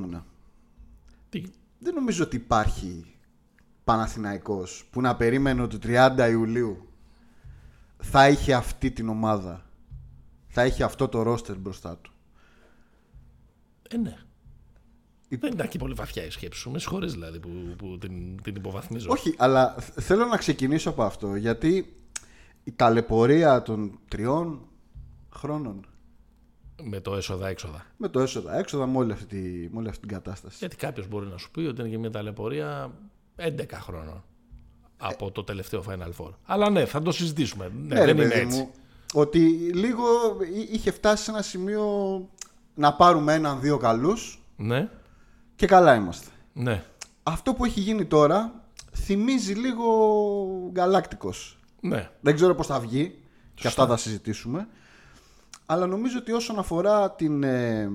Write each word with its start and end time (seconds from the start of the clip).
Ξέρεις, 0.00 0.10
σκεφτόμουν. 0.10 0.24
Τι, 1.28 1.42
Δεν 1.78 1.94
νομίζω 1.94 2.24
ότι 2.24 2.36
υπάρχει 2.36 3.06
Παναθηναϊκός 3.84 4.88
που 4.90 5.00
να 5.00 5.16
περίμενε 5.16 5.62
ότι 5.62 5.78
30 5.82 6.28
Ιουλίου 6.30 6.88
θα 7.98 8.28
είχε 8.28 8.54
αυτή 8.54 8.90
την 8.90 9.08
ομάδα. 9.08 9.66
Θα 10.48 10.66
είχε 10.66 10.84
αυτό 10.84 11.08
το 11.08 11.22
ρόστερ 11.22 11.56
μπροστά 11.58 11.96
του. 11.96 12.12
ε, 13.88 13.96
ναι. 13.96 14.18
Δεν 15.28 15.52
ήταν 15.52 15.68
και 15.68 15.78
πολύ 15.78 15.94
βαθιά 15.94 16.24
η 16.26 16.30
σκέψη 16.30 16.60
σου. 16.60 16.70
Με 16.70 16.78
συγχωρείς 16.78 17.12
δηλαδή 17.12 17.38
που, 17.40 17.48
που 17.78 17.98
την, 17.98 18.42
την 18.42 18.56
υποβαθμίζω. 18.56 19.08
Όχι, 19.10 19.34
αλλά 19.38 19.74
θ- 19.80 20.00
θέλω 20.00 20.24
να 20.24 20.36
ξεκινήσω 20.36 20.90
από 20.90 21.02
αυτό. 21.02 21.34
Γιατί 21.36 21.96
η 22.64 22.72
ταλαιπωρία 22.72 23.62
των 23.62 23.98
τριών 24.08 24.68
χρόνων 25.30 25.86
Με 26.82 27.00
το 27.00 27.14
έσοδα-έξοδα. 27.16 27.86
με 27.96 28.08
το 28.08 28.20
έσοδα 28.20 28.58
έξοδα 28.58 28.86
με 28.86 28.98
όλη 28.98 29.12
αυτή, 29.12 29.24
τη- 29.24 29.68
με 29.72 29.78
όλη 29.78 29.88
αυτή 29.88 30.00
την 30.00 30.08
κατάσταση. 30.08 30.56
Γιατί 30.58 30.76
κάποιος 30.76 31.08
μπορεί 31.08 31.26
να 31.26 31.38
σου 31.38 31.50
πει 31.50 31.60
ότι 31.60 31.80
είναι 31.80 31.90
και 31.90 31.98
μια 31.98 32.10
ταλαιπωρία 32.10 32.92
11 33.36 33.78
χρόνων 33.80 34.24
από 34.96 35.30
το 35.30 35.44
τελευταίο 35.44 35.84
Final 35.88 36.24
Four. 36.24 36.30
Αλλά 36.44 36.70
ναι, 36.70 36.84
θα 36.84 37.02
το 37.02 37.12
συζητήσουμε. 37.12 37.70
Ναι, 37.74 37.94
Ναι, 37.94 38.00
ρε 38.04 38.06
δεν 38.06 38.16
είναι 38.16 38.28
παιδί 38.28 38.40
έτσι. 38.40 38.58
μου, 38.58 38.70
ότι 39.14 39.38
λίγο 39.74 40.04
εί- 40.54 40.68
είχε 40.74 40.90
φτάσει 40.90 41.24
σε 41.24 41.30
ένα 41.30 41.42
σημείο 41.42 41.84
να 42.74 42.94
πάρουμε 42.94 43.34
έναν-δύο 43.34 43.76
καλούς 43.76 44.42
Ναι, 44.56 44.88
και 45.56 45.66
καλά 45.66 45.94
είμαστε. 45.94 46.30
ναι, 46.52 46.84
Αυτό 47.22 47.54
που 47.54 47.64
έχει 47.64 47.80
γίνει 47.80 48.04
τώρα 48.04 48.62
θυμίζει 48.96 49.52
λίγο 49.52 49.86
γκαλάκτικος. 50.72 51.58
ναι. 51.80 52.10
Δεν 52.20 52.34
ξέρω 52.34 52.54
πώς 52.54 52.66
θα 52.66 52.80
βγει 52.80 53.18
και 53.54 53.66
αυτά 53.66 53.86
θα 53.86 53.96
συζητήσουμε. 53.96 54.68
Αλλά 55.66 55.86
νομίζω 55.86 56.18
ότι 56.18 56.32
όσον 56.32 56.58
αφορά 56.58 57.10
την... 57.10 57.42
ε, 57.42 57.90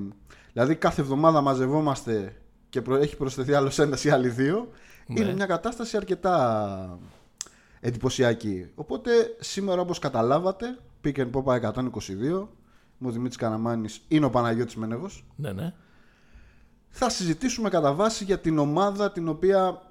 δηλαδή 0.53 0.75
κάθε 0.75 1.01
εβδομάδα 1.01 1.41
μαζευόμαστε 1.41 2.35
και 2.69 2.81
προ- 2.81 3.01
έχει 3.01 3.17
προσθεθεί 3.17 3.53
άλλος 3.53 3.79
ένας 3.79 4.03
ή 4.03 4.09
άλλοι 4.09 4.29
δύο. 4.29 4.69
Ναι. 5.07 5.19
Είναι 5.21 5.33
μια 5.33 5.45
κατάσταση 5.45 5.97
αρκετά 5.97 6.99
εντυπωσιακή. 7.79 8.69
Οπότε 8.75 9.11
σήμερα 9.39 9.81
όπως 9.81 9.99
καταλάβατε, 9.99 10.77
Pick 11.03 11.15
and 11.17 11.29
Pop 11.31 11.61
122, 11.61 12.47
μου 12.97 13.11
Δημήτρης 13.11 13.35
Καναμάνης 13.37 14.01
είναι 14.07 14.25
ο 14.25 14.29
Παναγιώτης 14.29 14.75
Μένεγος. 14.75 15.25
ναι, 15.35 15.51
ναι. 15.51 15.73
Θα 16.91 17.09
συζητήσουμε 17.09 17.69
κατά 17.69 17.93
βάση 17.93 18.23
για 18.23 18.39
την 18.39 18.57
ομάδα 18.57 19.11
την 19.11 19.27
οποία 19.27 19.81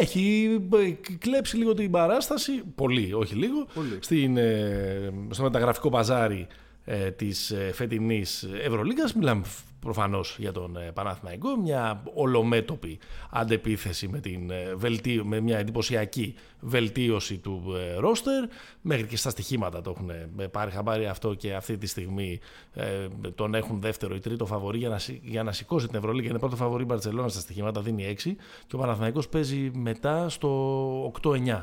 Έχει 0.00 0.58
ε, 0.72 0.90
κλέψει 1.18 1.56
λίγο 1.56 1.74
την 1.74 1.90
παράσταση, 1.90 2.52
πολύ, 2.74 3.12
όχι 3.12 3.34
λίγο, 3.34 3.66
Πολύ. 3.74 3.98
Στην, 4.00 4.36
ε, 4.36 5.12
στο 5.30 5.42
μεταγραφικό 5.42 5.88
παζάρι 5.90 6.46
ε, 6.88 7.10
της 7.10 7.50
ε, 7.50 7.72
φετινής 7.72 8.48
Ευρωλίγκας. 8.62 9.14
Μιλάμε 9.14 9.42
προφανώς 9.80 10.36
για 10.38 10.52
τον 10.52 10.76
ε, 10.76 10.90
Παναθηναϊκό, 10.94 11.56
μια 11.56 12.02
ολομέτωπη 12.14 12.98
αντεπίθεση 13.30 14.08
με, 14.08 14.20
την, 14.20 14.50
ε, 14.50 14.74
βελτίω, 14.74 15.24
με 15.24 15.40
μια 15.40 15.58
εντυπωσιακή 15.58 16.34
βελτίωση 16.60 17.38
του 17.38 17.62
ε, 17.76 17.94
ρόστερ. 17.98 18.44
Μέχρι 18.80 19.06
και 19.06 19.16
στα 19.16 19.30
στοιχήματα 19.30 19.80
το 19.80 19.94
έχουν 19.96 20.10
ε, 20.10 20.46
πάρει 20.46 20.70
χαμπάρι 20.70 21.06
αυτό 21.06 21.34
και 21.34 21.54
αυτή 21.54 21.78
τη 21.78 21.86
στιγμή 21.86 22.40
ε, 22.74 23.08
τον 23.34 23.54
έχουν 23.54 23.80
δεύτερο 23.80 24.14
ή 24.14 24.18
τρίτο 24.18 24.46
φαβορή 24.46 24.78
για 24.78 24.88
να, 24.88 24.98
σι- 24.98 25.20
για 25.24 25.42
να 25.42 25.52
σηκώσει 25.52 25.86
την 25.86 25.96
Ευρωλίγα. 25.96 26.28
Είναι 26.28 26.38
πρώτο 26.38 26.56
φαβορή 26.56 26.82
η 26.82 26.86
Μπαρτσελώνα 26.88 27.28
στα 27.28 27.40
στοιχήματα, 27.40 27.80
δίνει 27.80 28.16
6 28.24 28.30
και 28.66 28.74
ο 28.74 28.78
Παναθηναϊκός 28.78 29.28
παίζει 29.28 29.70
μετά 29.74 30.28
στο 30.28 31.12
8-9 31.22 31.60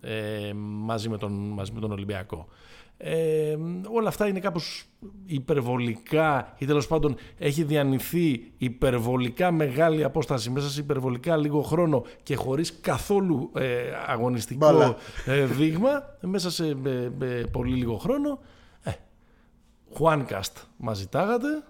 ε, 0.00 0.52
μαζί, 0.54 1.08
με 1.08 1.18
τον, 1.18 1.32
μαζί 1.32 1.72
με 1.72 1.80
τον 1.80 1.92
Ολυμπιακό. 1.92 2.48
Ε, 3.02 3.56
όλα 3.90 4.08
αυτά 4.08 4.26
είναι 4.26 4.40
κάπως 4.40 4.84
υπερβολικά 5.26 6.54
ή 6.58 6.66
τέλος 6.66 6.86
πάντων 6.86 7.16
έχει 7.38 7.62
διανυθεί 7.62 8.52
υπερβολικά 8.58 9.50
μεγάλη 9.50 10.04
απόσταση 10.04 10.50
μέσα 10.50 10.70
σε 10.70 10.80
υπερβολικά 10.80 11.36
λίγο 11.36 11.62
χρόνο 11.62 12.04
και 12.22 12.36
χωρίς 12.36 12.80
καθόλου 12.80 13.50
ε, 13.54 13.80
αγωνιστικό 14.06 14.66
Μπάλα. 14.66 14.96
ε, 15.26 15.44
δείγμα 15.44 16.02
μέσα 16.20 16.50
σε 16.50 16.66
ε, 16.66 17.26
ε, 17.26 17.44
πολύ 17.52 17.74
λίγο 17.76 17.96
χρόνο 17.96 18.38
ε, 18.82 18.90
Juancast 19.98 20.62
μας 20.76 20.98
ζητάγατε 20.98 21.48
Ε, 21.48 21.69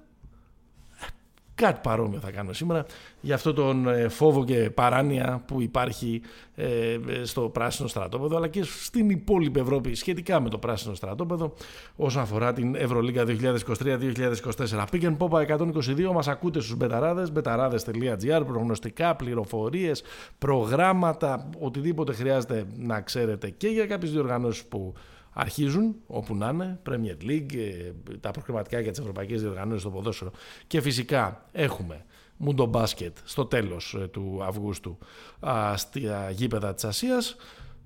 Κάτι 1.60 1.80
παρόμοιο 1.82 2.18
θα 2.20 2.30
κάνω 2.30 2.52
σήμερα 2.52 2.86
για 3.20 3.34
αυτό 3.34 3.52
τον 3.52 3.88
ε, 3.88 4.08
φόβο 4.08 4.44
και 4.44 4.70
παράνοια 4.70 5.42
που 5.46 5.60
υπάρχει 5.60 6.22
ε, 6.54 6.66
ε, 6.92 7.24
στο 7.24 7.40
πράσινο 7.40 7.88
στρατόπεδο 7.88 8.36
αλλά 8.36 8.48
και 8.48 8.62
στην 8.62 9.10
υπόλοιπη 9.10 9.60
Ευρώπη 9.60 9.94
σχετικά 9.94 10.40
με 10.40 10.48
το 10.48 10.58
πράσινο 10.58 10.94
στρατόπεδο 10.94 11.54
όσον 11.96 12.22
αφορά 12.22 12.52
την 12.52 12.74
Ευρωλίγα 12.74 13.24
2023-2024. 13.26 14.84
Πήγαινε 14.90 15.16
Πόπα 15.16 15.46
122, 15.48 16.10
μας 16.14 16.28
ακούτε 16.28 16.60
στους 16.60 16.76
μπεταράδες, 16.76 17.32
μπεταράδες.gr, 17.32 18.42
προγνωστικά, 18.46 19.16
πληροφορίες, 19.16 20.02
προγράμματα, 20.38 21.48
οτιδήποτε 21.58 22.12
χρειάζεται 22.12 22.66
να 22.76 23.00
ξέρετε 23.00 23.50
και 23.50 23.68
για 23.68 23.86
κάποιες 23.86 24.12
διοργανώσεις 24.12 24.64
που 24.64 24.94
αρχίζουν 25.32 25.96
όπου 26.06 26.34
να 26.34 26.48
είναι, 26.48 26.80
Premier 26.88 27.24
League, 27.24 27.54
ε, 27.56 27.92
τα 28.20 28.30
προκριματικά 28.30 28.80
για 28.80 28.90
τις 28.90 29.00
ευρωπαϊκές 29.00 29.40
διοργανώσεις 29.40 29.80
στο 29.80 29.90
ποδόσφαιρο. 29.90 30.30
Και 30.66 30.80
φυσικά 30.80 31.46
έχουμε 31.52 32.04
Mundo 32.46 32.70
Basket 32.70 33.12
στο 33.24 33.46
τέλος 33.46 33.96
ε, 34.00 34.06
του 34.06 34.40
Αυγούστου 34.42 34.98
α, 35.40 35.76
στα 35.76 36.30
γήπεδα 36.30 36.74
της 36.74 36.84
Ασίας. 36.84 37.36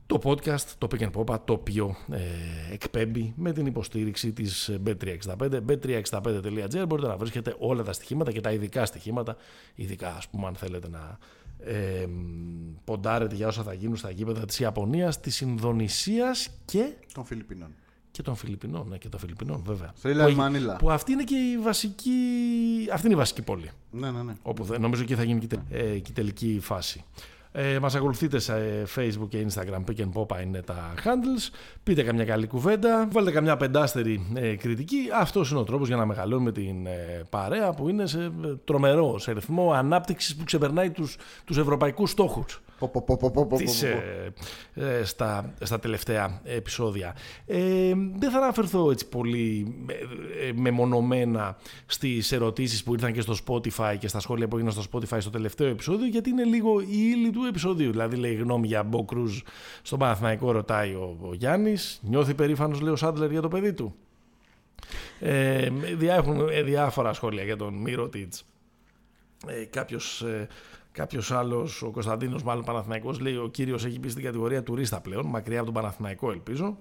Το 0.06 0.20
podcast, 0.24 0.66
το 0.78 0.88
Pick 0.90 1.00
and 1.00 1.10
Pop, 1.10 1.38
το 1.44 1.52
οποίο 1.52 1.96
ε, 2.10 2.18
εκπέμπει 2.72 3.32
με 3.36 3.52
την 3.52 3.66
υποστήριξη 3.66 4.32
της 4.32 4.70
Bet365, 4.86 5.60
bet365.gr 5.68 6.84
μπορείτε 6.88 7.08
να 7.08 7.16
βρίσκετε 7.16 7.54
όλα 7.58 7.82
τα 7.82 7.92
στοιχήματα 7.92 8.32
και 8.32 8.40
τα 8.40 8.52
ειδικά 8.52 8.86
στοιχήματα, 8.86 9.36
ειδικά 9.74 10.14
ας 10.14 10.28
πούμε 10.28 10.46
αν 10.46 10.54
θέλετε 10.54 10.88
να 10.88 11.18
ε, 11.58 12.06
ποντάρετε 12.84 13.34
για 13.34 13.46
όσα 13.46 13.62
θα 13.62 13.72
γίνουν 13.72 13.96
στα 13.96 14.10
γήπεδα 14.10 14.44
της 14.44 14.58
Ιαπωνίας, 14.60 15.20
της 15.20 15.40
Ινδονησίας 15.40 16.48
και, 16.64 16.92
των 17.14 17.24
Φιλιππινών. 17.24 17.68
και 18.10 18.22
των 18.22 18.36
Φιλιππινών, 18.36 18.88
ναι, 18.88 18.98
και 18.98 19.08
των 19.08 19.20
Φιλιππινών 19.20 19.62
βέβαια. 19.66 19.92
Thriller 20.02 20.22
που, 20.22 20.28
έχει- 20.28 20.36
Manila. 20.40 20.76
που 20.78 20.90
αυτή 20.90 21.12
είναι 21.12 21.24
και 21.24 21.36
η 21.36 21.58
βασική, 21.58 22.12
αυτή 22.92 23.06
είναι 23.06 23.14
η 23.14 23.18
βασική 23.18 23.42
πόλη. 23.42 23.70
Ναι, 23.90 24.10
ναι, 24.10 24.22
ναι. 24.22 24.32
Όπου 24.42 24.64
θα- 24.64 24.78
νομίζω 24.78 25.04
και 25.04 25.16
θα 25.16 25.24
γίνει 25.24 25.38
και, 25.38 25.44
η 25.44 25.48
τε- 25.48 25.60
ε, 25.82 25.98
και 25.98 26.10
η 26.10 26.14
τελική 26.14 26.58
φάση. 26.62 27.04
Ε, 27.56 27.78
μας 27.78 27.94
ακολουθείτε 27.94 28.38
σε 28.38 28.52
ε, 28.54 28.84
facebook 28.96 29.28
και 29.28 29.46
instagram, 29.48 29.84
pick 29.90 30.00
and 30.00 30.12
pop 30.14 30.42
είναι 30.42 30.62
τα 30.62 30.94
handles. 31.04 31.54
Πείτε 31.82 32.02
καμιά 32.02 32.24
καλή 32.24 32.46
κουβέντα, 32.46 33.08
βάλτε 33.12 33.30
καμιά 33.30 33.56
πεντάστερη 33.56 34.26
ε, 34.34 34.54
κριτική. 34.54 35.08
Αυτός 35.20 35.50
είναι 35.50 35.60
ο 35.60 35.64
τρόπος 35.64 35.88
για 35.88 35.96
να 35.96 36.06
μεγαλώνουμε 36.06 36.52
την 36.52 36.86
ε, 36.86 37.22
παρέα 37.30 37.72
που 37.72 37.88
είναι 37.88 38.06
σε 38.06 38.22
ε, 38.22 38.30
τρομερό, 38.64 39.18
σε 39.18 39.32
ρυθμό 39.32 39.72
ανάπτυξης 39.72 40.36
που 40.36 40.44
ξεπερνάει 40.44 40.90
τους, 40.90 41.16
τους 41.44 41.58
ευρωπαϊκούς 41.58 42.10
στόχους 42.10 42.63
Πω, 42.78 42.88
πω, 42.88 43.02
πω, 43.02 43.16
πω, 43.16 43.30
πω, 43.30 43.46
πω, 43.46 43.56
της, 43.56 43.80
πω. 43.80 43.86
ε, 44.80 44.98
ε, 44.98 45.04
στα, 45.04 45.54
στα 45.60 45.78
τελευταία 45.78 46.40
επεισόδια. 46.44 47.16
Ε, 47.46 47.92
δεν 48.16 48.30
θα 48.30 48.38
αναφερθώ 48.38 48.90
έτσι 48.90 49.08
πολύ 49.08 49.74
ε, 49.86 50.48
ε, 50.48 50.52
μεμονωμένα 50.54 51.56
στις 51.86 52.32
ερωτήσεις 52.32 52.82
που 52.82 52.92
ήρθαν 52.92 53.12
και 53.12 53.20
στο 53.20 53.34
Spotify 53.46 53.96
και 53.98 54.08
στα 54.08 54.20
σχόλια 54.20 54.48
που 54.48 54.56
έγιναν 54.56 54.74
στο 54.74 54.82
Spotify 54.92 55.16
στο 55.20 55.30
τελευταίο 55.30 55.66
επεισόδιο 55.66 56.06
γιατί 56.06 56.30
είναι 56.30 56.44
λίγο 56.44 56.80
η 56.80 56.86
ύλη 56.90 57.30
του 57.30 57.44
επεισοδίου. 57.48 57.90
Δηλαδή 57.90 58.16
λέει 58.16 58.34
γνώμη 58.34 58.66
για 58.66 58.82
Μπο 58.82 59.04
Κρούζ 59.04 59.40
στον 59.82 59.98
Παναθηναϊκό 59.98 60.50
ρωτάει 60.50 60.92
ο, 60.92 61.18
ο 61.20 61.34
Γιάννης. 61.34 62.00
Νιώθει 62.02 62.34
περήφανος 62.34 62.80
λέει 62.80 62.92
ο 62.92 62.96
Σάντλερ 62.96 63.30
για 63.30 63.40
το 63.40 63.48
παιδί 63.48 63.72
του. 63.72 63.94
Ε, 65.20 65.68
διά, 65.96 66.14
έχουν 66.14 66.48
ε, 66.48 66.62
διάφορα 66.62 67.12
σχόλια 67.12 67.42
για 67.42 67.56
τον 67.56 67.74
Μύρο 67.74 68.08
Τίτς. 68.08 68.44
Ε, 69.46 69.64
κάποιος, 69.64 70.22
ε, 70.22 70.48
κάποιος 70.94 71.30
άλλος, 71.30 71.82
ο 71.82 71.90
Κωνσταντίνος 71.90 72.42
μάλλον 72.42 72.64
Παναθηναϊκός, 72.64 73.20
λέει 73.20 73.36
ο 73.36 73.48
κύριος 73.48 73.84
έχει 73.84 73.98
μπει 73.98 74.08
στην 74.08 74.22
κατηγορία 74.24 74.62
τουρίστα 74.62 75.00
πλέον, 75.00 75.26
μακριά 75.26 75.56
από 75.56 75.64
τον 75.64 75.74
Παναθηναϊκό 75.74 76.30
ελπίζω. 76.30 76.76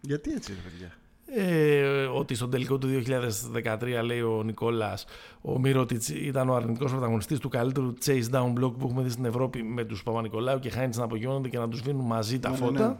Γιατί 0.00 0.32
έτσι, 0.32 0.52
ρε 0.52 0.60
παιδιά; 0.70 0.92
Ε, 1.34 2.04
ότι 2.06 2.34
στον 2.34 2.50
τελικό 2.50 2.78
του 2.78 2.88
2013 2.88 4.00
λέει 4.04 4.20
ο 4.20 4.42
Νικόλας 4.42 5.04
ο 5.40 5.58
Μύρωτιτς 5.58 6.08
ήταν 6.08 6.48
ο 6.48 6.54
αρνητικός 6.54 6.90
πρωταγωνιστής 6.90 7.38
του 7.38 7.48
καλύτερου 7.48 7.92
chase 8.04 8.30
down 8.30 8.52
block 8.52 8.72
που 8.78 8.86
έχουμε 8.86 9.02
δει 9.02 9.10
στην 9.10 9.24
Ευρώπη 9.24 9.62
με 9.62 9.84
τους 9.84 10.02
Παπα-Νικολάου 10.02 10.58
και 10.58 10.70
Χάιντς 10.70 10.96
να 10.96 11.04
απογειώνονται 11.04 11.48
και 11.48 11.58
να 11.58 11.68
τους 11.68 11.80
βίνουν 11.80 12.04
μαζί 12.06 12.38
τα 12.38 12.48
Ναι, 12.50 12.58
ναι, 12.58 12.64
φώτα. 12.64 12.88
ναι. 12.88 12.96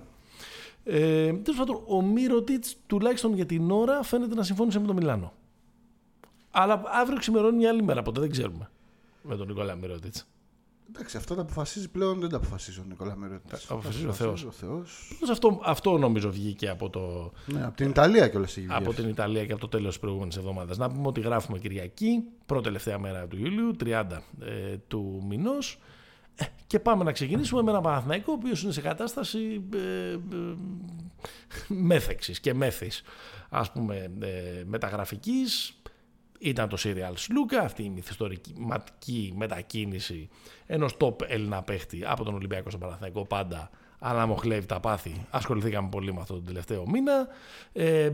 Ε, 0.84 1.32
Τέλος 1.32 1.58
πάντων, 1.58 1.80
ο 1.86 2.02
Μύρωτιτ 2.02 2.64
τουλάχιστον 2.86 3.34
για 3.34 3.46
την 3.46 3.70
ώρα 3.70 4.02
φαίνεται 4.02 4.34
να 4.34 4.42
συμφώνησε 4.42 4.80
με 4.80 4.86
το 4.86 4.94
Μιλάνο. 4.94 5.32
Αλλά 6.50 6.82
αύριο 7.00 7.18
ξημερώνει 7.18 7.56
μια 7.56 7.68
άλλη 7.68 7.82
μέρα, 7.82 8.02
ποτέ 8.02 8.20
δεν 8.20 8.30
ξέρουμε. 8.30 8.70
Με 9.22 9.36
τον 9.36 9.46
Νικόλα 9.46 9.74
Μύρωτιτ. 9.74 10.16
Εντάξει, 10.94 11.16
αυτά 11.16 11.34
τα 11.34 11.40
αποφασίζει 11.40 11.88
πλέον 11.88 12.20
δεν 12.20 12.28
τα 12.28 12.36
αποφασίζει 12.36 12.78
ο 12.78 12.84
Νικόλας 12.88 13.16
Μερότης. 13.16 13.66
Τα 13.66 13.74
αποφασίζει 13.74 14.04
Τα 14.04 14.10
ο 14.10 14.12
Θεός. 14.12 14.44
ο 14.44 14.50
Θεός. 14.50 15.18
Αυτό, 15.30 15.60
αυτό 15.64 15.98
νομίζω 15.98 16.30
βγήκε 16.30 16.68
από, 16.68 16.90
το, 16.90 17.32
Ναι, 17.46 17.64
από 17.64 17.76
την 17.76 17.88
Ιταλία 17.88 18.28
κιόλας 18.28 18.56
έχει 18.56 18.66
βγει. 18.66 18.74
από 18.76 18.92
την 18.94 19.08
Ιταλία 19.08 19.46
και 19.46 19.52
από 19.52 19.60
το 19.60 19.68
τέλος 19.68 19.88
της 19.88 19.98
προηγούμενης 19.98 20.36
εβδομάδας. 20.36 20.78
Να 20.78 20.90
πούμε 20.90 21.06
ότι 21.06 21.20
γράφουμε 21.20 21.58
Κυριακή, 21.58 22.22
πρώτη 22.46 22.64
τελευταία 22.64 22.98
μέρα 22.98 23.26
του 23.26 23.36
Ιουλίου, 23.38 23.76
30 23.84 24.22
ε, 24.40 24.76
του 24.88 25.24
μηνός. 25.28 25.78
και 26.66 26.78
πάμε 26.78 27.04
να 27.04 27.12
ξεκινήσουμε 27.12 27.62
με 27.62 27.70
ένα 27.70 27.80
Παναθηναϊκό 27.80 28.32
ο 28.32 28.34
οποίος 28.34 28.62
είναι 28.62 28.72
σε 28.72 28.80
κατάσταση 28.80 29.62
ε, 29.74 30.12
ε, 30.12 30.18
μέθεξης 31.68 32.40
και 32.40 32.54
μέθης 32.54 33.02
ας 33.48 33.72
πούμε 33.72 34.10
ε, 34.20 34.62
μεταγραφικής 34.66 35.74
ήταν 36.42 36.68
το 36.68 36.76
Serial 36.80 37.12
Σλούκα, 37.14 37.60
αυτή 37.60 37.82
η 37.82 37.90
μυθιστορική 37.90 38.54
μετακίνηση 39.36 40.28
ενός 40.66 40.96
top 40.98 41.22
Έλληνα 41.26 41.62
παίχτη 41.62 42.02
από 42.06 42.24
τον 42.24 42.34
Ολυμπιακό 42.34 42.68
στον 42.68 42.80
Παναθηναϊκό 42.80 43.24
πάντα 43.26 43.70
αλλά 44.04 44.26
μοχλεύει 44.26 44.66
τα 44.66 44.80
πάθη. 44.80 45.26
Ασχοληθήκαμε 45.30 45.88
πολύ 45.88 46.12
με 46.12 46.20
αυτό 46.20 46.34
τον 46.34 46.44
τελευταίο 46.44 46.84
μήνα. 46.90 47.26
Ε, 47.72 48.10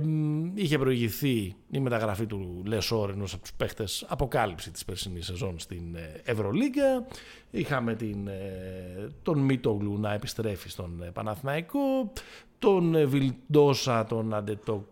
είχε 0.55 0.79
προηγηθεί 0.79 1.55
η 1.71 1.81
μεταγραφή 1.81 2.27
του 2.27 2.63
Λεσόρ, 2.67 3.11
ενός 3.11 3.33
από 3.33 3.43
τους 3.43 3.53
παίχτες 3.53 4.05
αποκάλυψη 4.09 4.71
της 4.71 4.85
περσινής 4.85 5.27
σεζόν 5.27 5.59
στην 5.59 5.95
ε, 5.95 6.21
Ευρωλίγκα. 6.25 7.07
Είχαμε 7.51 7.95
την, 7.95 8.29
ε, 8.29 9.09
τον 9.23 9.39
Μίτογλου 9.39 9.99
να 10.01 10.13
επιστρέφει 10.13 10.69
στον 10.69 11.03
ε, 11.03 11.11
Παναθηναϊκό, 11.11 12.13
τον 12.59 13.09
Βιλντόζα, 13.09 14.05
τον 14.05 14.35
Αντετοκ 14.35 14.85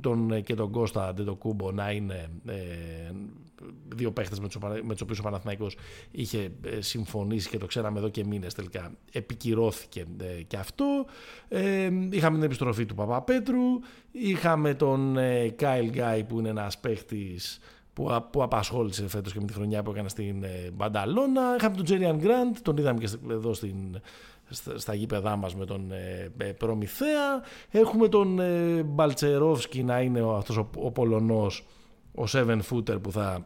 τον, 0.00 0.32
ε, 0.32 0.40
και 0.40 0.54
τον 0.54 0.70
Κώστα 0.70 1.08
Αντετοκούμπο 1.08 1.72
να 1.72 1.90
είναι 1.90 2.28
ε, 2.46 2.54
δύο 3.88 4.12
παίχτες 4.12 4.40
με 4.40 4.48
τους, 4.48 4.58
με 4.82 4.92
τους 4.92 5.00
οποίους 5.00 5.18
ο 5.18 5.22
Παναθηναϊκός 5.22 5.76
είχε 6.10 6.52
ε, 6.62 6.80
συμφωνήσει 6.80 7.48
και 7.48 7.58
το 7.58 7.66
ξέραμε 7.66 7.98
εδώ 7.98 8.08
και 8.08 8.24
μήνες 8.24 8.54
τελικά. 8.54 8.92
Επικυρώθηκε 9.12 10.04
ε, 10.20 10.42
και 10.42 10.56
αυτό. 10.56 11.06
Ε, 11.48 11.90
είχαμε 12.10 12.36
την 12.36 12.44
επιστροφή 12.44 12.86
του 12.86 12.94
Παπαπέτρου. 12.94 13.80
Είχαμε 14.10 14.74
τον 14.74 15.16
ε, 15.16 15.48
Κάιλ 15.48 15.90
Γκάι 15.90 16.24
που 16.24 16.38
είναι 16.38 16.48
ένας 16.48 16.78
παίχτης 16.78 17.58
που, 17.92 18.26
που 18.30 18.42
απασχόλησε 18.42 19.08
φέτος 19.08 19.32
και 19.32 19.40
με 19.40 19.46
τη 19.46 19.52
χρονιά 19.52 19.82
που 19.82 19.90
έκανε 19.90 20.08
στην 20.08 20.44
Μπανταλόνα. 20.72 21.54
Είχαμε 21.58 21.76
τον 21.76 21.84
Τζέριαν 21.84 22.16
Γκραντ 22.16 22.56
τον 22.62 22.76
είδαμε 22.76 22.98
και 22.98 23.10
εδώ 23.30 23.54
στην 23.54 24.00
στα 24.74 24.94
γήπεδά 24.94 25.36
μας 25.36 25.54
με 25.54 25.66
τον 25.66 25.92
ε, 25.92 26.32
ε, 26.36 26.44
Προμηθέα. 26.44 27.42
Έχουμε 27.70 28.08
τον 28.08 28.40
ε, 28.40 28.82
Μπαλτσερόφσκι 28.82 29.82
να 29.82 30.00
είναι 30.00 30.20
ο, 30.20 30.36
αυτός 30.36 30.56
ο, 30.56 30.70
ο 30.76 30.90
Πολωνός, 30.90 31.66
ο 32.14 32.24
seven 32.28 32.60
footer 32.70 33.02
που 33.02 33.12
θα 33.12 33.44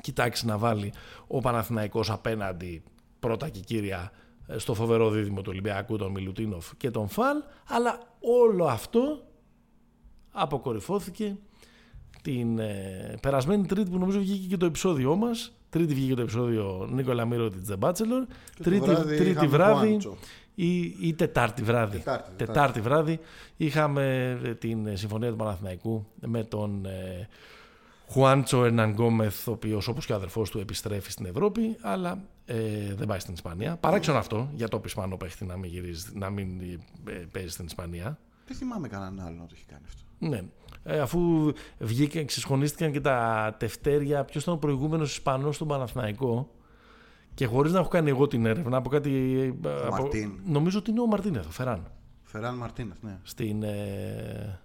κοιτάξει 0.00 0.46
να 0.46 0.58
βάλει 0.58 0.92
ο 1.26 1.40
Παναθηναϊκός 1.40 2.10
απέναντι 2.10 2.82
πρώτα 3.20 3.48
και 3.48 3.60
κύρια 3.60 4.12
στο 4.56 4.74
φοβερό 4.74 5.10
δίδυμο 5.10 5.40
του 5.40 5.48
Ολυμπιακού, 5.52 5.96
τον 5.96 6.10
Μιλουτίνοφ 6.10 6.76
και 6.76 6.90
τον 6.90 7.08
Φαλ, 7.08 7.36
αλλά 7.68 7.98
όλο 8.20 8.64
αυτό 8.64 9.22
αποκορυφώθηκε 10.30 11.36
την 12.22 12.58
ε, 12.58 13.14
περασμένη 13.22 13.66
τρίτη 13.66 13.90
που 13.90 13.98
νομίζω 13.98 14.18
βγήκε 14.18 14.46
και 14.46 14.56
το 14.56 14.66
επεισόδιό 14.66 15.16
μας 15.16 15.59
Τρίτη 15.70 15.94
βγήκε 15.94 16.14
το 16.14 16.22
επεισόδιο 16.22 16.88
Νίκολα 16.92 17.24
Μύρο 17.24 17.50
της 17.50 17.60
The 17.70 17.88
Bachelor. 17.88 18.26
τρίτη 18.62 18.86
βράδυ, 18.86 19.16
τρίτη 19.16 19.46
βράδυ 19.46 19.98
ή, 20.54 20.96
ή 21.00 21.14
Τετάρτη 21.14 21.62
βράδυ. 21.62 21.98
Τετάρτη, 21.98 22.32
τετάρτη 22.36 22.80
βράδυ 22.80 23.20
είχαμε 23.56 24.38
ε, 24.44 24.54
την 24.54 24.96
συμφωνία 24.96 25.30
του 25.30 25.36
Παναθηναϊκού 25.36 26.06
με 26.20 26.44
τον 26.44 26.86
ε, 26.86 27.28
Χουάντσο 28.08 28.64
Ερναγκόμεθ, 28.64 29.48
ο 29.48 29.50
οποίος 29.50 29.88
όπως 29.88 30.06
και 30.06 30.12
ο 30.12 30.16
αδερφός 30.16 30.50
του 30.50 30.58
επιστρέφει 30.58 31.10
στην 31.10 31.26
Ευρώπη, 31.26 31.76
αλλά 31.80 32.22
ε, 32.46 32.94
δεν 32.94 33.06
πάει 33.06 33.18
στην 33.18 33.34
Ισπανία. 33.34 33.76
Παράξενο 33.76 34.18
αυτό 34.18 34.50
για 34.54 34.68
το 34.68 34.80
Ισπανό 34.84 35.16
παίχτη 35.16 35.44
να 35.44 35.56
μην, 35.56 35.70
γυρίζεις, 35.70 36.12
να 36.14 36.30
μην 36.30 36.60
ε, 37.08 37.12
παίζεις 37.32 37.52
στην 37.52 37.64
Ισπανία. 37.64 38.18
Δεν 38.50 38.58
θυμάμαι 38.58 38.88
κανέναν 38.88 39.26
άλλο 39.26 39.36
να 39.36 39.46
το 39.46 39.54
έχει 39.54 39.64
κάνει 39.66 39.84
αυτό. 39.86 40.02
Ναι. 40.18 40.42
Ε, 40.82 41.00
αφού 41.00 41.52
βγήκαν, 41.78 42.26
ξεσχωνίστηκαν 42.26 42.92
και 42.92 43.00
τα 43.00 43.56
τευτέρια, 43.58 44.24
ποιος 44.24 44.42
ήταν 44.42 44.54
ο 44.54 44.56
προηγούμενος 44.56 45.10
Ισπανός 45.10 45.54
στον 45.54 45.68
Παναθηναϊκό. 45.68 46.50
Και 47.34 47.46
χωρίς 47.46 47.72
να 47.72 47.78
έχω 47.78 47.88
κάνει 47.88 48.08
εγώ 48.08 48.26
την 48.26 48.46
έρευνα 48.46 48.76
από 48.76 48.88
κάτι. 48.88 49.10
Ε, 49.64 49.70
από, 49.86 50.08
νομίζω 50.44 50.78
ότι 50.78 50.90
είναι 50.90 51.00
ο 51.00 51.06
Μαρτίνεθ, 51.06 51.46
ο 51.46 51.50
Φεράν. 51.50 51.90
Φεράν 52.22 52.54
Μαρτίνεθ, 52.54 53.02
ναι. 53.02 53.18
Στην, 53.22 53.62
ε, 53.62 54.60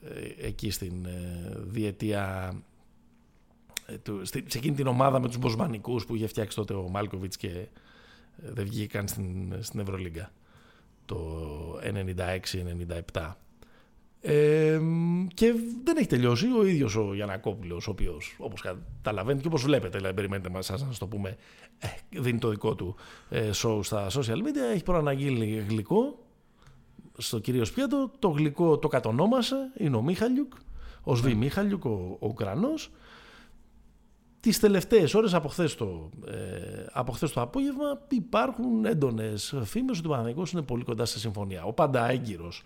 ε 0.00 0.46
εκεί 0.46 0.70
στην 0.70 1.06
ε, 1.06 1.52
διετία. 1.56 2.54
Του, 4.02 4.20
σε 4.24 4.38
εκείνη 4.38 4.74
την 4.74 4.86
ομάδα 4.86 5.20
με 5.20 5.26
τους 5.26 5.38
Μποσμανικούς 5.38 6.06
που 6.06 6.14
είχε 6.14 6.26
φτιάξει 6.26 6.56
τότε 6.56 6.74
ο 6.74 6.88
Μάλκοβιτς 6.88 7.36
και 7.36 7.66
δεν 8.36 8.64
βγήκαν 8.64 9.08
στην, 9.08 9.56
στην 9.60 9.80
Ευρωλίγκα 9.80 10.30
το 11.10 11.80
96-97 13.12 13.32
και 15.34 15.54
δεν 15.84 15.96
έχει 15.96 16.06
τελειώσει 16.06 16.46
ο 16.58 16.66
ίδιος 16.66 16.96
ο 16.96 17.14
Γιανακόπουλος, 17.14 17.86
ο 17.86 17.90
οποίος 17.90 18.36
όπως 18.38 18.60
καταλαβαίνετε 18.60 19.42
και 19.42 19.48
όπως 19.48 19.62
βλέπετε, 19.62 19.96
δηλαδή, 19.96 20.14
περιμένετε 20.14 20.48
μας 20.48 20.70
να 20.70 20.94
το 20.98 21.06
πούμε, 21.06 21.36
ε, 21.78 21.88
δίνει 22.20 22.38
το 22.38 22.48
δικό 22.48 22.74
του 22.74 22.96
ε, 23.28 23.50
show 23.54 23.80
στα 23.82 24.06
social 24.10 24.36
media. 24.36 24.72
Έχει 24.72 24.82
προαναγγείλει 24.82 25.64
γλυκό 25.68 26.18
στο 27.18 27.38
κυρίως 27.38 27.72
πιάτο. 27.72 28.10
Το 28.18 28.28
γλυκό 28.28 28.78
το 28.78 28.88
κατονόμασε, 28.88 29.56
είναι 29.76 29.96
ο 29.96 30.02
Μίχαλιουκ, 30.02 30.52
ο 31.02 31.14
Σβή 31.14 31.28
ναι. 31.28 31.34
Μίχαλιουκ, 31.34 31.84
ο, 31.84 32.16
ο 32.20 32.26
Ουκρανός. 32.26 32.90
Τις 34.40 34.60
τελευταίες 34.60 35.14
ώρες 35.14 35.34
από 35.34 35.48
χθες 35.48 35.74
το, 35.74 36.10
ε, 36.26 36.86
από 36.92 37.12
χθες 37.12 37.32
το 37.32 37.40
απόγευμα 37.40 38.06
υπάρχουν 38.08 38.84
έντονες 38.84 39.54
φήμες 39.64 39.98
ότι 39.98 40.06
ο 40.06 40.10
Παναγικός 40.10 40.52
είναι 40.52 40.62
πολύ 40.62 40.84
κοντά 40.84 41.04
στη 41.04 41.18
συμφωνία. 41.18 41.64
Ο 41.64 41.72
πάντα 41.72 42.10
έγκυρος 42.10 42.62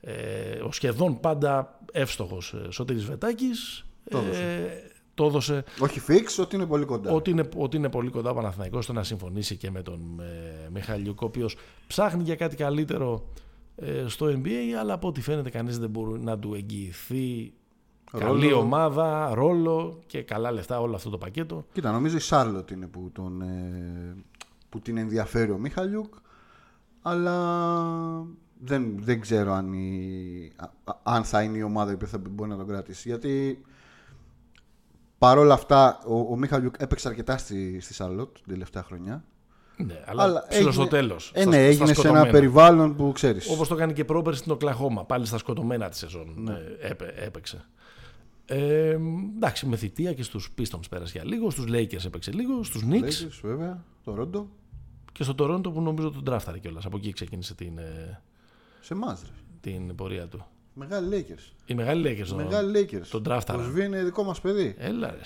ε, 0.00 0.60
ο 0.60 0.72
σχεδόν 0.72 1.20
πάντα 1.20 1.78
εύστοχος 1.92 2.52
ε, 2.52 2.70
Σωτήρης 2.70 3.04
Βετάκης 3.04 3.84
το 4.10 4.18
έδωσε. 4.18 4.42
Ε, 4.42 4.90
το 5.14 5.24
έδωσε. 5.24 5.64
Όχι 5.80 6.00
φίξ, 6.00 6.38
ότι 6.38 6.56
είναι 6.56 6.66
πολύ 6.66 6.84
κοντά. 6.84 7.10
Ότι 7.10 7.30
είναι, 7.30 7.48
ότι 7.56 7.76
είναι 7.76 7.88
πολύ 7.88 8.10
κοντά 8.10 8.30
ο 8.30 8.34
Παναθηναϊκός 8.34 8.84
στο 8.84 8.92
να 8.92 9.02
συμφωνήσει 9.02 9.56
και 9.56 9.70
με 9.70 9.82
τον 9.82 10.20
ε, 10.20 10.68
Μιχαλιούκ, 10.70 11.20
ο 11.20 11.24
οποίος 11.24 11.56
ψάχνει 11.86 12.22
για 12.22 12.34
κάτι 12.34 12.56
καλύτερο 12.56 13.28
ε, 13.76 14.04
στο 14.06 14.26
NBA, 14.26 14.72
αλλά 14.80 14.92
από 14.92 15.08
ό,τι 15.08 15.20
φαίνεται 15.20 15.50
κανείς 15.50 15.78
δεν 15.78 15.90
μπορεί 15.90 16.20
να 16.20 16.38
του 16.38 16.54
εγγυηθεί 16.54 17.52
ρόλο. 18.12 18.32
καλή 18.32 18.52
ομάδα, 18.52 19.34
ρόλο 19.34 19.98
και 20.06 20.22
καλά 20.22 20.52
λεφτά 20.52 20.80
όλο 20.80 20.94
αυτό 20.94 21.10
το 21.10 21.18
πακέτο. 21.18 21.64
Κοίτα, 21.72 21.92
νομίζω 21.92 22.16
η 22.16 22.20
Σάρλοτ 22.20 22.70
είναι 22.70 22.86
που, 22.86 23.10
τον, 23.12 23.42
ε, 23.42 24.16
που 24.68 24.80
την 24.80 24.96
ενδιαφέρει 24.96 25.50
ο 25.50 25.58
Μιχαλιούκ, 25.58 26.14
αλλά 27.02 27.36
δεν, 28.58 28.94
δεν 28.98 29.20
ξέρω 29.20 29.52
αν, 29.52 29.72
η, 29.72 30.52
αν 31.02 31.24
θα 31.24 31.42
είναι 31.42 31.58
η 31.58 31.62
ομάδα 31.62 31.96
που 31.96 32.06
θα 32.06 32.18
μπορεί 32.30 32.50
να 32.50 32.56
τον 32.56 32.66
κρατήσει. 32.66 33.08
Γιατί 33.08 33.62
παρόλα 35.18 35.54
αυτά 35.54 35.98
ο, 36.06 36.18
ο 36.18 36.36
Μίχαλιουκ 36.36 36.74
έπαιξε 36.78 37.08
αρκετά 37.08 37.36
στη, 37.36 37.80
στη 37.80 37.94
Σαρλότ 37.94 38.34
την 38.34 38.44
τελευταία 38.48 38.82
χρονιά. 38.82 39.24
Ναι, 39.76 40.00
αλλά, 40.06 40.22
αλλά 40.22 40.44
έγινε, 40.48 40.70
στο 40.70 40.86
τέλος. 40.86 41.30
Ε, 41.34 41.44
ναι, 41.44 41.66
έγινε 41.66 41.94
σε 41.94 42.08
ένα 42.08 42.26
περιβάλλον 42.26 42.96
που 42.96 43.12
ξέρεις. 43.12 43.50
Όπως 43.50 43.68
το 43.68 43.74
κάνει 43.74 43.92
και 43.92 44.04
πρόπερ 44.04 44.34
στην 44.34 44.52
Οκλαχόμα. 44.52 45.04
Πάλι 45.04 45.26
στα 45.26 45.38
σκοτωμένα 45.38 45.88
της 45.88 45.98
σεζόν 45.98 46.34
ναι. 46.36 46.52
ε, 46.52 46.88
έπαι, 46.88 47.14
έπαιξε. 47.16 47.64
Ε, 48.46 48.98
εντάξει, 49.36 49.66
με 49.66 49.76
θητεία 49.76 50.12
και 50.12 50.22
στους 50.22 50.50
Pistons 50.58 50.88
πέρασε 50.90 51.12
για 51.12 51.24
λίγο, 51.24 51.50
στους 51.50 51.64
Lakers 51.68 52.04
έπαιξε 52.04 52.32
λίγο, 52.32 52.62
στους 52.62 52.82
Knicks. 52.90 53.28
βέβαια, 53.42 53.84
Τορόντο. 54.04 54.48
Και 55.12 55.22
στο 55.22 55.34
Toronto 55.38 55.72
που 55.72 55.80
νομίζω 55.80 56.10
τον 56.10 56.24
ντράφταρε 56.24 56.58
κιόλας. 56.58 56.84
Από 56.84 56.96
εκεί 56.96 57.12
ξεκίνησε 57.12 57.54
την, 57.54 57.78
ε, 57.78 58.20
σε 58.80 58.94
εμάς, 58.94 59.22
Την 59.60 59.94
πορεία 59.94 60.26
του. 60.26 60.46
Μεγάλη 60.74 61.26
Lakers. 61.28 61.52
Η 61.66 61.74
μεγάλη 61.74 62.02
Lakers. 62.08 62.28
Η 62.28 62.34
μεγάλη 62.34 62.88
Lakers. 62.90 63.06
Τον 63.10 63.24
draft. 63.26 63.72
Ο 63.76 63.80
είναι 63.80 64.04
δικό 64.04 64.22
μας 64.22 64.40
παιδί. 64.40 64.74
Έλα 64.78 65.10
ρε. 65.10 65.20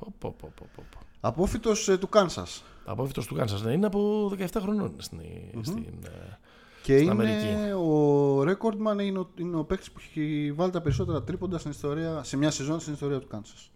Πω, 0.00 0.14
πω, 0.18 0.34
πω, 0.40 0.52
πω, 0.56 0.66
πω. 0.74 0.98
Απόφυτος 1.20 1.88
ε, 1.88 1.98
του 1.98 2.08
Κάνσα. 2.08 2.46
Απόφυτος 2.84 3.26
του 3.26 3.34
Κάνσα. 3.34 3.58
Ναι, 3.64 3.72
είναι 3.72 3.86
από 3.86 4.32
17 4.38 4.46
χρονών 4.60 4.94
στην, 4.98 5.20
mm-hmm. 5.20 5.58
στην, 5.62 5.94
ε, 6.04 6.38
και 6.86 6.98
στην 6.98 7.10
είναι 7.10 7.22
Αμερική. 7.22 7.72
ο 7.72 8.42
Ρέκορντμαν 8.42 8.98
είναι 8.98 9.18
ο, 9.18 9.30
είναι 9.38 9.56
ο 9.56 9.64
παίκτης 9.64 9.90
που 9.90 10.00
έχει 10.00 10.52
βάλει 10.56 10.70
τα 10.70 10.80
περισσότερα 10.80 11.22
τρίποντα 11.22 11.58
στην 11.58 11.70
ιστορία, 11.70 12.22
σε 12.22 12.36
μια 12.36 12.50
σεζόν 12.50 12.80
στην 12.80 12.92
ιστορία 12.92 13.18
του 13.18 13.26
Κάνσας. 13.26 13.70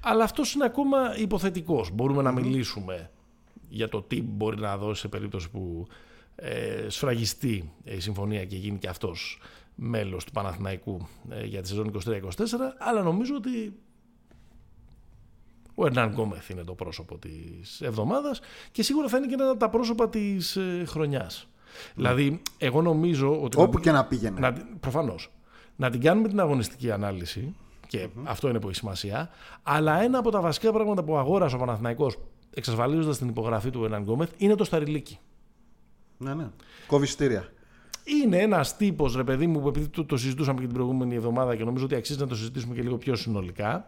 Αλλά 0.00 0.24
αυτός 0.24 0.54
είναι 0.54 0.64
ακόμα 0.64 1.16
υποθετικός. 1.16 1.90
Μπορούμε 1.90 2.20
mm-hmm. 2.20 2.24
να 2.24 2.32
μιλήσουμε 2.32 3.10
για 3.68 3.88
το 3.88 4.02
τι 4.02 4.22
μπορεί 4.22 4.60
να 4.60 4.76
δώσει 4.76 5.00
σε 5.00 5.08
περίπτωση 5.08 5.50
που 5.50 5.86
ε, 6.36 6.86
σφραγιστεί 6.88 7.72
η 7.84 8.00
συμφωνία 8.00 8.44
και 8.44 8.56
γίνει 8.56 8.78
και 8.78 8.88
αυτός 8.88 9.40
μέλος 9.74 10.24
του 10.24 10.32
Παναθηναϊκού 10.32 11.08
ε, 11.28 11.44
για 11.44 11.62
τη 11.62 11.68
σεζόν 11.68 11.90
23-24 12.06 12.20
αλλά 12.78 13.02
νομίζω 13.02 13.34
ότι 13.34 13.72
ο 15.74 15.86
Ερνάν 15.86 16.10
Γκόμεθ 16.10 16.48
είναι 16.48 16.64
το 16.64 16.74
πρόσωπο 16.74 17.18
της 17.18 17.80
εβδομάδας 17.80 18.40
και 18.72 18.82
σίγουρα 18.82 19.08
θα 19.08 19.16
είναι 19.16 19.26
και 19.26 19.34
ένα 19.34 19.50
από 19.50 19.58
τα 19.58 19.68
πρόσωπα 19.68 20.08
της 20.08 20.56
ε, 20.56 20.84
χρονιάς. 20.86 21.48
Mm. 21.48 21.56
Δηλαδή, 21.94 22.42
εγώ 22.58 22.82
νομίζω 22.82 23.42
ότι... 23.42 23.60
Όπου 23.60 23.80
και 23.80 23.90
να 23.90 24.04
πήγαινε. 24.04 24.40
Να, 24.40 24.52
προφανώς. 24.80 25.30
Να 25.76 25.90
την 25.90 26.00
κάνουμε 26.00 26.28
την 26.28 26.40
αγωνιστική 26.40 26.90
ανάλυση 26.90 27.54
και 27.88 28.08
αυτό 28.24 28.48
είναι 28.48 28.60
που 28.60 28.68
έχει 28.68 28.76
σημασία. 28.76 29.30
Αλλά 29.62 30.02
ένα 30.02 30.18
από 30.18 30.30
τα 30.30 30.40
βασικά 30.40 30.72
πράγματα 30.72 31.02
που 31.02 31.16
αγόρασε 31.16 31.54
ο 31.54 31.58
Παναθηναϊκός 31.58 32.18
εξασφαλίζοντας 32.54 33.18
την 33.18 33.28
υπογραφή 33.28 33.70
του 33.70 33.84
Ερνάν 33.84 34.02
Γκόμεθ 34.02 34.30
είναι 34.36 34.54
το 34.54 34.64
Σταριλίκι. 34.64 35.18
Ναι, 36.18 36.34
ναι. 36.34 36.46
Κοβιστήρια. 36.86 37.48
Είναι 38.04 38.36
ένας 38.36 38.76
τύπος, 38.76 39.16
ρε 39.16 39.24
παιδί 39.24 39.46
μου, 39.46 39.60
που 39.60 39.68
επειδή 39.68 39.88
το, 39.88 40.04
το 40.04 40.16
συζητούσαμε 40.16 40.60
και 40.60 40.66
την 40.66 40.74
προηγούμενη 40.74 41.14
εβδομάδα 41.14 41.56
και 41.56 41.64
νομίζω 41.64 41.84
ότι 41.84 41.94
αξίζει 41.94 42.18
να 42.18 42.26
το 42.26 42.34
συζητήσουμε 42.34 42.74
και 42.74 42.82
λίγο 42.82 42.96
πιο 42.96 43.16
συνολικά, 43.16 43.86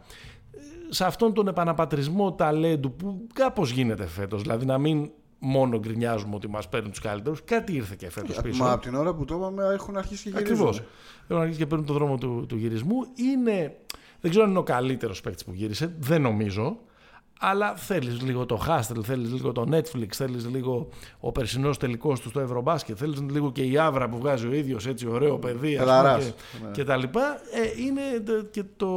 σε 0.88 1.04
αυτόν 1.04 1.32
τον 1.32 1.49
επαναπατρισμό 1.49 2.32
ταλέντου 2.32 2.92
που 2.92 3.26
κάπως 3.32 3.70
γίνεται 3.70 4.06
φέτος. 4.06 4.42
Δηλαδή 4.42 4.66
να 4.66 4.78
μην 4.78 5.11
μόνο 5.42 5.78
γκρινιάζουμε 5.78 6.35
ότι 6.35 6.49
μας 6.49 6.68
παίρνουν 6.68 6.90
τους 6.90 7.00
καλύτερους, 7.00 7.44
κάτι 7.44 7.73
ήρθε 7.73 7.94
και 7.99 8.11
φέτος 8.11 8.37
ε, 8.37 8.42
πίσω. 8.42 8.62
Μα 8.62 8.73
από 8.73 8.82
την 8.82 8.94
ώρα 8.94 9.14
που 9.14 9.25
το 9.25 9.35
είπαμε 9.35 9.64
έχουν 9.73 9.97
αρχίσει 9.97 10.23
και 10.23 10.28
γυρίζουν. 10.38 10.52
Ακριβώς. 10.52 10.82
Έχουν 11.28 11.42
αρχίσει 11.42 11.59
και 11.59 11.66
παίρνουν 11.66 11.87
τον 11.87 11.97
δρόμο 11.97 12.18
του, 12.18 12.44
του 12.49 12.56
γυρισμού. 12.56 12.97
Είναι 13.14 13.76
Δεν 14.20 14.30
ξέρω 14.30 14.44
αν 14.44 14.50
είναι 14.50 14.59
ο 14.59 14.62
καλύτερος 14.62 15.20
παίκτης 15.20 15.44
που 15.44 15.52
γύρισε. 15.52 15.94
Δεν 15.99 16.23
νομίζω. 16.23 16.78
Αλλά 17.42 17.75
θέλεις 17.76 18.23
λίγο 18.23 18.47
το 18.47 18.61
Hustle, 18.68 19.02
θέλεις 19.02 19.32
λίγο 19.32 19.52
το 19.52 19.66
Netflix, 19.70 20.06
θέλεις 20.12 20.47
λίγο 20.49 20.88
ο 21.20 21.32
περσινός 21.32 21.78
τελικός 21.78 22.20
του 22.20 22.28
στο 22.28 22.40
Ευρωμπάσκετ, 22.40 22.97
θέλεις 23.00 23.20
λίγο 23.20 23.52
και 23.52 23.62
η 23.62 23.78
άβρα 23.78 24.09
που 24.09 24.18
βγάζει 24.18 24.47
ο 24.47 24.52
ίδιος 24.52 24.87
έτσι 24.87 25.06
ωραίο 25.09 25.38
παιδί 25.38 25.66
ας 25.76 25.82
πούμε, 25.82 25.85
Πελαράς, 25.85 26.25
και, 26.25 26.64
ναι. 26.64 26.70
και 26.70 26.85
τα 26.85 26.97
λοιπά. 26.97 27.40
Ε, 27.52 27.82
είναι 27.82 28.00
το- 28.26 28.42
και 28.50 28.64
το, 28.76 28.88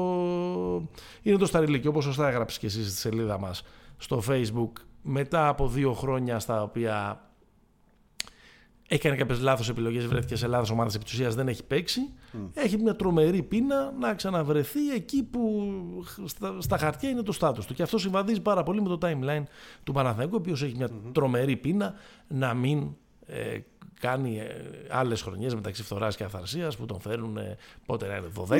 είναι 1.21 1.37
το 1.37 1.45
Σταριλίκι, 1.45 1.87
όπως 1.87 2.03
σωστά 2.03 2.27
έγραψες 2.27 2.59
και 2.59 2.65
εσείς 2.65 2.87
στη 2.87 2.97
σελίδα 2.99 3.39
μας 3.39 3.63
στο 3.97 4.23
Facebook, 4.29 4.71
μετά 5.03 5.47
από 5.47 5.67
δύο 5.67 5.93
χρόνια 5.93 6.39
στα 6.39 6.63
οποία 6.63 7.21
έκανε 8.87 9.15
κάποιες 9.15 9.39
λάθος 9.39 9.69
επιλογές, 9.69 10.05
βρέθηκε 10.05 10.35
σε 10.35 10.47
λάθος 10.47 10.69
ομάδα 10.69 10.91
επί 10.95 11.03
της 11.03 11.13
ουσίας, 11.13 11.35
δεν 11.35 11.47
έχει 11.47 11.63
παίξει. 11.63 12.01
Έχει 12.53 12.77
μια 12.77 12.95
τρομερή 12.95 13.43
πείνα 13.43 13.93
να 13.99 14.13
ξαναβρεθεί 14.13 14.91
εκεί 14.95 15.23
που 15.23 15.73
στα, 16.25 16.55
στα 16.59 16.77
χαρτιά 16.77 17.09
είναι 17.09 17.21
το 17.21 17.31
στάτους 17.31 17.65
του. 17.65 17.73
Και 17.73 17.83
αυτό 17.83 17.97
συμβαδίζει 17.97 18.41
πάρα 18.41 18.63
πολύ 18.63 18.81
με 18.81 18.87
το 18.87 18.97
timeline 19.01 19.43
του 19.83 19.91
Παναθηναϊκού, 19.91 20.33
ο 20.33 20.37
οποίος 20.37 20.63
έχει 20.63 20.75
μια 20.75 20.89
τρομερή 21.11 21.55
πείνα 21.57 21.93
να 22.27 22.53
μην 22.53 22.95
ε, 23.25 23.59
κάνει 24.07 24.37
ε, 24.39 24.45
άλλες 24.89 25.21
χρονιές 25.21 25.55
μεταξύ 25.55 25.83
φθοράς 25.83 26.15
και 26.15 26.23
αυθαρσίας 26.23 26.77
που 26.77 26.85
τον 26.85 26.99
φέρνουν 26.99 27.37
ε, 27.37 27.57
πότε 27.85 28.07
να 28.07 28.15
είναι 28.15 28.27
12ο, 28.37 28.53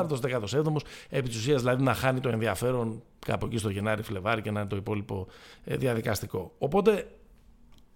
14ο, 0.00 0.20
17ο. 0.20 0.76
Επί 1.08 1.28
της 1.28 1.38
ουσίας 1.38 1.60
δηλαδή 1.62 1.82
να 1.82 1.94
χάνει 1.94 2.20
το 2.20 2.28
ενδιαφέρον 2.28 3.02
κάπου 3.26 3.46
εκεί 3.46 3.58
στο 3.58 3.70
Γενάρη-Φλεβάρι 3.70 4.42
και 4.42 4.50
να 4.50 4.60
είναι 4.60 4.68
το 4.68 4.76
υπόλοιπο 4.76 5.26
ε, 5.64 5.76
διαδικαστικό. 5.76 6.52
Οπότε 6.58 7.10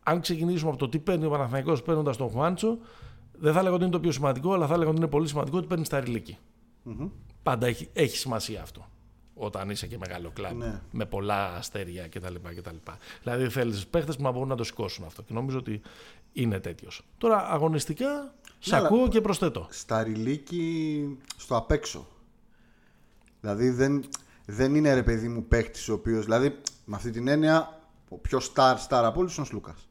αν 0.03 0.21
ξεκινήσουμε 0.21 0.71
από 0.71 0.79
το 0.79 0.89
τι 0.89 0.99
παίρνει 0.99 1.25
ο 1.25 1.31
Παναθηναϊκός 1.31 1.83
παίρνοντας 1.83 2.17
τον 2.17 2.29
Χουάντσο, 2.31 2.79
δεν 3.33 3.53
θα 3.53 3.59
έλεγα 3.59 3.75
ότι 3.75 3.83
είναι 3.83 3.93
το 3.93 4.01
πιο 4.01 4.13
σημαντικό, 4.13 4.53
αλλά 4.53 4.67
θα 4.67 4.75
έλεγα 4.75 4.91
ότι 4.91 4.99
είναι 4.99 5.09
πολύ 5.09 5.29
σημαντικό 5.29 5.59
ότι 5.59 5.67
παίρνει 5.67 5.85
Σταριλίκη. 5.85 6.39
Πάντα 7.43 7.67
έχει, 7.67 7.89
έχει 7.93 8.17
σημασία 8.17 8.63
αυτό. 8.63 8.89
Όταν 9.35 9.71
είσαι 9.71 9.87
και 9.87 9.99
μεγάλο 9.99 10.31
κλαμπ 10.35 10.59
Ναι. 10.59 10.81
με 10.91 11.05
πολλά 11.05 11.55
αστέρια 11.55 12.09
κτλ. 12.09 12.35
κτλ. 12.57 12.77
Δηλαδή 13.23 13.49
θέλεις 13.49 13.87
παίχτες 13.87 14.17
που 14.17 14.23
να 14.23 14.31
μπορούν 14.31 14.49
να 14.49 14.57
το 14.57 14.65
σηκώσουν 14.65 15.05
αυτό. 15.05 15.23
Και 15.23 15.33
νομίζω 15.33 15.59
ότι 15.59 15.81
είναι 16.37 16.59
τέτοιος. 16.61 17.05
Τώρα 17.19 17.49
αγωνιστικά, 17.51 18.35
σε 18.59 18.77
αλλά- 18.77 18.87
ακούω 18.87 19.09
και 19.09 19.21
προσθέτω. 19.21 19.67
Σταριλίκη 19.71 21.19
στο 21.37 21.57
απ' 21.57 21.71
έξω. 21.71 22.07
Δηλαδή 23.41 23.71
δεν, 23.71 24.05
δεν 24.47 24.75
είναι 24.75 24.95
ρε 24.95 25.03
παιδί 25.03 25.29
μου 25.29 25.45
παίχτης 25.45 25.89
ο 25.89 25.93
οποίος. 25.93 26.25
Δηλαδή 26.25 26.59
με 26.85 26.97
αυτή 26.97 27.11
την 27.11 27.29
έννοια 27.29 27.81
ο 28.09 28.19
πιο 28.19 28.39
star 28.55 28.75
star 28.75 29.03
από 29.05 29.21
όλους 29.21 29.37
είναι 29.37 29.43
ο 29.47 29.49
Σλούκας. 29.49 29.89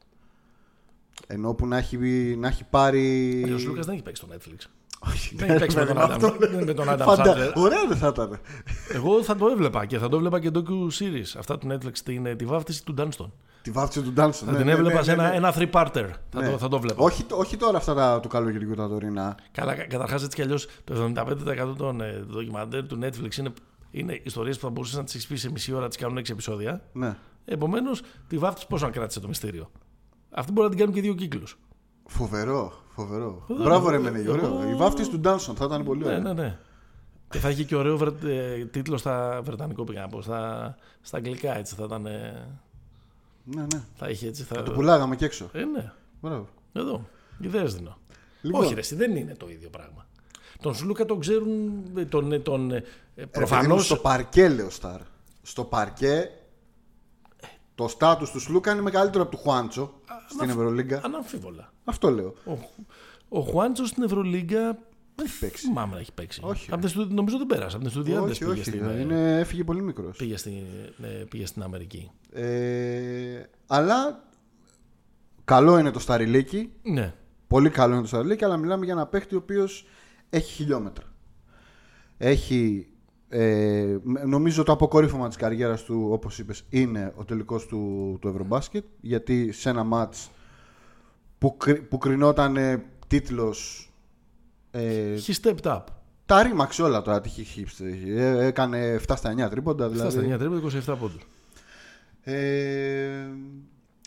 Ενώ 1.28 1.54
που 1.54 1.68
να 1.68 1.78
έχει, 1.78 1.98
να 2.38 2.48
έχει 2.48 2.64
πάρει. 2.64 3.44
Ο 3.44 3.58
Λούκα 3.68 3.82
δεν 3.82 3.94
έχει 3.94 4.04
παίξει 4.04 4.24
στο 4.26 4.36
Netflix. 4.36 4.66
Όχι, 5.12 5.36
δεν 5.36 5.50
έχει 5.50 5.60
παίξει 5.60 5.78
με 5.78 5.86
τον 5.86 5.98
αυτό 5.98 6.28
Άνταμ- 6.28 6.42
λέω. 6.42 6.66
με 6.66 6.74
τον 6.74 6.90
Άνταμ 6.90 7.08
Φαντα- 7.08 7.26
Σάντλερ. 7.26 7.58
Ωραία 7.58 7.88
δεν 7.88 7.98
θα 7.98 8.08
ήταν. 8.08 8.40
Εγώ 8.94 9.24
θα 9.24 9.36
το 9.36 9.48
έβλεπα 9.48 9.86
και 9.86 9.98
θα 9.98 10.10
το 10.10 10.16
έβλεπα 10.16 10.40
και 10.40 10.50
docu 10.54 10.88
series. 11.00 11.38
Αυτά 11.38 11.58
του 11.58 11.68
Netflix, 11.72 11.98
την, 12.04 12.38
τη 12.38 12.46
βάφτιση 12.46 12.86
του 12.86 12.96
Dunston. 12.98 13.30
Τη 13.64 13.72
βάφτισε 13.72 14.02
του 14.02 14.12
Ντάνσον. 14.14 14.48
Θα 14.48 14.56
την 14.56 14.68
έβλεπα 14.68 15.04
σε 15.04 15.12
ένα, 15.12 15.34
ένα 15.34 15.54
three-parter. 15.58 16.10
Θα, 16.30 16.40
Ναι. 16.42 16.50
το, 16.52 16.58
θα 16.58 16.68
το 16.68 16.80
βλέπα. 16.80 17.04
Όχι, 17.04 17.26
όχι 17.32 17.58
τώρα 17.58 17.78
αυτά 17.78 17.94
τα, 17.94 18.20
του 18.20 18.28
καλοκαιριού 18.28 18.76
τα 18.76 18.88
τωρινά. 18.88 19.38
Καλά, 19.52 19.76
καταρχάς 19.76 20.24
έτσι 20.24 20.36
κι 20.36 20.42
αλλιώς 20.42 20.68
το 20.84 21.12
75% 21.16 21.74
των 21.78 22.02
ε, 22.02 22.26
ντοκιμαντέρ 22.32 22.88
του 22.88 23.00
Netflix 23.04 23.38
είναι, 23.38 23.54
είναι 23.92 24.20
ιστορίες 24.24 24.56
που 24.58 24.66
θα 24.66 24.70
μπορούσες 24.72 24.98
να 24.98 25.04
τις 25.04 25.14
έχεις 25.16 25.28
πει 25.28 25.36
σε 25.36 25.52
μισή 25.52 25.74
ώρα, 25.74 25.88
τις 25.88 25.98
κάνουν 25.98 26.18
6 26.18 26.30
επεισόδια. 26.30 26.82
Ναι. 26.94 27.16
Επομένως, 27.46 28.02
τη 28.28 28.38
βάφτιση 28.38 28.68
πόσο 28.68 28.86
αν 28.86 28.92
κράτησε 28.92 29.20
το 29.20 29.28
μυστήριο; 29.28 29.72
Αυτή 30.32 30.52
μπορεί 30.52 30.64
να 30.68 30.70
την 30.74 30.80
κάνουν 30.80 30.96
και 30.96 31.02
δύο 31.02 31.14
κύκλους. 31.14 31.58
Φοβερό, 32.06 32.74
φοβερό. 32.90 33.44
Φοβερό. 33.48 33.66
Μπράβο 33.70 33.90
ρε 33.90 33.98
Μενέγη, 34.00 34.30
ωραίο. 34.30 34.46
Εγώ- 34.46 34.70
Η 34.70 34.76
βάφτιση 34.76 35.10
του 35.10 35.20
Ντάνσον 35.20 35.56
θα 35.56 35.66
ήταν 35.66 35.84
πολύ 35.84 36.00
Ναι, 36.00 36.06
ωραία. 36.06 36.20
ναι, 36.20 36.34
ναι. 36.34 36.58
Και 37.30 37.40
θα 37.40 37.50
είχε 37.50 37.64
και 37.64 37.76
ωραίο 37.76 37.98
βρε- 37.98 38.24
ε, 38.24 38.66
τίτλο 38.66 38.98
στα 38.98 39.42
βρετανικό 39.44 39.84
πήγα 39.84 40.02
να 40.02 40.08
πω, 40.08 40.22
στα, 40.22 40.76
στα 41.02 41.18
αγγλικά 41.18 41.58
έτσι 41.58 41.76
θα 41.76 41.84
ήταν. 41.84 42.06
ε, 42.06 42.48
Ναι, 43.44 43.62
ναι. 43.62 43.84
θα 43.96 44.10
είχε 44.10 44.28
έτσι. 44.28 44.44
Θα... 44.44 44.64
Το 44.64 44.72
πουλάγαμε 44.72 45.16
και 45.16 45.26
έξω. 45.26 45.50
Ε, 45.54 45.64
ναι. 45.64 45.92
Μπράβο. 46.22 46.48
Εδώ. 46.74 47.10
Ιδέες 47.40 47.76
δίνω. 47.76 47.98
Λοιπόν. 48.42 48.62
Όχι, 48.64 48.74
ρε, 48.74 48.80
εσύ, 48.80 48.96
δεν 48.96 49.16
είναι 49.16 49.36
το 49.36 49.50
ίδιο 49.50 49.70
πράγμα. 49.70 50.06
Τον 50.62 50.76
Σλούκα 50.76 51.06
τον 51.06 51.20
ξέρουν. 51.20 51.84
ε, 51.98 52.06
Τον, 52.06 52.32
ε, 52.32 52.40
τον, 52.40 52.72
ε, 52.72 52.84
Προφανώ. 53.16 53.30
προφανώ. 53.32 53.78
Στο 53.78 53.96
παρκέ 53.96 54.50
λέω 54.50 54.70
Σταρ. 54.70 55.00
Στο 55.42 55.64
παρκέ 55.64 56.30
το 57.76 57.88
στάτους 57.88 58.32
του 58.32 58.40
Σλούκα 58.40 58.72
είναι 58.72 58.82
μεγαλύτερο 58.82 59.24
από 59.24 59.32
του 59.32 59.38
Χουάντσο 59.38 59.94
στην 60.30 60.50
Ευρωλίγκα. 60.50 61.02
Αναμφίβολα. 61.04 61.72
Αυτό 61.84 62.10
λέω. 62.10 62.34
Ο, 62.46 62.58
ο 63.30 63.40
Χουάντσο 63.42 63.86
στην 63.86 64.04
Ευρωλίγκα. 64.04 64.78
Δεν 65.16 65.26
έχει 65.26 65.40
παίξει. 65.40 65.66
Θυμάμαι 65.68 65.94
να 65.94 66.00
έχει 66.00 66.12
παίξει. 66.14 66.42
Όχι. 66.44 66.72
Από 66.72 66.80
την 66.82 66.90
στου- 66.90 67.12
νομίζω 67.12 67.38
δεν 67.38 67.48
πέρασε. 67.48 67.76
Από 67.76 67.86
την 67.86 67.94
Στουδιάντες 67.94 68.30
όχι, 68.32 68.40
πήγε, 68.40 68.52
όχι. 68.52 68.64
στην, 68.64 68.84
ε, 68.84 69.00
Είναι, 69.02 69.40
έφυγε 69.40 69.64
πολύ 69.64 69.82
μικρός. 69.82 70.18
πήγε, 70.18 70.38
στην, 70.38 70.54
ε, 71.04 71.08
πήγε 71.30 71.46
στην 71.46 71.62
Αμερική. 71.64 72.12
Ε, 72.32 73.44
αλλά 73.68 74.24
καλό 75.46 75.78
είναι 75.78 75.92
το 75.92 76.00
Σταριλίκι. 76.00 76.72
Ναι. 76.84 77.14
Πολύ 77.48 77.70
καλό 77.70 77.94
είναι 77.94 78.02
το 78.02 78.08
Σταριλίκι, 78.08 78.44
αλλά 78.44 78.58
μιλάμε 78.58 78.86
για 78.86 78.94
ένα 78.94 79.06
παίχτη 79.08 79.36
ο 79.36 79.38
οποίος 79.38 79.86
έχει 80.30 80.52
χιλιόμετρα. 80.54 81.06
Έχει. 82.18 82.88
Ε, 83.30 83.98
νομίζω 84.26 84.64
το 84.64 84.72
αποκορύφωμα 84.72 85.28
της 85.28 85.38
καριέρας 85.38 85.84
του, 85.84 86.08
όπως 86.12 86.40
είπες, 86.40 86.64
είναι 86.70 87.14
ο 87.16 87.26
τελικός 87.26 87.66
του, 87.66 88.18
του 88.22 88.28
Ευρωμπάσκετ 88.28 88.84
γιατί 89.02 89.52
σε 89.52 89.70
ένα 89.70 89.84
μάτς 89.84 90.30
που, 91.38 91.58
κρι- 91.58 91.82
που 91.82 91.98
κρινόταν 91.98 92.58
ε, 92.58 92.84
τίτλος 93.08 93.88
ε, 94.76 95.16
He 95.28 95.34
stepped 95.42 95.72
up. 95.72 95.82
τα 96.26 96.44
ρήμαξε 96.44 96.82
όλα 96.84 97.02
τώρα 97.02 97.22
τι 97.22 97.30
έχει 97.30 97.44
χύψει. 97.44 98.04
Ε, 98.08 98.46
έκανε 98.46 99.00
7 99.08 99.14
στα 99.18 99.34
9 99.46 99.50
τρίποντα 99.50 99.84
Στα 99.86 99.94
δηλαδή. 99.94 100.28
στα 100.28 100.36
9 100.36 100.40
τρίποντα, 100.40 100.94
27 100.96 100.98
πόντους. 101.00 101.22
Ε, 102.22 103.28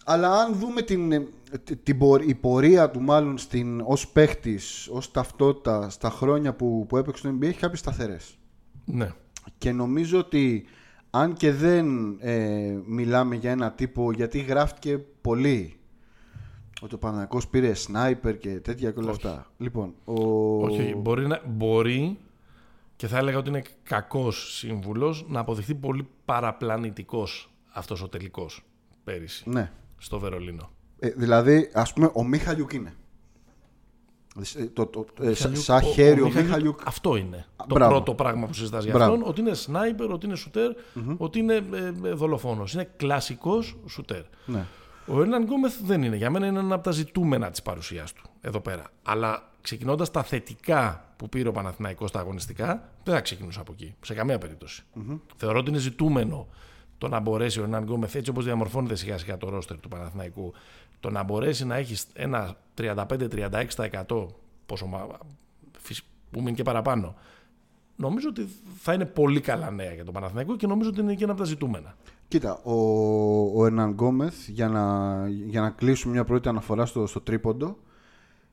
αλλά 0.04 0.32
αν 0.40 0.54
δούμε 0.54 0.82
την, 0.82 1.12
ε, 1.12 1.26
τη- 1.64 1.76
την, 1.76 1.98
πορ- 1.98 2.28
η 2.28 2.34
πορεία 2.34 2.90
του 2.90 3.00
μάλλον 3.00 3.38
στην, 3.38 3.80
ως 3.84 4.08
παίχτης, 4.08 4.88
ως 4.90 5.10
ταυτότητα 5.10 5.90
στα 5.90 6.10
χρόνια 6.10 6.52
που, 6.54 6.86
που 6.88 6.96
έπαιξε 6.96 7.20
στο 7.28 7.36
NBA 7.40 7.46
έχει 7.46 7.58
κάποιες 7.58 7.78
σταθερές. 7.78 8.38
Ναι. 8.84 9.10
Και 9.58 9.72
νομίζω 9.72 10.18
ότι 10.18 10.64
αν 11.10 11.32
και 11.34 11.52
δεν 11.52 12.16
ε, 12.20 12.74
μιλάμε 12.86 13.34
για 13.34 13.50
ένα 13.50 13.72
τύπο, 13.72 14.12
γιατί 14.12 14.38
γράφτηκε 14.38 14.98
πολύ 15.20 15.76
ότι 16.82 16.94
ο 16.94 16.98
Παναγιακός 16.98 17.48
πήρε 17.48 17.74
σνάιπερ 17.74 18.38
και 18.38 18.48
τέτοια 18.60 18.90
και 18.90 18.98
όλα 18.98 19.10
Όχι. 19.10 19.26
αυτά. 19.26 19.46
Λοιπόν, 19.58 19.94
ο... 20.04 20.12
Όχι, 20.64 20.80
όχι. 20.80 20.94
Μπορεί, 20.94 21.26
να, 21.26 21.40
μπορεί 21.46 22.18
και 22.96 23.06
θα 23.06 23.18
έλεγα 23.18 23.38
ότι 23.38 23.48
είναι 23.48 23.62
κακός 23.82 24.54
σύμβουλος 24.56 25.24
να 25.28 25.40
αποδειχθεί 25.40 25.74
πολύ 25.74 26.08
παραπλανητικός 26.24 27.50
αυτός 27.72 28.02
ο 28.02 28.08
τελικός 28.08 28.64
πέρυσι 29.04 29.50
Ναι. 29.50 29.72
στο 29.98 30.18
Βερολίνο. 30.18 30.70
Ε, 30.98 31.08
δηλαδή, 31.08 31.70
ας 31.74 31.92
πούμε, 31.92 32.10
ο 32.14 32.24
Μίχαλιουκ 32.24 32.72
είναι. 32.72 32.94
Ε, 34.56 34.64
το, 34.66 34.86
το, 34.86 35.06
ε, 35.20 35.22
σα- 35.22 35.28
Μιχαλιούκ- 35.48 35.64
σαν 35.64 35.80
χέρι 35.82 36.20
ο, 36.20 36.24
Μιχαλιούκ- 36.24 36.46
Μίχαλιουκ 36.48 36.80
Αυτό 36.84 37.16
είναι. 37.16 37.46
το 37.56 37.74
μπράβο. 37.74 37.92
πρώτο 37.94 38.14
πράγμα 38.14 38.46
που 38.46 38.52
συζητάς 38.54 38.84
για 38.84 38.92
Μπράβο. 38.92 39.12
αυτόν. 39.12 39.28
Ότι 39.28 39.40
είναι 39.40 39.54
σνάιπερ, 39.54 40.10
ότι 40.10 40.26
είναι 40.26 40.34
σουτέρ, 40.34 40.72
ότι 41.16 41.38
είναι 41.38 41.54
ε, 41.54 41.92
ε, 42.08 42.12
δολοφόνος. 42.12 42.74
Είναι 42.74 42.90
κλασικός 42.96 43.76
σουτέρ. 43.88 44.22
Ναι. 44.46 44.64
Ο 45.08 45.20
Έρναν 45.20 45.42
Γκόμεθ 45.44 45.80
δεν 45.82 46.02
είναι. 46.02 46.16
Για 46.16 46.30
μένα 46.30 46.46
είναι 46.46 46.58
ένα 46.58 46.74
από 46.74 46.84
τα 46.84 46.90
ζητούμενα 46.90 47.50
της 47.50 47.62
παρουσίας 47.62 48.12
του 48.12 48.22
εδώ 48.40 48.60
πέρα. 48.60 48.84
Αλλά 49.02 49.50
ξεκινώντας 49.60 50.10
τα 50.10 50.22
θετικά 50.22 51.04
που 51.16 51.28
πήρε 51.28 51.48
ο 51.48 51.52
Παναθηναϊκός 51.52 52.08
στα 52.08 52.20
αγωνιστικά, 52.20 52.88
δεν 53.04 53.14
θα 53.14 53.20
ξεκινούσα 53.20 53.60
από 53.60 53.72
εκεί. 53.72 53.94
Σε 54.00 54.14
καμία 54.14 54.38
περίπτωση. 54.38 54.82
Θεωρώ 55.36 55.58
ότι 55.58 55.68
είναι 55.70 55.78
ζητούμενο 55.78 56.46
το 56.98 57.08
να 57.08 57.20
μπορέσει 57.20 57.60
ο 57.60 57.62
Έρναν 57.62 57.82
Γκόμεθ, 57.84 58.14
έτσι 58.14 58.30
όπως 58.30 58.44
διαμορφώνεται 58.44 58.94
σιγά 58.94 59.18
σιγά 59.18 59.36
το 59.36 59.48
ρόστερ 59.48 59.80
του 59.80 59.88
Παναθηναϊκού, 59.88 60.52
το 61.00 61.10
να 61.10 61.22
μπορέσει 61.22 61.64
να 61.66 61.76
έχει 61.76 61.96
ένα 62.12 62.56
35-36% 62.74 64.26
πόσο 64.66 64.86
μα- 64.86 65.06
φυσ- 65.78 66.04
που 66.30 66.42
μείνει 66.42 66.56
και 66.56 66.62
παραπάνω. 66.62 67.14
Νομίζω 67.96 68.28
ότι 68.28 68.48
θα 68.78 68.92
είναι 68.92 69.04
πολύ 69.06 69.40
καλά 69.40 69.70
νέα 69.70 69.92
για 69.92 70.04
τον 70.04 70.14
Παναθηναϊκό 70.14 70.56
και 70.56 70.66
νομίζω 70.66 70.88
ότι 70.90 71.00
είναι 71.00 71.14
και 71.14 71.22
ένα 71.22 71.32
από 71.32 71.40
τα 71.40 71.46
ζητούμενα. 71.46 71.96
Κοίτα, 72.28 72.60
ο, 72.62 72.72
ο 73.60 73.66
Ερναν 73.66 73.90
Γκόμεθ, 73.90 74.48
για 74.48 74.68
να, 74.68 75.28
για 75.28 75.60
να 75.60 75.70
κλείσουμε 75.70 76.12
μια 76.12 76.24
πρώτη 76.24 76.48
αναφορά 76.48 76.86
στο, 76.86 77.06
στο 77.06 77.20
τρίποντο, 77.20 77.78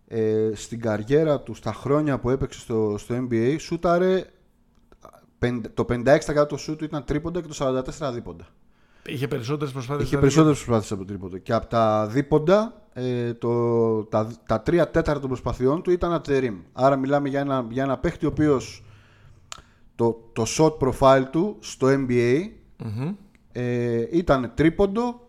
ε, 0.08 0.51
στην 0.53 0.80
καριέρα 0.80 1.42
του, 1.42 1.53
στα 1.53 1.74
χρόνια 1.74 2.20
που 2.20 2.30
έπαιξε 2.30 2.60
στο, 2.60 2.96
στο 2.98 3.15
NBA, 3.15 3.56
σούταρε 3.60 4.25
πεν- 5.38 5.70
το 5.74 5.86
56% 5.89 6.48
του 6.48 6.58
σούτ 6.58 6.77
του 6.77 6.84
ήταν 6.84 7.03
τρίποντα 7.03 7.42
και 7.42 7.48
το 7.48 7.84
44% 8.00 8.13
δίποντα. 8.13 8.48
Είχε 9.06 9.27
περισσότερες 9.27 9.74
προσπάθειες. 9.74 10.08
Είχε 10.08 10.18
περισσότερες 10.18 10.58
προσπάθειες 10.58 10.92
από 10.92 11.06
τρίποντο. 11.06 11.38
Και 11.38 11.53
από 11.53 11.68
τα 11.68 12.08
δίποντα, 12.08 12.82
ε, 12.94 13.34
το, 13.34 14.03
τα, 14.03 14.32
τα 14.46 14.62
τρία 14.62 14.89
τέταρτα 14.89 15.20
των 15.20 15.30
προσπαθειών 15.30 15.82
του 15.82 15.92
ήταν 15.92 16.22
at 16.22 16.30
the 16.30 16.44
rim. 16.44 16.56
Άρα 16.74 16.96
μιλάμε 16.96 17.30
για 17.30 17.39
ένα, 17.39 17.68
για 17.70 17.84
ένα 17.84 17.98
παίχτη 17.98 18.25
ο 18.25 18.30
οποίος 18.30 18.84
το, 19.96 20.30
το 20.34 20.46
shot 20.58 20.77
profile 20.77 21.24
του 21.32 21.58
στο 21.60 21.88
NBA 21.89 22.39
ε, 23.54 24.06
ήταν 24.12 24.52
τρίποντο, 24.56 25.28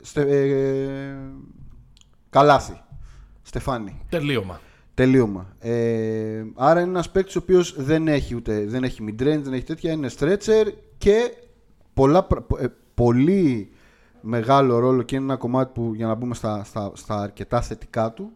στε, 0.00 0.20
ε, 0.20 1.16
καλάθι, 2.30 2.80
στεφάνι. 3.42 4.00
Τελείωμα. 4.08 4.60
Τελείωμα. 4.94 5.56
Ε, 5.58 6.44
άρα 6.54 6.80
είναι 6.80 6.90
ένας 6.90 7.10
παίκτης 7.10 7.36
ο 7.36 7.38
οποίος 7.38 7.74
δεν 7.82 8.08
έχει 8.08 8.34
ούτε 8.34 8.64
δεν 8.66 8.84
έχει 8.84 9.04
mid-range, 9.08 9.40
δεν 9.42 9.52
έχει 9.52 9.64
τέτοια. 9.64 9.92
Είναι 9.92 10.10
stretcher 10.18 10.72
και 10.98 11.34
πολλά, 11.94 12.26
ε, 12.58 12.66
πολύ 12.94 13.70
μεγάλο 14.20 14.78
ρόλο 14.78 15.02
και 15.02 15.14
είναι 15.16 15.24
ένα 15.24 15.36
κομμάτι 15.36 15.72
που 15.74 15.92
για 15.94 16.06
να 16.06 16.14
μπούμε 16.14 16.34
στα, 16.34 16.64
στα, 16.64 16.92
στα 16.94 17.20
αρκετά 17.20 17.60
θετικά 17.60 18.12
του. 18.12 18.32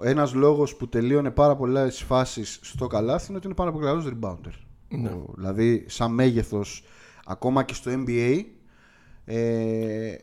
Ένας 0.00 0.34
λόγος 0.34 0.76
που 0.76 0.88
τελείωνε 0.88 1.30
πάρα 1.30 1.56
πολλές 1.56 2.02
φάσεις 2.02 2.58
στο 2.62 2.86
καλάθι 2.86 3.26
είναι 3.28 3.36
ότι 3.36 3.46
είναι 3.46 3.56
πάρα 3.56 3.72
πολύ 3.72 3.84
καλός 3.84 4.08
rebounder. 4.08 4.52
Ναι. 4.88 5.10
δηλαδή, 5.36 5.84
σαν 5.88 6.12
μέγεθος, 6.14 6.84
ακόμα 7.26 7.62
και 7.62 7.74
στο 7.74 7.90
NBA, 8.06 8.44
ε, 9.24 10.14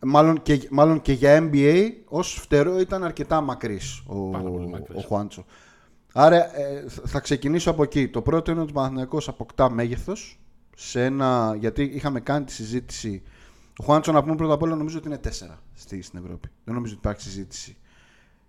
μάλλον, 0.00 0.42
και, 0.42 0.68
μάλλον 0.70 1.00
και 1.02 1.12
για 1.12 1.48
NBA, 1.52 1.90
ως 2.04 2.32
φτερό 2.32 2.78
ήταν 2.78 3.04
αρκετά 3.04 3.40
μακρύς 3.40 4.02
ο, 4.06 4.16
ο 4.94 5.00
Χουάντσο. 5.06 5.44
Άρα 6.12 6.58
ε, 6.58 6.84
θα 7.04 7.20
ξεκινήσω 7.20 7.70
από 7.70 7.82
εκεί. 7.82 8.08
Το 8.08 8.22
πρώτο 8.22 8.50
είναι 8.50 8.60
ότι 8.60 8.70
ο 8.70 8.74
Παναθηναϊκός 8.74 9.28
αποκτά 9.28 9.70
μέγεθος 9.70 10.40
σε 10.76 11.04
ένα, 11.04 11.56
γιατί 11.58 11.82
είχαμε 11.82 12.20
κάνει 12.20 12.44
τη 12.44 12.52
συζήτηση 12.52 13.22
ο 13.78 13.84
Χουάντσο 13.84 14.12
να 14.12 14.22
πούμε 14.22 14.34
πρώτα 14.34 14.54
απ' 14.54 14.62
όλα 14.62 14.74
νομίζω 14.74 14.98
ότι 14.98 15.06
είναι 15.06 15.20
4 15.24 15.28
στη, 15.74 16.02
στην 16.02 16.18
Ευρώπη. 16.18 16.48
Δεν 16.64 16.74
νομίζω 16.74 16.92
ότι 16.92 17.02
υπάρχει 17.06 17.22
συζήτηση 17.22 17.76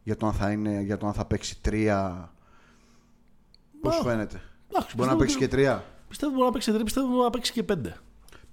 για 0.04 0.16
το 0.16 0.28
αν 0.28 0.34
θα, 0.34 0.52
είναι, 0.52 0.82
για 0.82 0.98
το 0.98 1.08
αν 1.08 1.14
θα 1.14 1.26
παίξει 1.26 1.58
3. 1.66 2.28
Πώς 3.82 3.96
σου 3.96 4.04
φαίνεται; 4.04 4.42
μπορεί 4.96 5.10
να 5.10 5.16
παίξει 5.16 5.38
και 5.38 5.50
3. 5.52 5.80
Πιστεύω 6.10 6.32
μπορεί 6.34 6.46
να 6.46 6.52
παίξει 6.52 6.72
3, 6.76 6.82
πιστεύω 6.84 7.08
μπορεί 7.08 7.24
να 7.24 7.30
παίξει 7.30 7.52
και 7.52 7.64
5. 7.70 7.76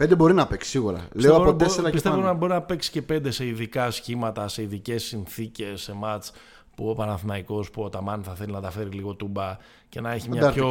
5 0.02 0.16
μπορεί 0.16 0.34
να 0.34 0.46
παίξει 0.46 0.70
σίγουρα. 0.70 1.08
Λέω 1.12 1.36
από 1.36 1.50
4 1.50 1.56
και 1.84 1.90
Πιστεύω 1.90 2.16
να 2.16 2.32
μπορεί 2.32 2.52
να 2.52 2.62
παίξει 2.62 2.90
και 2.90 3.02
5 3.12 3.20
σε 3.28 3.46
ειδικά 3.46 3.90
σχήματα, 3.90 4.48
σε 4.48 4.62
ειδικές 4.62 5.04
συνθήκες, 5.04 5.80
σε 5.82 5.94
μάτς 5.94 6.32
που 6.74 6.88
ο 6.88 6.94
Παναθηναϊκός 6.94 7.70
που 7.70 7.82
ο 7.82 7.88
Ταμάν 7.88 8.22
θα 8.22 8.34
θέλει 8.34 8.52
να 8.52 8.60
τα 8.60 8.70
φέρει 8.70 8.90
λίγο 8.90 9.14
τούμπα 9.14 9.56
και 9.88 10.00
να 10.00 10.12
έχει 10.12 10.28
μια 10.28 10.52
πιο 10.52 10.68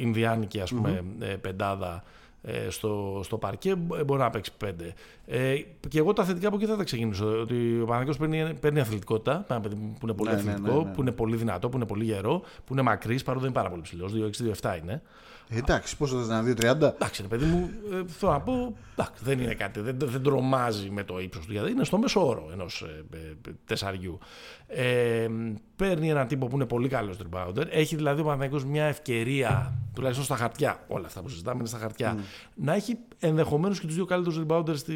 Ινδιάνικη 0.00 0.60
ας 0.60 0.70
πούμε, 0.70 1.04
mm-hmm. 1.04 1.36
πεντάδα 1.40 2.02
ε, 2.42 2.70
στο, 2.70 3.20
στο 3.24 3.38
παρκέ 3.38 3.70
ε, 3.70 4.04
μπορεί 4.04 4.20
να 4.20 4.30
παίξει 4.30 4.52
πέντε. 4.56 4.94
Ε, 5.26 5.54
και 5.88 5.98
εγώ 5.98 6.12
τα 6.12 6.24
θετικά 6.24 6.46
από 6.48 6.56
εκεί 6.56 6.66
θα 6.66 6.76
τα 6.76 6.84
ξεκινήσω. 6.84 7.40
Ότι 7.40 7.80
ο 7.80 7.84
Παναγιώτο 7.84 8.18
παίρνει, 8.18 8.54
παίρνει 8.60 8.80
αθλητικότητα, 8.80 9.44
ένα 9.50 9.60
παιδί 9.60 9.74
που 9.74 10.06
είναι 10.06 10.12
πολύ 10.12 10.30
ναι, 10.30 10.36
ναι 10.36 10.50
αθλητικό, 10.50 10.76
ναι, 10.76 10.82
ναι, 10.82 10.90
που 10.90 11.00
είναι 11.00 11.12
πολύ 11.12 11.36
δυνατό, 11.36 11.68
που 11.68 11.76
είναι 11.76 11.86
πολύ 11.86 12.04
γερό, 12.04 12.42
που 12.64 12.72
είναι 12.72 12.82
μακρύς, 12.82 13.22
παρότι 13.22 13.44
δεν 13.44 13.52
είναι 13.52 13.60
πάρα 13.60 13.70
πολύ 13.70 13.82
ψηλός. 13.82 14.12
2-6-2-7 14.60 14.78
είναι. 14.82 15.02
Ε, 15.48 15.58
εντάξει, 15.58 15.96
πόσο 15.96 16.16
θα 16.22 16.24
ήταν, 16.24 16.56
2-30. 16.80 16.94
Εντάξει, 16.94 17.22
παιδί 17.22 17.44
μου, 17.44 17.70
ε, 17.92 18.02
θέλω 18.06 18.32
να 18.32 18.40
πω, 18.40 18.76
εντάξει, 18.92 19.24
δεν 19.24 19.40
είναι 19.40 19.54
κάτι, 19.54 19.80
δεν, 19.80 19.96
δεν 19.98 20.22
τρομάζει 20.22 20.90
με 20.90 21.04
το 21.04 21.20
ύψος 21.20 21.46
του, 21.46 21.52
γιατί 21.52 21.70
είναι 21.70 21.84
στο 21.84 21.98
μέσο 21.98 22.26
όρο 22.26 22.48
ενός 22.52 22.82
ε, 22.82 23.16
ε, 23.16 23.52
τεσσαριού. 23.64 24.18
Ε, 24.66 25.28
παίρνει 25.76 26.08
έναν 26.10 26.26
τύπο 26.26 26.46
που 26.46 26.56
είναι 26.56 26.66
πολύ 26.66 26.88
καλός 26.88 27.16
rebounder. 27.16 27.66
Έχει 27.70 27.96
δηλαδή 27.96 28.20
ο 28.20 28.24
Παναγιώτο 28.24 28.66
μια 28.66 28.84
ευκαιρία, 28.84 29.78
τουλάχιστον 29.94 30.24
στα 30.24 30.36
χαρτιά, 30.36 30.84
όλα 30.88 31.06
αυτά 31.06 31.22
που 31.22 31.28
συζητάμε 31.28 31.58
είναι 31.58 31.68
στα 31.68 31.78
χαρτιά, 31.78 32.16
mm. 32.16 32.20
να 32.54 32.74
έχει 32.74 32.98
ενδεχομένως 33.18 33.80
και 33.80 33.86
τους 33.86 33.94
δύο 33.94 34.04
καλύτερους 34.04 34.42
rebounders 34.46 34.78
τη 34.78 34.92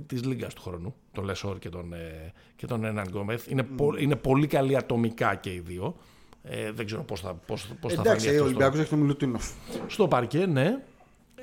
της 0.00 0.24
Λίγκας 0.24 0.54
του 0.54 0.62
χρόνου, 0.62 0.94
τον 1.12 1.24
Λεσόρ 1.24 1.58
και 1.58 1.68
τον, 1.68 1.92
ε, 1.92 2.32
και 2.56 2.66
τον 2.66 2.84
Έναν 2.84 3.06
Γκόμεθ. 3.08 3.46
Είναι, 3.46 3.62
mm. 3.62 3.76
πο, 3.76 3.96
είναι 3.98 4.16
πολύ 4.16 4.46
καλοί 4.46 4.76
ατομικά 4.76 5.34
και 5.34 5.52
οι 5.52 5.62
δύο. 5.66 5.96
Ε, 6.42 6.72
δεν 6.72 6.86
ξέρω 6.86 7.02
πώς 7.02 7.20
θα, 7.20 7.34
πώς, 7.34 7.66
πώς 7.80 7.92
Εντάξει, 7.92 8.26
θα 8.26 8.32
φανεί. 8.32 8.42
ο 8.42 8.44
Ολυμπιακός 8.44 8.78
έχει 8.78 8.88
τον 8.88 8.98
Μιλουτίνοφ. 8.98 9.50
Στο 9.86 10.08
παρκέ, 10.08 10.46
ναι. 10.46 10.82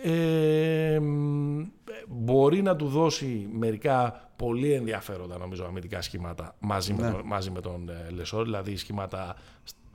Ε, 0.04 1.00
μπορεί 2.08 2.62
να 2.62 2.76
του 2.76 2.88
δώσει 2.88 3.50
μερικά 3.52 4.30
πολύ 4.36 4.74
ενδιαφέροντα 4.74 5.38
νομίζω 5.38 5.66
αμυντικά 5.66 6.02
σχήματα 6.02 6.56
μαζί, 6.60 6.94
με, 6.94 7.02
ναι. 7.02 7.12
τον, 7.12 7.22
μαζί 7.26 7.52
με 7.52 7.62
τον 7.62 7.90
ε, 7.90 8.10
Λεσόρ, 8.10 8.44
δηλαδή 8.44 8.76
σχήματα 8.76 9.36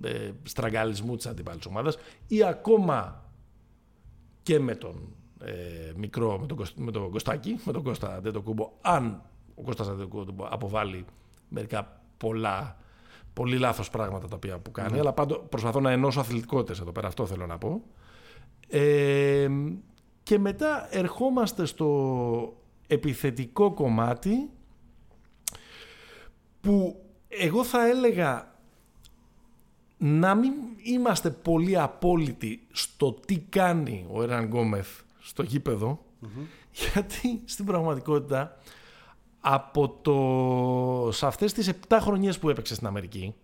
ε, 0.02 0.30
στραγγαλισμού 0.42 1.16
της 1.16 1.26
αντιπάλης 1.26 1.66
ομάδας 1.66 1.96
ή 2.26 2.44
ακόμα 2.44 3.24
και 4.42 4.60
με 4.60 4.74
τον 4.74 5.14
ε, 5.44 5.52
μικρό, 5.96 6.38
με 6.38 6.46
τον, 6.46 6.66
με 6.76 6.90
τον 6.90 7.10
Κωστάκη, 7.10 7.60
με 7.64 7.72
τον 7.72 7.82
Κώστα 7.82 8.14
Αντετοκούμπο, 8.14 8.70
αν 8.80 9.22
ο 9.54 9.62
Κώστας 9.62 9.88
Αντετοκούμπο 9.88 10.46
αποβάλει 10.50 11.04
μερικά 11.48 12.00
πολλά 12.16 12.76
πολύ 13.32 13.58
λάθος 13.58 13.90
πράγματα 13.90 14.28
τα 14.28 14.34
οποία 14.36 14.58
που 14.58 14.70
κάνει, 14.70 14.92
ναι. 14.92 14.98
αλλά 14.98 15.12
πάντο, 15.12 15.38
προσπαθώ 15.38 15.80
να 15.80 15.90
ενώσω 15.90 16.20
αθλητικότητες 16.20 16.80
εδώ 16.80 16.92
πέρα, 16.92 17.06
αυτό 17.06 17.26
θέλω 17.26 17.46
να 17.46 17.58
πω. 17.58 17.82
Ε, 18.68 19.48
και 20.22 20.38
μετά 20.38 20.88
ερχόμαστε 20.90 21.64
στο 21.64 22.56
επιθετικό 22.86 23.72
κομμάτι 23.74 24.50
που 26.60 27.04
εγώ 27.28 27.64
θα 27.64 27.88
έλεγα 27.88 28.52
να 29.98 30.34
μην 30.34 30.52
είμαστε 30.82 31.30
πολύ 31.30 31.78
απόλυτοι 31.78 32.66
στο 32.72 33.12
τι 33.12 33.38
κάνει 33.38 34.06
ο 34.12 34.22
Εραν 34.22 34.44
Γκόμεθ 34.44 35.00
στο 35.18 35.42
γηπεδο 35.42 36.04
γιατί 36.70 37.42
στην 37.44 37.64
πραγματικότητα 37.64 38.56
από 39.44 39.88
το... 40.02 41.12
σε 41.12 41.26
αυτές 41.26 41.52
τις 41.52 41.70
7 41.88 41.98
χρονιές 42.00 42.38
που 42.38 42.50
έπαιξε 42.50 42.74
στην 42.74 42.86
Αμερική, 42.86 43.34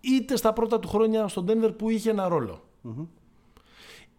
είτε 0.00 0.36
στα 0.36 0.52
πρώτα 0.52 0.78
του 0.78 0.88
χρόνια 0.88 1.28
στον 1.28 1.46
Denver 1.48 1.72
που 1.78 1.90
είχε 1.90 2.10
ένα 2.10 2.28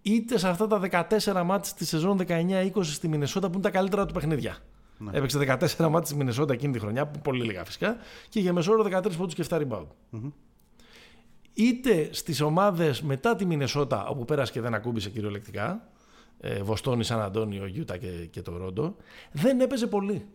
είτε 0.01 0.37
σε 0.37 0.47
αυτά 0.47 0.67
τα 0.67 1.07
14 1.09 1.43
μάτς 1.45 1.73
τη 1.73 1.85
σεζόν 1.85 2.19
19-20 2.27 2.69
στη 2.81 3.07
Μινεσότα 3.07 3.47
που 3.47 3.53
είναι 3.53 3.63
τα 3.63 3.69
καλύτερα 3.69 4.05
του 4.05 4.13
παιχνίδια. 4.13 4.57
Ναι. 4.97 5.11
Έπαιξε 5.13 5.57
14 5.77 5.89
μάτς 5.89 6.07
στη 6.09 6.17
Μινεσότα 6.17 6.53
εκείνη 6.53 6.73
τη 6.73 6.79
χρονιά, 6.79 7.07
που 7.07 7.19
πολύ 7.19 7.45
λίγα 7.45 7.65
φυσικά, 7.65 7.97
και 8.29 8.39
είχε 8.39 8.51
μεσόρο 8.51 8.83
13 8.83 9.11
πόντους 9.17 9.33
και 9.33 9.45
7 9.49 9.61
rebound. 9.61 9.87
Είτε 11.53 12.09
στις 12.13 12.41
ομάδες 12.41 13.01
μετά 13.01 13.35
τη 13.35 13.45
Μινεσότα, 13.45 14.07
όπου 14.07 14.25
πέρασε 14.25 14.51
και 14.51 14.61
δεν 14.61 14.73
ακούμπησε 14.73 15.09
κυριολεκτικά, 15.09 15.89
ε, 16.39 16.61
Βοστόνη, 16.61 17.03
Σαν 17.03 17.21
Αντώνιο, 17.21 17.65
Γιούτα 17.65 17.97
και, 17.97 18.07
και 18.07 18.41
το 18.41 18.57
Ρόντο, 18.57 18.95
δεν 19.31 19.59
έπαιζε 19.59 19.87
πολύ. 19.87 20.25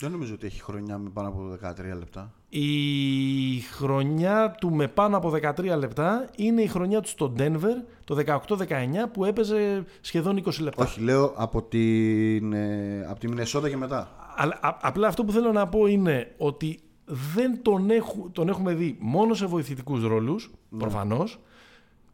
Δεν 0.00 0.10
νομίζω 0.10 0.34
ότι 0.34 0.46
έχει 0.46 0.62
χρονιά 0.62 0.98
με 0.98 1.10
πάνω 1.10 1.28
από 1.28 1.58
13 1.62 1.76
λεπτά. 1.98 2.32
Η 2.48 3.60
χρονιά 3.60 4.50
του 4.50 4.74
με 4.74 4.88
πάνω 4.88 5.16
από 5.16 5.32
13 5.42 5.76
λεπτά 5.78 6.28
είναι 6.36 6.62
η 6.62 6.66
χρονιά 6.66 7.00
του 7.00 7.08
στο 7.08 7.32
Denver 7.38 7.84
το 8.04 8.42
18-19 8.48 8.66
που 9.12 9.24
έπαιζε 9.24 9.84
σχεδόν 10.00 10.42
20 10.44 10.60
λεπτά. 10.60 10.84
Όχι, 10.84 11.00
λέω 11.00 11.32
από, 11.36 11.62
την, 11.62 12.52
ε, 12.52 13.06
από 13.08 13.20
τη 13.20 13.28
Μινεσότα 13.28 13.68
και 13.68 13.76
μετά. 13.76 14.08
Αλλά, 14.36 14.58
απλά 14.80 15.08
αυτό 15.08 15.24
που 15.24 15.32
θέλω 15.32 15.52
να 15.52 15.68
πω 15.68 15.86
είναι 15.86 16.34
ότι 16.38 16.80
δεν 17.04 17.62
τον, 17.62 17.90
έχου, 17.90 18.30
τον 18.30 18.48
έχουμε 18.48 18.74
δει 18.74 18.96
μόνο 19.00 19.34
σε 19.34 19.46
βοηθητικούς 19.46 20.02
ρόλους, 20.02 20.50
ναι. 20.68 20.78
προφανώς. 20.78 21.40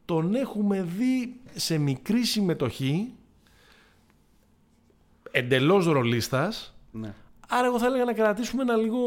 Τον 0.04 0.34
έχουμε 0.34 0.82
δει 0.82 1.40
σε 1.54 1.78
μικρή 1.78 2.24
συμμετοχή, 2.24 3.12
εντελώς 5.30 5.86
ρολίστας, 5.86 6.74
ναι. 6.90 7.14
Άρα, 7.48 7.66
εγώ 7.66 7.78
θα 7.78 7.86
έλεγα 7.86 8.04
να 8.04 8.12
κρατήσουμε 8.12 8.62
ένα 8.62 8.76
λίγο 8.76 8.98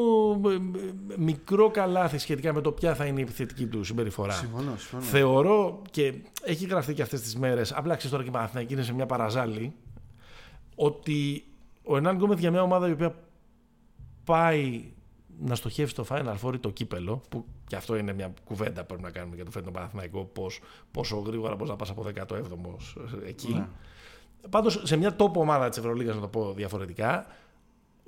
ε, 0.45 0.53
ε, 0.53 0.59
μικρό 1.17 1.69
καλάθι 1.69 2.17
σχετικά 2.17 2.53
με 2.53 2.61
το 2.61 2.71
ποια 2.71 2.95
θα 2.95 3.05
είναι 3.05 3.19
η 3.19 3.23
επιθετική 3.23 3.65
του 3.65 3.83
συμπεριφορά. 3.83 4.33
Συμφωνώ, 4.33 4.75
συμφωνώ. 4.77 5.03
Θεωρώ 5.03 5.81
και 5.91 6.13
έχει 6.43 6.65
γραφτεί 6.65 6.93
και 6.93 7.01
αυτές 7.01 7.21
τις 7.21 7.35
μέρες, 7.35 7.73
απλά 7.73 7.95
ξέρεις 7.95 8.11
τώρα 8.11 8.23
και 8.23 8.29
η 8.29 8.33
Παναθηναϊκή 8.33 8.73
είναι 8.73 8.83
σε 8.83 8.93
μια 8.93 9.05
παραζάλη, 9.05 9.73
ότι 10.75 11.43
ο 11.83 11.97
Ενάν 11.97 12.15
Γκόμεθ 12.15 12.39
για 12.39 12.51
μια 12.51 12.61
ομάδα 12.61 12.87
η 12.87 12.91
οποία 12.91 13.15
πάει 14.23 14.91
να 15.39 15.55
στοχεύσει 15.55 15.95
το 15.95 16.05
Final 16.09 16.35
Four 16.43 16.59
το 16.59 16.69
κύπελο, 16.69 17.21
που 17.29 17.45
και 17.67 17.75
αυτό 17.75 17.95
είναι 17.95 18.13
μια 18.13 18.33
κουβέντα 18.43 18.81
που 18.81 18.87
πρέπει 18.87 19.01
να 19.01 19.09
κάνουμε 19.09 19.35
για 19.35 19.45
το 19.45 19.51
φέτος 19.51 19.71
Παναθηναϊκό, 19.71 20.23
πώς, 20.23 20.59
πόσο 20.91 21.17
γρήγορα 21.17 21.55
μπορείς 21.55 21.69
να 21.69 21.75
πας 21.75 21.89
από 21.89 22.05
17ο 22.15 22.41
εκεί. 23.25 23.53
Ναι. 23.53 23.67
Πάντως 24.49 24.81
σε 24.83 24.95
μια 24.95 25.15
τόπο 25.15 25.39
ομάδα 25.41 25.69
της 25.69 25.77
Ευρωλίγα, 25.77 26.13
να 26.13 26.21
το 26.21 26.27
πω 26.27 26.53
διαφορετικά, 26.53 27.25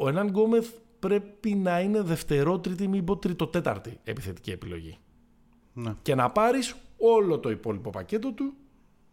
ο 0.02 0.08
Ενάν 0.08 0.28
Γκόμεθ 0.28 0.70
πρέπει 1.00 1.56
να 1.56 1.80
είναι 1.80 2.02
δευτερότριτη, 2.02 2.88
μην 2.88 3.04
πω 3.04 3.18
τριτοτέταρτη 3.18 4.00
επιθετική 4.04 4.52
επιλογή. 4.52 4.98
Ναι. 5.74 5.94
Και 6.02 6.16
να 6.16 6.30
πάρεις 6.30 6.76
όλο 6.98 7.40
το 7.40 7.50
υπόλοιπο 7.50 7.90
πακέτο 7.90 8.32
του 8.32 8.54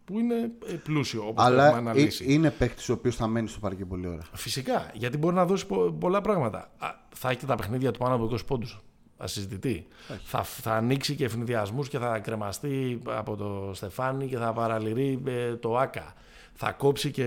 που 0.05 0.19
είναι 0.19 0.51
ε, 0.67 0.73
πλούσιο 0.73 1.27
όπως 1.27 1.45
Αλλά 1.45 1.65
έχουμε 1.65 1.89
αναλύσει. 1.89 2.33
είναι 2.33 2.51
παίκτης 2.51 2.89
ο 2.89 2.93
οποίος 2.93 3.15
θα 3.15 3.27
μένει 3.27 3.47
στο 3.47 3.59
παρκέ 3.59 3.85
πολλή 3.85 4.07
ώρα. 4.07 4.21
Φυσικά, 4.33 4.91
γιατί 4.93 5.17
μπορεί 5.17 5.35
να 5.35 5.45
δώσει 5.45 5.65
πολλά 5.99 6.21
πράγματα. 6.21 6.71
Θα 7.15 7.29
έχει 7.29 7.45
τα 7.45 7.55
παιχνίδια 7.55 7.91
του 7.91 7.99
πάνω 7.99 8.15
από 8.15 8.29
20 8.31 8.45
πόντους. 8.45 8.79
Ασυζητητί. 9.17 9.87
Θα, 10.23 10.43
θα 10.43 10.73
ανοίξει 10.73 11.15
και 11.15 11.25
αιφνιδιασμούς 11.25 11.89
και 11.89 11.97
θα 11.97 12.19
κρεμαστεί 12.19 13.01
από 13.05 13.35
το 13.35 13.71
Στεφάνι 13.73 14.27
και 14.27 14.37
θα 14.37 14.53
παραληρεί 14.53 15.21
ε, 15.25 15.55
το 15.55 15.77
ΟΑΚΑ 15.77 16.13
θα 16.61 16.71
κόψει 16.71 17.11
και 17.11 17.25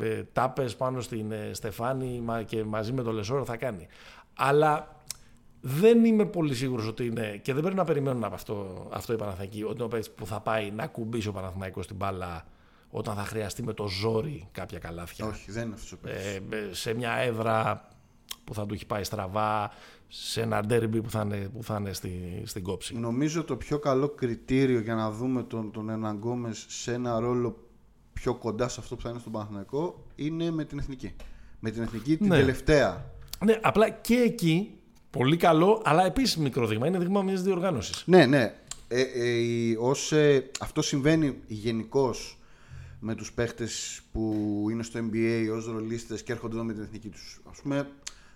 ε, 0.00 0.22
τάπες 0.32 0.76
πάνω 0.76 1.00
στην 1.00 1.32
ε, 1.32 1.50
Στεφάνη 1.52 2.22
και 2.46 2.64
μαζί 2.64 2.92
με 2.92 3.02
το 3.02 3.12
Λεσόρ 3.12 3.44
θα 3.44 3.56
κάνει. 3.56 3.86
Αλλά 4.34 4.96
δεν 5.60 6.04
είμαι 6.04 6.24
πολύ 6.24 6.54
σίγουρος 6.54 6.86
ότι 6.86 7.06
είναι 7.06 7.40
και 7.42 7.52
δεν 7.52 7.62
πρέπει 7.62 7.76
να 7.76 7.84
περιμένουν 7.84 8.24
από 8.24 8.34
αυτό, 8.34 8.86
αυτό 8.90 9.12
οι 9.12 9.16
Παναθηναϊκοί 9.16 9.62
ότι 9.62 9.82
είναι 9.82 9.96
ο 9.96 10.00
που 10.14 10.26
θα 10.26 10.40
πάει 10.40 10.70
να 10.70 10.86
ακουμπήσει 10.86 11.28
ο 11.28 11.32
Παναθηναϊκός 11.32 11.84
στην 11.84 11.96
μπάλα 11.96 12.46
όταν 12.90 13.14
θα 13.14 13.24
χρειαστεί 13.24 13.62
με 13.62 13.72
το 13.72 13.86
ζόρι 13.86 14.48
κάποια 14.52 14.78
καλάθια. 14.78 15.26
Όχι, 15.26 15.50
δεν 15.50 15.64
είναι 15.64 15.74
αυτός 15.74 15.92
ο 15.92 16.08
ε, 16.08 16.40
Σε 16.70 16.94
μια 16.94 17.12
έδρα 17.12 17.88
που 18.44 18.54
θα 18.54 18.66
του 18.66 18.74
έχει 18.74 18.86
πάει 18.86 19.04
στραβά 19.04 19.70
σε 20.08 20.40
ένα 20.40 20.60
ντέρμπι 20.60 21.02
που 21.02 21.10
θα 21.10 21.22
είναι, 21.24 21.48
που 21.48 21.62
θα 21.62 21.76
είναι 21.80 21.92
στη, 21.92 22.42
στην 22.44 22.62
κόψη. 22.62 22.98
Νομίζω 22.98 23.44
το 23.44 23.56
πιο 23.56 23.78
καλό 23.78 24.08
κριτήριο 24.08 24.80
για 24.80 24.94
να 24.94 25.10
δούμε 25.10 25.42
τον, 25.42 25.70
τον 25.70 25.88
Έναν 25.88 26.16
Γκόμες 26.16 26.64
σε 26.68 26.92
ένα 26.92 27.20
ρόλο 27.20 27.67
πιο 28.18 28.34
κοντά 28.34 28.68
σε 28.68 28.80
αυτό 28.80 28.96
που 28.96 29.02
θα 29.02 29.08
είναι 29.10 29.18
στον 29.18 29.32
Παναθηναϊκό 29.32 30.04
είναι 30.14 30.50
με 30.50 30.64
την 30.64 30.78
εθνική. 30.78 31.14
Με 31.60 31.70
την 31.70 31.82
εθνική 31.82 32.16
την 32.16 32.26
Ναι. 32.28 32.36
τελευταία. 32.36 33.10
Ναι, 33.44 33.58
απλά 33.62 33.88
και 33.90 34.14
εκεί 34.14 34.78
πολύ 35.10 35.36
καλό, 35.36 35.82
αλλά 35.84 36.04
επίσης 36.04 36.36
μικρό 36.36 36.66
δείγμα. 36.66 36.86
Είναι 36.86 36.98
δείγμα 36.98 37.22
μιας 37.22 37.42
διοργάνωσης. 37.42 38.02
Ναι, 38.06 38.26
ναι. 38.26 38.54
Ε, 38.88 39.00
ε, 39.00 39.28
η- 39.28 39.76
ως, 39.80 40.12
ε, 40.12 40.50
αυτό 40.60 40.82
συμβαίνει 40.82 41.36
γενικώς 41.46 42.38
με 43.00 43.14
τους 43.14 43.32
παίχτες 43.32 44.00
που 44.12 44.66
είναι 44.70 44.82
στο 44.82 44.98
NBA 45.12 45.48
ως 45.56 45.66
ρολίστες 45.66 46.22
και 46.22 46.32
έρχονται 46.32 46.54
εδώ 46.54 46.64
με 46.64 46.72
την 46.72 46.82
εθνική 46.82 47.08
τους. 47.08 47.40
Ας 47.50 47.60
πούμε, 47.62 47.88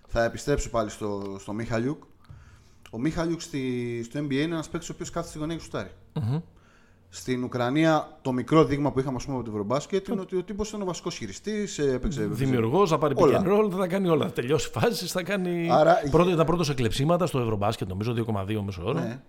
θα 0.07 0.23
επιστρέψω 0.23 0.69
πάλι 0.69 0.89
στο, 0.89 1.37
στο 1.39 1.53
Μίχαλιουκ. 1.53 2.03
Ο 2.91 2.99
Μίχαλιουκ 2.99 3.41
στη, 3.41 4.01
στο 4.03 4.19
NBA 4.19 4.31
είναι 4.31 4.41
ένας 4.43 4.69
παίκτης 4.69 4.89
ο 4.89 4.93
οποίος 4.93 5.09
κάθεται 5.09 5.29
στη 5.29 5.39
γωνία 5.39 5.55
και 5.55 5.61
σουτάρει. 5.63 5.91
Στην 7.15 7.43
Ουκρανία 7.43 8.17
το 8.21 8.31
μικρό 8.31 8.65
δείγμα 8.65 8.91
που 8.91 8.99
είχαμε 8.99 9.15
ας 9.15 9.23
πούμε, 9.25 9.35
από 9.35 9.45
το 9.45 9.51
Ευρωμπάσκετ 9.51 10.07
είναι 10.07 10.21
ότι 10.21 10.35
ο 10.35 10.43
τύπος 10.43 10.69
ήταν 10.69 10.81
ο 10.81 10.85
βασικός 10.85 11.15
χειριστής, 11.15 11.77
ε, 11.79 11.91
έπαιξε... 11.93 12.21
έπαιξε- 12.23 12.45
Δημιουργός, 12.45 12.89
θα 12.89 12.97
πάρει 12.97 13.13
pick 13.17 13.21
Όλα. 13.21 13.41
and 13.43 13.47
roll, 13.47 13.69
θα 13.71 13.77
τα 13.77 13.87
κάνει 13.87 14.07
όλα. 14.07 14.25
Θα 14.25 14.31
τελειώσει 14.31 14.69
φάσει, 14.69 15.05
θα 15.07 15.23
κάνει. 15.23 15.67
Άρα- 15.71 16.01
Πρώτο, 16.11 16.29
ήταν 16.29 16.45
πρώτο 16.45 16.63
σε 16.63 16.73
κλεψίματα 16.73 17.25
στο 17.25 17.39
Ευρωμπάσκετ, 17.39 17.87
νομίζω 17.89 18.13
2,2 18.13 18.61
μέσο 18.65 18.81
όρο. 18.85 18.99
Ναι. 18.99 19.21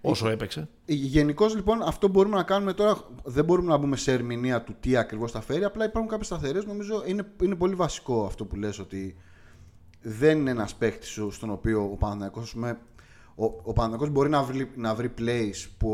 Όσο 0.00 0.28
έπαιξε. 0.28 0.68
Γενικώς 0.84 1.54
λοιπόν 1.54 1.82
αυτό 1.82 2.08
μπορούμε 2.08 2.36
να 2.36 2.42
κάνουμε 2.42 2.72
τώρα. 2.72 2.96
Δεν 3.24 3.44
μπορούμε 3.44 3.68
να 3.68 3.76
μπούμε 3.76 3.96
σε 3.96 4.12
ερμηνεία 4.12 4.62
του 4.62 4.74
τι 4.80 4.96
ακριβώς 4.96 5.30
θα 5.30 5.40
φέρει. 5.40 5.64
Απλά 5.64 5.84
υπάρχουν 5.84 6.10
κάποιες 6.10 6.26
σταθερές. 6.26 6.64
Νομίζω 6.66 7.02
είναι, 7.06 7.26
είναι 7.42 7.54
πολύ 7.54 7.74
βασικό 7.74 8.24
αυτό 8.24 8.44
που 8.44 8.56
λες 8.56 8.78
ότι 8.78 9.16
δεν 10.02 10.38
είναι 10.38 10.50
ένας 10.50 10.74
παίχτη 10.74 11.06
στον 11.30 11.50
οποίο 11.50 11.82
ο 11.92 11.96
Παναθηναϊκός 11.96 12.42
ας 12.42 12.52
πούμε, 12.52 12.78
ο, 13.40 13.60
ο 13.62 13.72
Παναθηναϊκός 13.72 14.10
μπορεί 14.10 14.28
να 14.28 14.42
βρει, 14.42 14.70
να 14.74 14.94
βρει 14.94 15.14
plays 15.18 15.68
που 15.78 15.90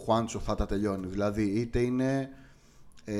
ο 0.00 0.04
Χουάντσο 0.04 0.38
θα 0.38 0.54
τα 0.54 0.66
τελειώνει. 0.66 1.06
Δηλαδή 1.06 1.42
είτε 1.42 1.78
είναι 1.78 2.30
ε, 3.04 3.14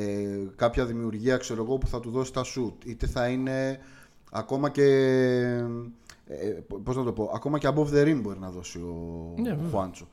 κάποια 0.56 0.84
δημιουργία 0.86 1.36
ξέρω 1.36 1.62
εγώ, 1.62 1.78
που 1.78 1.86
θα 1.86 2.00
του 2.00 2.10
δώσει 2.10 2.32
τα 2.32 2.44
shoot, 2.44 2.84
είτε 2.84 3.06
θα 3.06 3.28
είναι 3.28 3.78
ακόμα 4.30 4.70
και. 4.70 4.84
Ε, 6.26 6.58
πώς 6.82 6.96
να 6.96 7.04
το 7.04 7.12
πω, 7.12 7.30
ακόμα 7.34 7.58
και 7.58 7.68
above 7.74 7.88
the 7.92 8.04
rim 8.04 8.20
μπορεί 8.22 8.38
να 8.38 8.50
δώσει 8.50 8.78
ο, 8.78 9.34
Ναι, 9.36 9.52
ο 9.52 9.54
βέβαια. 9.54 9.70
Χουάντσο. 9.70 10.08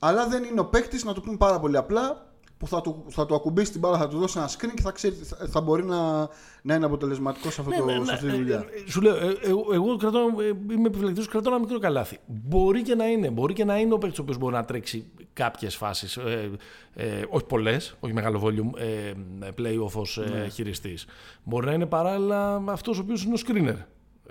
Αλλά 0.00 0.28
δεν 0.28 0.44
είναι 0.44 0.60
ο 0.60 0.64
παίκτης, 0.66 1.04
να 1.04 1.12
το 1.12 1.20
πούμε 1.20 1.36
πάρα 1.36 1.60
πολύ 1.60 1.76
απλά, 1.76 2.31
που 2.62 2.68
θα 2.68 2.80
του, 2.80 3.04
θα 3.08 3.26
του 3.26 3.34
ακουμπήσει 3.34 3.70
την 3.70 3.80
μπάλα, 3.80 3.98
θα 3.98 4.08
του 4.08 4.18
δώσει 4.18 4.38
ένα 4.38 4.48
screen 4.48 4.72
και 4.74 4.82
θα, 4.82 4.90
ξέρει, 4.90 5.14
θα, 5.14 5.36
θα 5.50 5.60
μπορεί 5.60 5.84
να, 5.84 6.28
να 6.62 6.74
είναι 6.74 6.84
αποτελεσματικός 6.84 7.54
σε, 7.54 7.60
αυτό 7.60 7.72
το, 7.76 7.84
Ναι, 7.84 7.98
ναι, 7.98 8.04
σε 8.04 8.12
αυτή 8.12 8.24
τη 8.26 8.30
ναι, 8.32 8.36
δουλειά. 8.38 8.56
ε, 8.86 8.90
Σου 8.90 9.00
λέω, 9.00 9.16
ε, 9.16 9.36
εγώ, 9.42 9.64
εγώ 9.72 9.96
κρατώ, 9.96 10.18
ε, 10.18 10.72
είμαι 10.74 10.86
επιφυλακτικό, 10.86 11.26
κρατώ 11.30 11.50
ένα 11.50 11.58
μικρό 11.58 11.78
καλάθι. 11.78 12.18
Μπορεί 12.26 12.82
και 12.82 12.94
να 12.94 13.06
είναι. 13.06 13.30
Μπορεί 13.30 13.52
και 13.52 13.64
να 13.64 13.78
είναι 13.78 13.94
ο 13.94 13.98
παίκτης 13.98 14.18
ο 14.18 14.22
οποίος 14.22 14.38
μπορεί 14.38 14.54
να 14.54 14.64
τρέξει 14.64 15.06
κάποιες 15.32 15.76
φάσεις. 15.76 16.16
Ε, 16.16 16.50
ε, 16.94 17.22
όχι 17.28 17.44
πολλές, 17.44 17.94
όχι 18.00 18.12
μεγάλο 18.12 18.40
volume, 18.44 18.80
ε, 18.80 19.12
playoff 19.58 19.92
ως 19.94 20.20
Ναι. 20.32 20.40
ε, 20.40 20.48
χειριστής. 20.48 21.06
Μπορεί 21.44 21.66
να 21.66 21.72
είναι 21.72 21.86
παράλληλα 21.86 22.62
αυτός 22.68 22.98
ο 22.98 23.00
οποίος 23.00 23.24
είναι 23.24 23.34
ο 23.34 23.38
screener. 23.46 23.76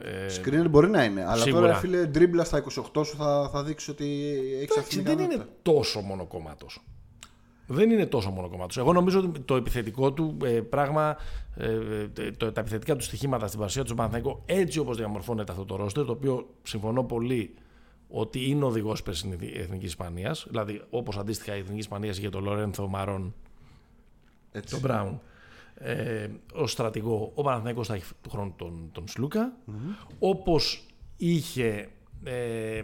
Ε, 0.03 0.25
Screener 0.41 0.69
μπορεί 0.69 0.89
να 0.89 1.03
είναι, 1.03 1.23
αλλά 1.27 1.41
σίγουρα. 1.43 1.61
τώρα 1.61 1.75
φίλε 1.75 2.05
ντρίμπλα 2.05 2.43
στα 2.43 2.63
28 2.93 3.05
σου 3.05 3.15
θα, 3.17 3.49
θα 3.51 3.63
δείξεις 3.63 3.89
ότι 3.89 4.05
έχεις 4.61 4.77
αυτή 4.77 4.79
Εντάξει, 4.79 4.95
την 4.97 5.03
δεν 5.05 5.13
είναι 5.13 5.23
ικανότητα. 5.33 5.55
τόσο 5.61 5.99
μονοκόμματο. 6.01 6.65
Δεν 7.71 7.91
είναι 7.91 8.05
τόσο 8.05 8.29
μονοκόμματο. 8.29 8.79
Εγώ 8.79 8.93
νομίζω 8.93 9.19
ότι 9.19 9.39
το 9.39 9.55
επιθετικό 9.55 10.13
του 10.13 10.37
ε, 10.43 10.47
πράγμα, 10.47 11.17
ε, 11.55 11.79
ε, 12.17 12.31
το, 12.31 12.51
τα 12.51 12.61
επιθετικά 12.61 12.95
του 12.95 13.03
στοιχήματα 13.03 13.47
στην 13.47 13.59
παρουσία 13.59 13.81
του 13.81 13.87
στον 13.87 13.97
Παναθηναϊκό, 13.97 14.43
έτσι 14.45 14.79
όπως 14.79 14.97
διαμορφώνεται 14.97 15.51
αυτό 15.51 15.65
το 15.65 15.75
ρόστερ, 15.75 16.05
το 16.05 16.11
οποίο 16.11 16.49
συμφωνώ 16.63 17.03
πολύ 17.03 17.53
ότι 18.07 18.49
είναι 18.49 18.63
οδηγός 18.63 19.03
της 19.03 19.25
Εθνική 19.53 19.85
Ισπανίας, 19.85 20.45
δηλαδή 20.49 20.81
όπως 20.89 21.17
αντίστοιχα 21.17 21.55
η 21.55 21.59
Εθνική 21.59 21.79
Ισπανίας 21.79 22.17
είχε 22.17 22.29
τον 22.29 22.43
Λορένθο 22.43 22.87
Μαρόν, 22.87 23.33
Έτσι. 24.51 24.71
τον 24.71 24.79
Μπράουν, 24.79 25.21
ε, 25.75 26.27
ως 26.53 26.71
στρατηγό, 26.71 27.31
ο 27.35 27.41
Παναθηναϊκός 27.41 27.87
θα 27.87 27.93
έχει 27.93 28.13
του 28.21 28.29
χρόνου 28.29 28.53
τον, 28.55 28.89
τον 28.91 29.07
σλουκα 29.07 29.53
Όπως 30.19 30.85
είχε. 31.17 31.89
Ε, 32.23 32.81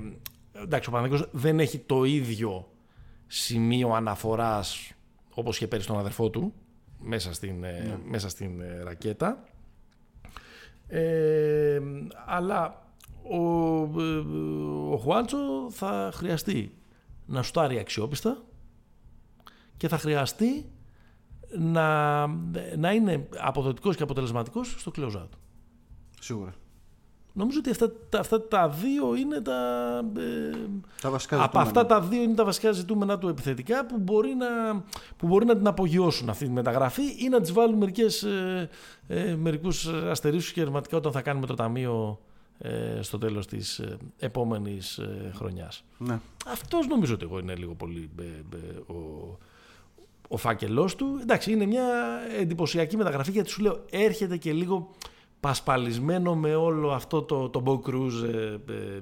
εντάξει, 0.54 0.90
ο 0.90 0.92
Παναθηναϊκός 0.92 1.30
δεν 1.32 1.60
έχει 1.60 1.78
το 1.78 2.04
ίδιο 2.04 2.68
σημείο 3.28 3.90
αναφοράς 3.90 4.92
όπως 5.34 5.56
είχε 5.56 5.68
πέρυσι 5.68 5.88
τον 5.88 6.00
αδερφό 6.00 6.30
του 6.30 6.54
μέσα 7.00 7.34
στην, 7.34 7.64
ε, 7.64 8.00
μέσα 8.06 8.30
στην 8.30 8.62
ε, 8.62 8.84
ρακέτα. 8.84 9.44
Ε, 10.88 11.82
αλλά 12.26 12.92
ο, 13.24 13.42
ε, 14.02 14.18
ο 14.94 14.98
Χουάντσο 14.98 15.72
θα 15.72 16.12
χρειαστεί 16.14 16.76
να 17.26 17.42
σουτάρει 17.42 17.80
αξιόπιστα 17.80 18.44
και 19.78 19.88
θα 19.88 19.98
χρειαστεί 19.98 20.66
να, 21.58 22.28
να 22.78 22.94
είναι 22.94 23.28
αποδοτικός 23.38 23.96
και 23.96 24.04
αποτελεσματικός 24.04 24.76
στο 24.78 24.92
close-out. 24.96 25.30
Σίγουρα. 26.20 26.54
Νομίζω 27.38 27.60
ότι 27.60 27.70
αυτά, 27.70 27.92
τα- 28.10 28.20
αυτά 28.20 28.42
τα 28.48 28.70
δύο 28.70 29.16
είναι 29.16 29.42
τα... 29.42 29.54
ε, 30.18 30.56
Τα 31.02 31.10
βασικά 31.10 31.36
από 31.36 31.44
ζητούμενα. 31.46 31.70
αυτά 31.70 31.86
τα 31.86 32.02
δύο 32.02 32.22
είναι 32.22 32.34
τα 32.34 32.46
βασικά 32.46 32.72
ζητούμενα 32.72 33.18
του 33.18 33.28
επιθετικά 33.28 33.86
που 33.86 33.98
μπορεί 33.98 34.34
να, 34.36 34.82
που 35.18 35.28
μπορεί 35.28 35.46
να 35.46 35.58
την 35.58 35.68
απογειώσουν 35.68 36.30
αυτή 36.30 36.46
τη 36.46 36.52
μεταγραφή 36.52 37.04
ή 37.26 37.30
να 37.30 37.42
τις 37.42 37.52
βάλουν 37.52 37.78
μερικές, 37.78 38.24
ε, 38.24 38.70
ε, 39.08 39.36
μερικούς 39.36 39.88
αστερίσους 39.88 40.52
και 40.52 40.62
ερματικά 40.62 40.98
όταν 40.98 41.12
θα 41.12 41.22
κάνουμε 41.22 41.46
το 41.46 41.54
ταμείο 41.54 42.20
ε, 42.60 43.02
στο 43.02 43.18
τέλος 43.18 43.48
της 43.48 43.80
ε, 43.80 43.98
επόμενης 44.20 44.98
ε, 44.98 45.32
χρονιάς. 45.36 45.84
Ναι. 45.98 46.20
Αυτός 46.48 46.88
νομίζω 46.88 47.14
ότι 47.14 47.26
εγώ 47.26 47.40
είναι 47.40 47.56
λίγο 47.56 47.74
πολύ 47.74 48.10
ε, 48.20 48.24
ε, 48.24 48.94
ο, 48.94 49.38
ο 50.28 50.38
φάκελός 50.38 50.96
του. 50.96 51.18
Εντάξει, 51.22 51.52
είναι 51.52 51.66
μια 51.66 51.86
εντυπωσιακή 52.40 52.98
μεταγραφή 52.98 53.32
γιατί 53.32 53.50
σου 53.50 53.62
λέω 53.62 53.86
έρχεται 53.90 54.38
και 54.38 54.54
λίγο 54.54 54.90
πασπαλισμένο 55.40 56.36
με 56.36 56.56
όλο 56.56 56.92
αυτό 56.92 57.22
το, 57.22 57.50
το 57.50 57.64
Bo 57.66 57.90
Cruz 57.90 58.12
ε, 58.24 58.28
ε, 58.28 58.54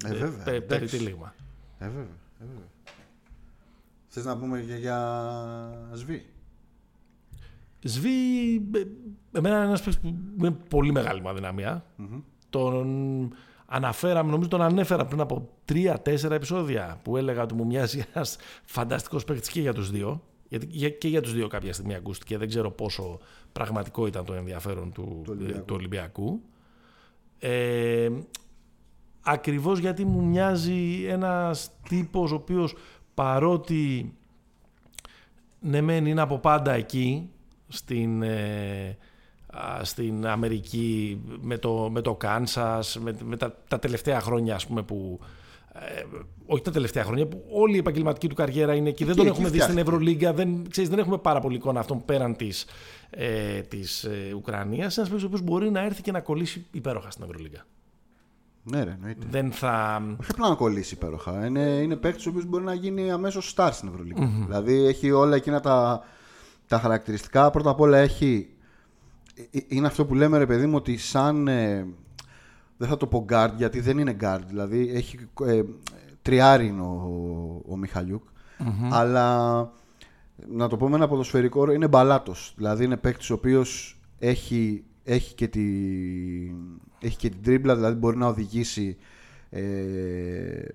Ε, 0.05 0.13
βέβαια, 0.13 0.43
πε- 0.43 0.47
εντάξει. 0.53 0.65
περιτύλιγμα. 0.67 1.33
Ε, 1.79 1.85
βέβαια. 1.87 2.01
Ε, 2.39 2.45
βέβαια. 2.45 2.67
Θες 4.07 4.25
να 4.25 4.37
πούμε 4.37 4.59
και 4.59 4.75
για 4.75 4.99
σβή; 5.93 6.25
Σβή, 7.83 8.55
ε, 8.55 8.83
εμένα 9.31 9.55
είναι 9.55 9.65
ένας 9.65 9.81
παίκτης 9.83 9.99
που 10.01 10.15
με 10.37 10.51
πολύ 10.51 10.91
μεγάλη 10.91 11.21
μου 11.21 11.29
αδυναμία. 11.29 11.85
Τον 12.49 13.35
αναφέραμε, 13.65 14.31
νομίζω 14.31 14.49
τον 14.49 14.61
ανέφερα 14.61 15.05
πριν 15.05 15.19
από 15.19 15.49
τρία-τέσσερα 15.65 16.35
επεισόδια 16.35 16.99
που 17.03 17.17
έλεγα 17.17 17.41
ότι 17.41 17.53
μου 17.53 17.65
μοιάζει 17.65 18.03
ένας 18.13 18.37
φανταστικός 18.65 19.23
παίκτης 19.23 19.49
και 19.49 19.61
για 19.61 19.73
τους 19.73 19.91
δύο. 19.91 20.21
Γιατί 20.57 20.77
για- 20.77 20.89
και 20.89 21.07
για 21.07 21.21
τους 21.21 21.33
δύο 21.33 21.47
κάποια 21.47 21.73
στιγμή 21.73 21.95
ακούστηκε. 21.95 22.37
Δεν 22.37 22.47
ξέρω 22.47 22.71
πόσο 22.71 23.19
πραγματικό 23.51 24.07
ήταν 24.07 24.25
το 24.25 24.33
ενδιαφέρον 24.33 24.91
του, 24.91 25.21
Του 25.23 25.31
Ολυμπιακού. 25.33 25.59
ε, 25.59 25.63
του 25.65 25.75
Ολυμπιακού. 25.75 26.41
Ε, 27.39 28.09
ακριβώς 29.21 29.79
γιατί 29.79 30.05
μου 30.05 30.23
μοιάζει 30.23 31.05
ένας 31.07 31.71
τύπος 31.89 32.31
ο 32.31 32.35
οποίος 32.35 32.75
παρότι 33.13 34.13
ναι 35.59 35.81
μεν 35.81 36.05
είναι 36.05 36.21
από 36.21 36.37
πάντα 36.39 36.71
εκεί 36.73 37.29
στην, 37.67 38.21
ε, 38.21 38.97
α, 39.47 39.83
στην 39.83 40.27
Αμερική 40.27 41.21
με 41.41 41.57
το, 41.57 41.89
με 41.91 42.01
το 42.01 42.15
Κάνσας, 42.15 42.97
με, 42.99 43.15
με 43.23 43.37
τα, 43.37 43.55
τα 43.67 43.79
τελευταία 43.79 44.19
χρόνια 44.21 44.55
ας 44.55 44.67
πούμε 44.67 44.81
που 44.83 45.19
ε, 45.79 46.03
όχι 46.45 46.61
τα 46.63 46.71
τελευταία 46.71 47.03
χρόνια 47.03 47.27
που 47.27 47.43
όλη 47.51 47.75
η 47.75 47.77
επαγγελματική 47.77 48.27
του 48.29 48.35
καριέρα 48.35 48.73
είναι 48.75 48.89
εκεί. 48.89 49.03
Δεν 49.03 49.15
τον 49.15 49.25
εκεί 49.25 49.35
έχουμε 49.35 49.49
δει 49.49 49.59
στην 49.59 49.71
φτιάχτηκε. 49.71 49.95
Ευρωλίγκα, 49.95 50.33
δεν, 50.33 50.69
ξέρεις, 50.69 50.89
δεν 50.89 50.99
έχουμε 50.99 51.17
πάρα 51.17 51.39
πολύ 51.39 51.55
εικόνα 51.55 51.79
αυτόν 51.79 52.05
πέραν 52.05 52.35
της, 52.35 52.65
ε, 53.09 53.61
της 53.61 54.03
ε, 54.03 54.33
Ουκρανίας. 54.35 54.97
Ένας 54.97 55.09
παίκτης 55.09 55.23
ο 55.23 55.27
οποίος 55.27 55.41
μπορεί 55.41 55.71
να 55.71 55.79
έρθει 55.83 56.01
και 56.01 56.11
να 56.11 56.19
κολλήσει 56.19 56.65
υπέροχα 56.71 57.11
στην 57.11 57.23
Ευρωλίγκα. 57.23 57.65
Ναι, 58.63 58.83
ρε, 58.83 58.91
εννοείται. 58.91 59.25
Δεν 59.29 59.51
θα... 59.51 60.01
Όχι 60.21 60.31
απλά 60.31 60.49
να 60.49 60.55
κολλήσει 60.55 60.93
υπέροχα. 60.93 61.45
Είναι, 61.45 61.61
είναι 61.61 61.95
παίκτης 61.95 62.25
ο 62.25 62.29
οποίος 62.29 62.45
μπορεί 62.45 62.63
να 62.63 62.73
γίνει 62.73 63.11
αμέσως 63.11 63.53
star 63.57 63.69
στην 63.71 63.87
ευρωλιγκα 63.87 64.31
Δηλαδή 64.45 64.85
έχει 64.85 65.11
όλα 65.11 65.35
εκείνα 65.35 65.59
τα, 65.59 66.03
τα 66.67 66.79
χαρακτηριστικά. 66.79 67.49
Πρώτα 67.51 67.69
απ' 67.69 67.79
όλα 67.79 67.97
έχει. 67.97 68.49
ε, 69.51 69.59
Είναι 69.67 69.87
αυτό 69.87 70.05
που 70.05 70.15
λέμε 70.15 70.37
ρε 70.37 70.45
παιδί 70.45 70.65
μου 70.65 70.75
ότι 70.75 70.97
σαν. 70.97 71.47
ε, 71.47 71.87
δεν 72.77 72.87
θα 72.87 72.97
το 72.97 73.07
πω 73.07 73.25
guard 73.29 73.51
γιατί 73.57 73.79
δεν 73.79 73.97
είναι 73.97 74.17
guard. 74.21 74.41
Δηλαδή 74.47 74.91
έχει. 74.93 75.17
Ε, 75.45 75.61
τριάρι 76.21 76.67
είναι 76.67 76.81
ο, 76.81 77.61
ο 77.67 77.77
Μιχαλιούκ. 77.77 78.23
Αλλά 78.89 79.57
να 80.47 80.67
το 80.67 80.77
πω 80.77 80.89
με 80.89 80.95
ένα 80.95 81.07
ποδοσφαιρικό 81.07 81.61
όρο, 81.61 81.71
είναι 81.71 81.87
μπαλάτος. 81.87 82.53
Δηλαδή 82.57 82.83
είναι 82.83 82.97
παίκτης 82.97 83.29
ο 83.29 83.33
οποίος 83.33 83.99
έχει, 84.19 84.83
έχει, 85.03 85.33
και 85.33 85.47
τη, 85.47 85.61
έχει 86.99 87.17
και 87.17 87.29
την 87.29 87.43
τρίμπλα, 87.43 87.75
δηλαδή 87.75 87.95
μπορεί 87.95 88.17
να 88.17 88.27
οδηγήσει 88.27 88.97
ε, 89.49 89.61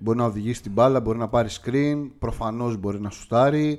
μπορεί 0.00 0.18
να 0.18 0.24
οδηγήσει 0.24 0.62
την 0.62 0.72
μπάλα, 0.72 1.00
μπορεί 1.00 1.18
να 1.18 1.28
πάρει 1.28 1.48
screen, 1.62 2.08
προφανώς 2.18 2.76
μπορεί 2.76 3.00
να 3.00 3.10
σουτάρει. 3.10 3.78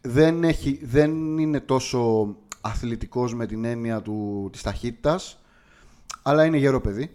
Δεν, 0.00 0.44
έχει, 0.44 0.80
δεν 0.84 1.38
είναι 1.38 1.60
τόσο 1.60 2.34
αθλητικός 2.60 3.34
με 3.34 3.46
την 3.46 3.64
έννοια 3.64 4.02
του, 4.02 4.48
της 4.52 4.62
ταχύτητας, 4.62 5.42
αλλά 6.22 6.44
είναι 6.44 6.56
γερό 6.56 6.80
παιδί. 6.80 7.12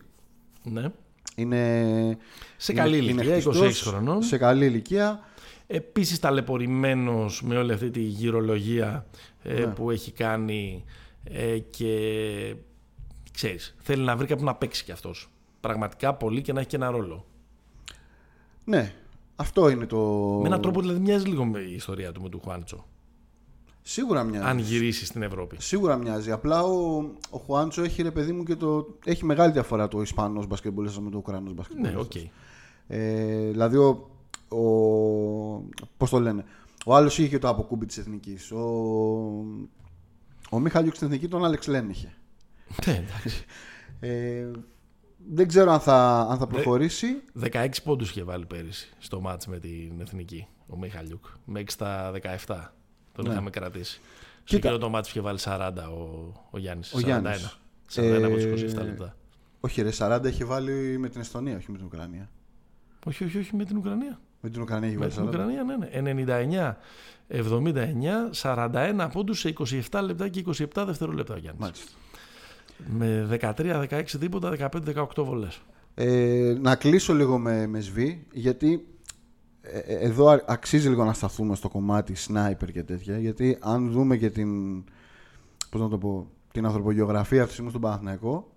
Ναι. 0.72 0.92
Είναι, 1.36 2.18
Σε 2.58 2.72
είναι- 2.72 2.82
καλή 2.82 2.98
είναι 2.98 3.06
ηλικία, 3.12 3.36
26 3.36 3.40
χτιστός, 3.64 3.82
χρονών. 3.82 4.22
Σε 4.24 4.38
καλή 4.38 4.66
ηλικία. 4.66 5.20
Επίσης 5.68 6.20
ταλαιπωρημένος 6.20 7.42
με 7.44 7.58
όλη 7.58 7.72
αυτή 7.74 7.90
τη 7.90 8.00
γυρολογία 8.02 9.06
ε, 9.44 9.54
Ναι. 9.60 9.66
που 9.68 9.92
έχει 9.92 10.12
κάνει 10.12 10.84
ε, 11.24 11.58
και 11.58 12.56
ξέρεις, 13.34 13.76
θέλει 13.80 14.04
να 14.04 14.16
βρει 14.16 14.28
κάποιον 14.28 14.46
να 14.46 14.56
παίξει 14.56 14.84
κι 14.84 14.92
αυτός. 14.92 15.30
Πραγματικά 15.62 16.14
πολύ 16.14 16.42
και 16.42 16.54
να 16.54 16.60
έχει 16.60 16.70
και 16.70 16.76
ένα 16.76 16.90
ρόλο. 16.92 17.26
Ναι, 18.64 18.94
αυτό 19.36 19.70
είναι 19.70 19.86
το. 19.86 19.98
Με 20.42 20.48
έναν 20.48 20.62
τρόπο 20.62 20.82
δηλαδή 20.82 21.00
μοιάζει 21.00 21.26
λίγο 21.26 21.46
με 21.46 21.60
η 21.60 21.74
ιστορία 21.74 22.12
του 22.12 22.22
με 22.22 22.30
του 22.30 22.40
Χουάντσο. 22.44 22.86
Σίγουρα 23.90 24.24
μοιάζει. 24.24 24.46
Αν 24.48 24.58
γυρίσεις 24.58 25.08
στην 25.08 25.22
Ευρώπη. 25.22 25.56
Σίγουρα 25.60 25.96
μοιάζει. 25.98 26.32
Απλά 26.32 26.64
ο, 26.64 26.98
ο 27.30 27.38
Χουάντσο 27.38 27.82
έχει 27.84 28.02
ρε 28.02 28.12
παιδί 28.12 28.32
μου 28.32 28.44
και 28.44 28.56
το. 28.56 28.98
Έχει 29.06 29.26
μεγάλη 29.26 29.52
διαφορά 29.52 29.88
το 29.88 30.02
Ισπανός 30.02 30.48
μπασκετμπολίστας 30.48 31.04
με 31.04 31.10
το 31.10 31.18
Ουκρανός 31.18 31.50
Ναι, 31.50 31.54
μπασκετμπολίστα. 31.54 32.00
οκ. 32.00 32.12
Ε, 32.88 33.50
δηλαδή, 33.50 33.78
ο, 33.78 34.10
ο, 34.58 34.62
πώς 35.98 36.10
το 36.10 36.20
λένε, 36.20 36.46
ο 36.86 36.96
άλλος 36.96 37.18
είχε 37.18 37.28
και 37.28 37.38
το 37.40 37.50
αποκούμπι 37.50 37.86
της 37.86 37.98
Εθνικής. 37.98 38.52
Ο, 38.52 38.64
ο 40.50 40.60
Μιχαλιούκ 40.60 40.96
στην 40.96 41.08
Εθνική 41.08 41.28
τον 41.28 41.46
Άλεξ 41.46 41.68
Λέν 41.68 41.90
είχε. 41.90 42.14
Ναι, 42.86 42.94
εντάξει. 42.94 43.46
Ε, 44.00 44.52
δεν 45.34 45.48
ξέρω 45.48 45.72
αν 45.72 45.80
θα, 45.80 46.28
αν 46.30 46.38
θα 46.38 46.48
προχωρήσει. 46.48 47.08
16 47.52 47.68
πόντους 47.84 48.10
είχε 48.10 48.24
βάλει 48.24 48.46
πέρυσι 48.46 48.94
στο 48.98 49.22
μάτς 49.22 49.48
με 49.48 49.60
την 49.60 50.02
Εθνική, 50.02 50.48
ο 50.68 50.78
Μιχαλιούκ. 50.78 51.26
Μέχρι 51.46 51.72
στα 51.72 52.12
17 52.46 52.56
τον 53.18 53.26
Ναι. 53.26 53.32
είχαμε 53.32 53.50
κρατήσει. 53.50 53.92
Στο 53.94 54.02
Κοίτα. 54.56 54.68
εκείνο 54.68 54.78
το 54.84 54.90
μάτς 54.90 55.10
είχε 55.10 55.22
βάλει 55.22 55.40
40 55.42 55.72
ο, 55.90 56.32
ο 56.52 56.58
Γιάννης. 56.58 56.94
Ο 56.94 56.98
41. 56.98 57.04
Γιάννης. 57.04 57.60
41 57.96 58.24
από 58.24 58.34
τους 58.36 58.44
Ε, 58.44 58.50
27 58.50 58.84
λεπτά. 58.86 59.16
Όχι 59.60 59.82
ρε, 59.82 59.90
40 59.98 60.20
είχε 60.28 60.46
βάλει 60.46 60.98
με 61.00 61.10
την 61.10 61.22
Εστονία, 61.22 61.56
όχι 61.58 61.72
με 61.72 61.78
την 61.78 61.86
Ουκρανία. 61.86 62.30
Όχι, 63.06 63.24
όχι, 63.24 63.38
όχι, 63.38 63.56
με 63.56 63.66
την 63.66 63.78
Ουκρανία. 63.78 64.20
Με 64.42 64.50
την 64.50 64.62
Ουκρανία 64.62 64.88
έχει 64.88 64.98
Με 64.98 65.08
βάλει 65.08 65.14
την 65.14 65.24
40. 65.24 65.28
Ουκρανία, 65.28 65.64
ναι, 65.64 65.76
ναι. 65.78 65.90
99, 65.92 66.78
79, 67.28 68.30
41 68.32 69.10
πόντους 69.14 69.40
σε 69.40 69.54
27 69.92 70.02
λεπτά 70.04 70.28
και 70.28 70.44
27 70.48 70.84
δευτερόλεπτα 70.86 71.34
ο 71.34 71.38
Γιάννης. 71.38 71.62
Μάλιστα. 71.62 71.92
Με 72.90 73.28
13-16 73.90 74.04
τίποτα, 74.20 74.50
15-18 74.50 75.24
βολές. 75.24 75.62
Ε, 75.96 76.56
να 76.62 76.76
κλείσω 76.76 77.14
λίγο 77.14 77.38
με, 77.38 77.68
με 77.68 77.80
σβή, 77.80 78.26
γιατί 78.34 78.72
ε, 78.72 78.76
ε, 78.76 78.82
εδώ 79.88 80.28
α- 80.30 80.44
αξίζει 80.48 80.90
λίγο 80.90 81.04
να 81.04 81.14
σταθούμε 81.14 81.56
στο 81.56 81.70
κομμάτι 81.70 82.16
sniper 82.28 82.72
και 82.74 82.84
τέτοια, 82.84 83.20
γιατί 83.20 83.58
αν 83.62 83.92
δούμε 83.92 84.18
και 84.18 84.30
την, 84.30 84.84
πώς 85.70 85.82
να 85.82 85.90
το 85.90 85.98
πω, 85.98 86.30
την 86.52 86.66
ανθρωπογεωγραφία 86.66 87.38
αυτή 87.38 87.44
της 87.46 87.54
στιγμή 87.54 87.70
στον 87.70 87.82
Παναθηναϊκό, 87.82 88.52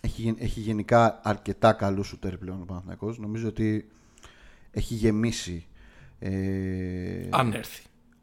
έχει, 0.00 0.22
γεν- 0.22 0.40
έχει 0.42 0.60
γενικά 0.60 1.20
αρκετά 1.22 1.72
καλούς 1.72 2.06
σουτέρ 2.06 2.36
πλέον 2.38 2.60
ο 2.60 2.64
Παναθηναϊκός. 2.64 3.18
Νομίζω 3.18 3.48
ότι 3.48 3.88
έχει 4.70 4.94
γεμίσει. 4.94 5.66
Ε, 6.18 6.30
Αν 7.30 7.52
έρθει. 7.52 7.82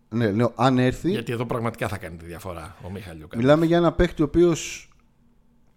ναι, 0.09 0.31
λέω, 0.31 0.51
αν 0.55 0.77
έρθει, 0.77 1.09
Γιατί 1.09 1.31
εδώ 1.31 1.45
πραγματικά 1.45 1.87
θα 1.87 1.97
κάνει 1.97 2.17
τη 2.17 2.25
διαφορά 2.25 2.75
ο 2.83 2.89
Μιχαλιούκ. 2.89 3.35
Μιλάμε 3.35 3.65
για 3.65 3.77
ένα 3.77 3.91
παίχτη 3.93 4.21
ο 4.21 4.25
οποίος 4.25 4.88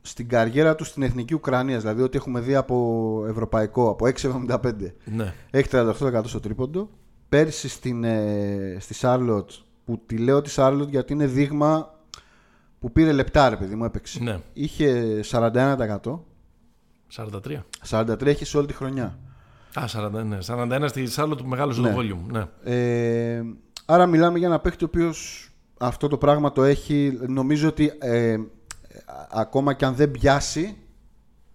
στην 0.02 0.28
καριέρα 0.28 0.74
τους 0.74 0.88
στην 0.88 1.02
εθνική 1.02 1.34
Ουκρανίας, 1.34 1.80
δηλαδή 1.82 2.02
ότι 2.02 2.16
έχουμε 2.16 2.40
δει 2.40 2.54
από 2.54 3.24
ευρωπαϊκό, 3.28 3.90
από 3.90 4.06
6,75, 4.06 4.94
Ναι. 5.04 5.34
έχει 5.50 5.68
38% 5.72 5.92
στο 6.24 6.40
τρίποντο. 6.40 6.88
Πέρσι 7.28 7.68
στην, 7.68 8.04
ε, 8.04 8.76
στη 8.80 8.94
Σάρλοτ, 8.94 9.50
που 9.84 10.02
τη 10.06 10.16
λέω 10.18 10.40
τη 10.40 10.50
Σάρλοτ 10.50 10.88
γιατί 10.88 11.12
είναι 11.12 11.26
δείγμα 11.26 11.94
που 12.78 12.92
πήρε 12.92 13.12
λεπτά, 13.12 13.48
ρε 13.48 13.56
παιδί 13.56 13.74
μου, 13.74 13.84
έπαιξε. 13.84 14.22
Ναι. 14.22 14.38
Είχε 14.52 15.20
41%, 15.24 16.24
43. 17.16 17.64
43% 17.90 18.26
έχει 18.26 18.44
σε 18.44 18.56
όλη 18.58 18.66
τη 18.66 18.72
χρονιά. 18.72 19.18
Α, 19.74 19.84
41, 19.86 20.24
ναι. 20.24 20.38
41 20.46 20.84
στη 20.88 21.06
Σάρλο 21.06 21.34
του 21.34 21.46
μεγάλου 21.46 21.80
Ναι. 21.80 21.92
το 21.92 21.98
volume. 22.00 22.30
Ναι. 22.32 22.44
Ε, 22.74 23.42
άρα 23.86 24.06
μιλάμε 24.06 24.38
για 24.38 24.46
ένα 24.46 24.58
παίχτη 24.60 24.84
ο 24.84 24.86
οποίος 24.90 25.48
αυτό 25.78 26.08
το 26.08 26.16
πράγμα 26.18 26.52
το 26.52 26.62
έχει. 26.62 27.18
Νομίζω 27.26 27.68
ότι 27.68 27.92
ε, 28.00 28.36
ακόμα 29.31 29.75
και 29.75 29.85
αν 29.85 29.94
δεν 29.94 30.11
πιάσει, 30.11 30.77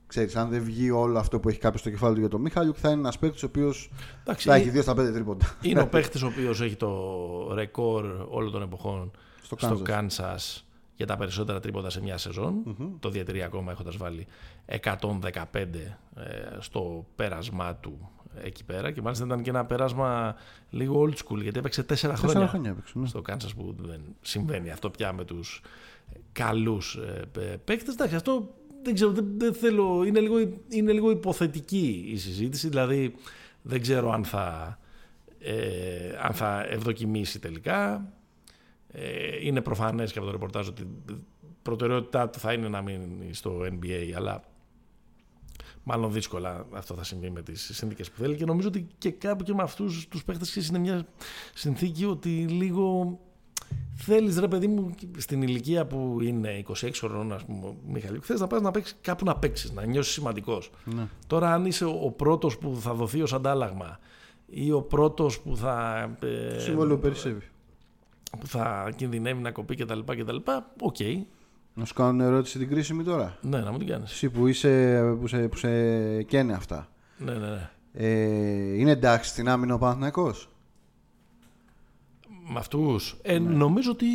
ξέρεις, 0.08 0.36
αν 0.36 0.50
δεν 0.50 0.64
βγει 0.64 0.92
όλο 0.92 1.20
αυτό 1.20 1.40
που 1.40 1.50
έχει 1.50 1.60
κάποιο 1.60 1.80
στο 1.80 1.90
κεφάλι 1.90 2.14
του 2.14 2.20
για 2.20 2.30
τον 2.30 2.42
Μίχαλιουκ, 2.42 2.76
θα 2.80 2.90
είναι 2.90 3.00
ένας 3.00 3.18
παίχτη 3.18 3.46
ο 3.46 3.48
οποίος 3.48 3.92
Εντάξει, 4.22 4.48
θα 4.48 4.56
ε- 4.56 4.60
έχει 4.60 4.72
2 4.76 4.82
στα 4.82 4.92
5 4.92 4.96
τρίποντα. 5.14 5.58
Είναι 5.62 5.82
ο 5.82 5.88
παίχτη 5.94 6.24
ο 6.24 6.28
οποίος 6.28 6.62
έχει 6.62 6.76
το 6.76 7.54
ρεκόρ 7.54 8.28
όλων 8.30 8.52
των 8.52 8.62
εποχών 8.62 9.12
Στο 9.42 9.56
στο 9.60 9.82
Kansas. 9.86 9.92
Kansas 9.92 10.62
για 10.96 11.06
τα 11.06 11.18
περισσότερα 11.18 11.60
τρίποτα 11.60 11.90
σε 11.90 12.02
μια 12.02 12.18
σεζον 12.18 12.64
Το 13.00 13.10
διατηρεί 13.10 13.44
ακόμα 13.44 13.72
έχοντας 13.72 13.98
βάλει 13.98 14.28
115 14.82 15.04
ε, 15.54 15.92
στο 16.60 17.06
πέρασμά 17.16 17.76
του 17.76 18.10
εκεί 18.44 18.64
πέρα. 18.64 18.92
Και 18.92 19.02
μάλιστα 19.02 19.26
ήταν 19.26 19.42
και 19.42 19.50
ένα 19.50 19.66
πέρασμα 19.66 20.36
λίγο 20.70 21.04
old 21.04 21.14
school 21.14 21.42
γιατί 21.42 21.60
έπαιξε 21.60 21.82
4 21.82 21.86
χρόνια. 21.96 22.18
Τέσσερα 22.22 22.48
χρόνια 22.48 22.70
έπαιξε. 22.70 23.00
Ναι. 23.00 23.08
στο 23.08 23.22
Kansas 23.30 23.52
που 23.56 23.76
δεν 23.80 24.02
συμβαίνει 24.22 24.72
αυτό 24.72 24.90
πια 24.90 25.14
με 25.14 25.26
τους 25.26 25.62
καλούς 26.32 26.96
ε, 26.96 27.26
παι- 27.32 27.58
παίκτες. 27.58 27.94
Εντάξει, 27.94 28.16
αυτό 28.16 28.56
δεν 28.84 28.94
ξέρω, 28.94 29.12
δεν, 29.12 29.26
δεν 29.38 29.54
θέλω, 29.54 30.04
είναι 30.04 30.20
λίγο, 30.20 30.38
είναι 30.70 30.92
λίγο 30.92 31.12
υποθετική 31.12 32.06
η 32.08 32.18
συζήτηση, 32.18 32.70
δηλαδή 32.70 33.16
δεν 33.62 33.82
ξέρω 33.82 34.12
αν 34.12 34.26
θα, 34.26 34.80
ε, 35.40 36.18
αν 36.22 36.34
θα 36.34 36.66
ευδοκιμήσει 36.70 37.40
τελικά. 37.40 38.12
Ε, 38.92 39.46
είναι 39.46 39.62
προφανές 39.62 40.12
και 40.12 40.18
από 40.18 40.28
το 40.28 40.34
ρεπορτάζ 40.34 40.68
ότι 40.68 40.82
η 40.82 41.16
προτεραιότητά 41.62 42.30
του 42.30 42.40
θα 42.40 42.54
είναι 42.54 42.70
να 42.70 42.82
μείνει 42.82 43.34
στο 43.34 43.62
NBA, 43.62 44.12
αλλά 44.16 44.44
μάλλον 45.84 46.12
δύσκολα 46.12 46.68
αυτό 46.72 46.94
θα 46.96 47.04
συμβεί 47.04 47.30
με 47.30 47.42
τις 47.42 47.70
συνθήκες 47.74 48.12
που 48.12 48.18
θέλει 48.18 48.36
και 48.36 48.46
νομίζω 48.46 48.68
ότι 48.68 48.88
και 48.98 49.12
κάπου 49.12 49.44
και 49.44 49.54
με 49.54 49.64
αυτούς 49.64 50.08
τους 50.08 50.24
παίχτες 50.24 50.50
ξέρεις, 50.50 50.70
είναι 50.70 50.80
μια 50.80 51.08
συνθήκη 51.54 52.06
ότι 52.06 52.30
λίγο 52.30 53.20
θέλεις 53.96 54.40
ρε 54.40 54.48
παιδί 54.48 54.68
μου 54.68 54.90
στην 55.18 55.42
ηλικία 55.42 55.86
που 55.86 56.18
είναι 56.22 56.64
26 56.68 56.90
χρονών 56.98 57.34
ας 57.34 57.46
πούμε 57.46 57.74
Μιχαλή, 57.88 58.20
θες 58.22 58.40
να 58.40 58.48
πας 58.48 58.62
να 58.62 58.72
παίξεις 58.72 58.98
κάπου 59.02 59.26
να 59.26 59.36
παίξεις, 59.36 59.72
να 59.72 59.86
νιώσεις 59.86 60.14
σημαντικός. 60.14 60.72
Ναι. 60.86 61.08
Τώρα 61.28 61.54
αν 61.54 61.66
είσαι 61.66 61.86
ο 61.86 62.14
πρώτος 62.16 62.58
που 62.58 62.78
θα 62.82 62.94
δοθεί 62.94 63.22
ως 63.22 63.34
αντάλλαγμα 63.34 64.00
ή 64.46 64.72
ο 64.72 64.82
πρώτος 64.82 65.40
που 65.40 65.58
θα, 65.58 66.02
ε, 66.56 66.60
Συμβόλαιο 66.60 66.98
περισσεύει. 66.98 67.42
που 68.40 68.48
θα 68.48 68.90
κινδυνεύει 68.96 69.42
να 69.42 69.52
κοπεί 69.52 69.76
κτλ. 69.76 70.00
κτλ. 70.06 70.36
Οκ, 70.82 70.96
Να 71.74 71.86
σου 71.86 71.94
κάνω 71.94 72.24
ερώτηση 72.24 72.58
την 72.60 72.70
κρίσιμη 72.70 73.04
τώρα. 73.04 73.38
ναι, 73.42 73.60
να 73.60 73.72
μου 73.72 73.78
την 73.78 73.88
κάνεις. 73.88 74.12
Εσύ 74.12 74.30
που, 74.30 74.48
είσαι, 74.48 75.02
που, 75.20 75.28
σε, 75.28 75.48
που 75.48 75.58
σε 75.58 76.24
καίνε 76.24 76.54
αυτά. 76.54 76.88
Ναι, 77.18 77.32
ναι, 77.34 77.48
ναι. 77.48 77.70
Ε, 77.94 78.78
είναι 78.80 78.92
εντάξει 78.92 79.30
στην 79.30 79.50
άμυνα 79.50 79.74
ο 79.74 79.78
Παναθηναϊκός; 79.78 80.50
Με 82.54 82.60
αυτούς. 82.60 83.18
Ε, 83.22 83.40
Νομίζω 83.40 83.92
ότι 83.92 84.06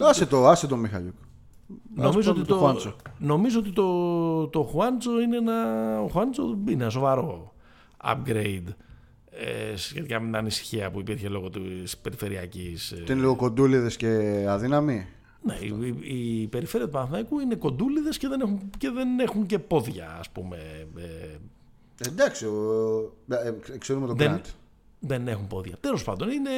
Άσε 0.00 0.26
το, 0.26 0.46
άσε 0.48 0.66
το 0.66 0.76
Μιχαλιούκ. 0.76 1.14
Νομίζω 1.94 2.30
ότι, 2.30 2.40
το 2.40 2.46
το, 2.46 2.56
Χουάντσο. 2.56 2.96
νομίζω 3.18 3.58
ότι 3.58 3.70
το, 3.72 4.46
το 4.48 4.62
Χουάντσο 4.62 5.20
είναι 5.20 5.36
ένα, 5.36 5.54
ο 6.02 6.08
Χουάντσο 6.08 6.58
είναι 6.68 6.82
ένα 6.82 6.90
σοβαρό 6.90 7.52
upgrade 8.04 8.64
ε, 9.30 9.76
σχετικά 9.76 10.20
με 10.20 10.26
την 10.26 10.36
ανησυχία 10.36 10.90
που 10.90 11.00
υπήρχε 11.00 11.28
λόγω 11.28 11.50
της 11.50 11.96
περιφερειακής... 11.98 12.92
ε, 12.92 12.96
Τι 12.96 13.12
είναι 13.12 13.20
λίγο 13.20 13.36
κοντούλιδες 13.36 13.96
και 13.96 14.44
αδύναμοι. 14.48 15.06
ναι, 15.42 15.54
η, 15.60 15.94
η, 16.00 16.40
η 16.42 16.46
περιφέρεια 16.46 16.86
του 16.86 16.92
Παναθηναϊκού 16.92 17.38
είναι 17.40 17.54
κοντούλιδες 17.54 18.18
και 18.18 18.28
δεν 18.28 18.40
έχουν 18.40 18.70
και, 18.78 18.90
δεν 18.90 19.18
έχουν 19.18 19.46
και 19.46 19.58
πόδια, 19.58 20.16
ας 20.18 20.30
πούμε. 20.30 20.56
Ε, 20.96 22.08
Εντάξει, 22.08 22.46
ο, 22.46 22.54
ε, 23.28 23.48
ε, 23.72 23.78
ξέρουμε 23.78 24.06
τον 24.06 24.16
Δεν- 24.16 24.36
Grant. 24.40 24.48
Δεν 25.00 25.28
έχουν 25.28 25.46
πόδια. 25.46 25.76
Τέλος 25.80 26.04
πάντων, 26.04 26.30
είναι, 26.30 26.50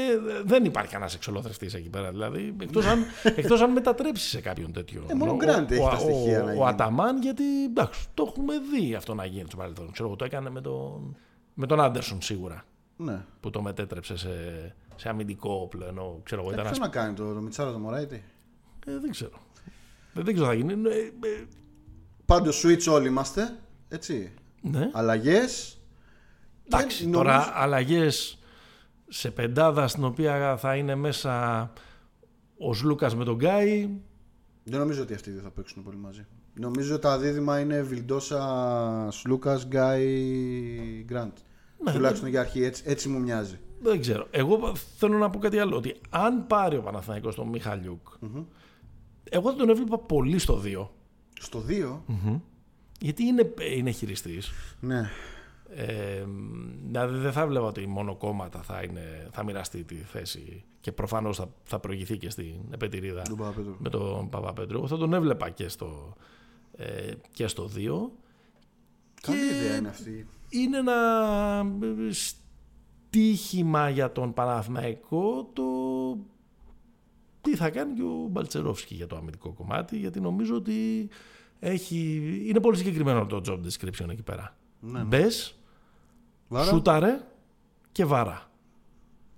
δεν 0.45 0.65
υπάρχει 0.65 0.91
κανένα 0.93 1.11
εξολοθρευτής 1.15 1.75
εκεί 1.75 1.89
πέρα. 1.89 2.11
Δηλαδή, 2.11 2.55
εκτός 2.61 2.87
αν, 2.87 3.05
εκτός 3.37 3.61
αν 3.61 3.71
μετατρέψει 3.73 4.29
σε 4.29 4.41
κάποιον 4.41 4.73
τέτοιο. 4.73 5.05
Ε, 5.09 5.15
μόνο 5.15 5.31
ο 5.31 5.35
Ο- 5.35 5.39
Grant 5.39 5.71
έχει 5.71 5.83
ο- 5.83 5.89
τα 5.89 5.99
στοιχεία 5.99 6.43
ο- 6.43 6.45
να 6.45 6.51
Ο 6.51 6.55
γίνει. 6.55 6.67
Αταμάν, 6.69 7.23
γιατί 7.23 7.65
εντάξει, 7.65 8.07
το 8.15 8.25
έχουμε 8.29 8.55
δει 8.59 8.95
αυτό 8.95 9.15
να 9.15 9.25
γίνει 9.25 9.45
στο 9.49 9.57
παρελθόν. 9.57 9.93
Ξέρω 9.93 10.09
εγώ, 10.09 10.17
το 10.17 10.25
έκανε 10.25 10.51
με 10.51 10.61
τον, 10.61 11.17
με 11.55 11.67
τον 11.67 11.81
Άντερσον 11.81 12.23
σίγουρα. 12.23 12.65
Ναι. 12.97 13.25
Που 13.41 13.51
το 13.51 13.63
μετέτρεψε 13.63 14.17
σε, 14.17 14.29
σε 14.97 15.09
αμυντικό 15.09 15.53
όπλο. 15.63 15.87
Ενώ 15.87 16.21
ξέρω 16.23 16.41
εγώ, 16.41 16.51
Ε, 16.51 16.53
ήταν. 16.53 16.65
ποιος 16.67 16.79
ας- 16.79 16.85
να 16.87 16.93
κάνει 16.93 17.15
το, 17.15 17.33
το 17.35 17.41
Μιτσάρο 17.41 17.73
το 17.73 17.79
Μωράιτη; 17.79 18.25
Ε, 18.87 18.99
δεν 19.01 19.11
ξέρω. 19.11 19.39
Δεν, 20.13 20.25
δεν 20.25 20.35
ξέρω 20.35 20.51
τι 20.51 20.57
θα 20.57 20.63
γίνει. 20.67 20.89
Ε, 20.89 20.97
ε, 20.99 21.45
Πάντως 22.27 22.65
switch 22.67 22.93
όλοι 22.93 23.09
είμαστε. 23.09 23.57
Έτσι. 23.89 24.33
ναι. 24.63 24.91
Αλλαγές. 24.93 25.80
Εντάξει, 26.73 27.05
Και 27.05 27.11
τώρα 27.11 27.33
νομίζω- 27.33 27.51
αλλαγές 27.55 28.39
σε 29.09 29.31
πεντάδα 29.31 29.89
στην 29.89 30.05
οποία 30.05 30.57
θα 30.57 30.77
είναι 30.77 30.95
μέσα 30.95 31.73
ο 32.59 32.75
Σλούκας 32.75 33.15
με 33.17 33.25
τον 33.25 33.35
Γκάι. 33.37 33.89
Δεν 34.65 34.79
νομίζω 34.79 35.03
ότι 35.03 35.15
αυτοί 35.15 35.31
δεν 35.31 35.43
θα 35.43 35.51
παίξουν 35.51 35.83
πολύ 35.83 35.97
μαζί. 35.97 36.27
Νομίζω 36.55 36.99
τα 36.99 37.19
δίδυμα 37.19 37.61
είναι 37.61 37.83
Βιλντόσα, 37.83 39.09
Σλούκας, 39.11 39.67
Γκάι, 39.67 40.05
Γκραντ. 41.05 41.33
Ναι, 41.85 41.93
Τουλάχιστον 41.93 42.29
για 42.29 42.41
αρχή 42.41 42.63
έτσι, 42.65 42.83
έτσι 42.87 43.09
μου 43.09 43.21
μοιάζει. 43.21 43.59
Δεν 43.83 44.01
ξέρω. 44.01 44.27
Εγώ 44.31 44.75
θέλω 44.97 45.19
να 45.19 45.31
πω 45.31 45.39
κάτι 45.39 45.59
άλλο. 45.59 45.77
Ότι 45.77 45.97
αν 46.11 46.47
πάρει 46.47 46.77
ο 46.77 46.83
Παναθηναϊκός 46.83 47.35
τον 47.35 47.49
Μιχαλιούκ, 47.49 48.09
εγώ 49.25 49.51
θα 49.51 49.57
τον 49.57 49.69
έβλεπα 49.69 49.99
πολύ 49.99 50.39
στο 50.39 50.57
2. 50.65 50.91
Στο 51.41 51.61
2, 51.61 52.03
Γιατί 53.01 53.23
είναι, 53.25 53.55
είναι 53.77 53.91
χειριστής. 53.91 54.51
Ναι. 54.81 55.11
Ε, 55.75 56.25
δηλαδή 56.87 57.19
δεν 57.19 57.33
θα 57.33 57.47
βλέπω 57.47 57.67
ότι 57.67 57.87
μόνο 57.87 58.17
κόμματα 58.17 58.63
θα, 58.63 58.83
είναι, 58.83 59.29
θα 59.33 59.45
μοιραστεί 59.45 59.85
τη 59.85 59.95
θέση 59.95 60.65
και 60.81 60.93
προφανώς 60.93 61.37
θα, 61.37 61.49
θα 61.63 61.79
προηγηθεί 61.79 62.19
και 62.19 62.31
στην 62.31 62.55
επετηρίδα 62.71 63.23
Τον 63.23 63.37
Παπαπέτρου. 63.37 63.75
με 63.79 63.89
τον 63.89 64.29
Παπαπέτρου. 64.29 64.77
Εγώ 64.79 64.87
θα 64.87 64.97
τον 64.97 65.13
έβλεπα 65.13 65.51
και 65.51 65.69
στο, 65.69 66.15
ε, 66.77 67.13
και 67.33 67.47
στο 67.47 67.69
2. 67.77 68.11
Καλή 69.23 69.39
Και- 69.39 69.55
ιδέα 69.57 69.77
είναι 69.77 69.89
αυτή. 69.89 70.27
Είναι 70.49 70.79
ένα 70.79 70.97
ε, 71.83 72.13
στίχημα 72.13 73.89
για 73.89 74.13
τον 74.13 74.33
Παναθηναϊκό 74.35 75.51
το 75.53 75.63
τι 77.41 77.57
θα 77.57 77.71
κάνει 77.71 77.95
και 77.95 78.03
ο 78.03 78.27
Μπαλτσερόφσκι 78.31 78.95
για 78.95 79.07
το 79.07 79.17
αμυντικό 79.17 79.53
κομμάτι 79.53 79.97
γιατί 79.99 80.21
νομίζω 80.21 80.55
ότι 80.55 81.09
έχει, 81.59 82.23
είναι 82.47 82.61
πολύ 82.61 82.77
συγκεκριμένο 82.77 83.27
το 83.27 83.41
job 83.47 83.59
description 83.67 84.09
εκεί 84.11 84.23
πέρα. 84.23 84.57
Ναι, 84.81 84.99
ναι. 84.99 85.05
Μπες, 85.05 85.60
Βάρα. 86.53 86.65
σούταρε 86.65 87.21
και 87.93 88.05
βάρα. 88.05 88.51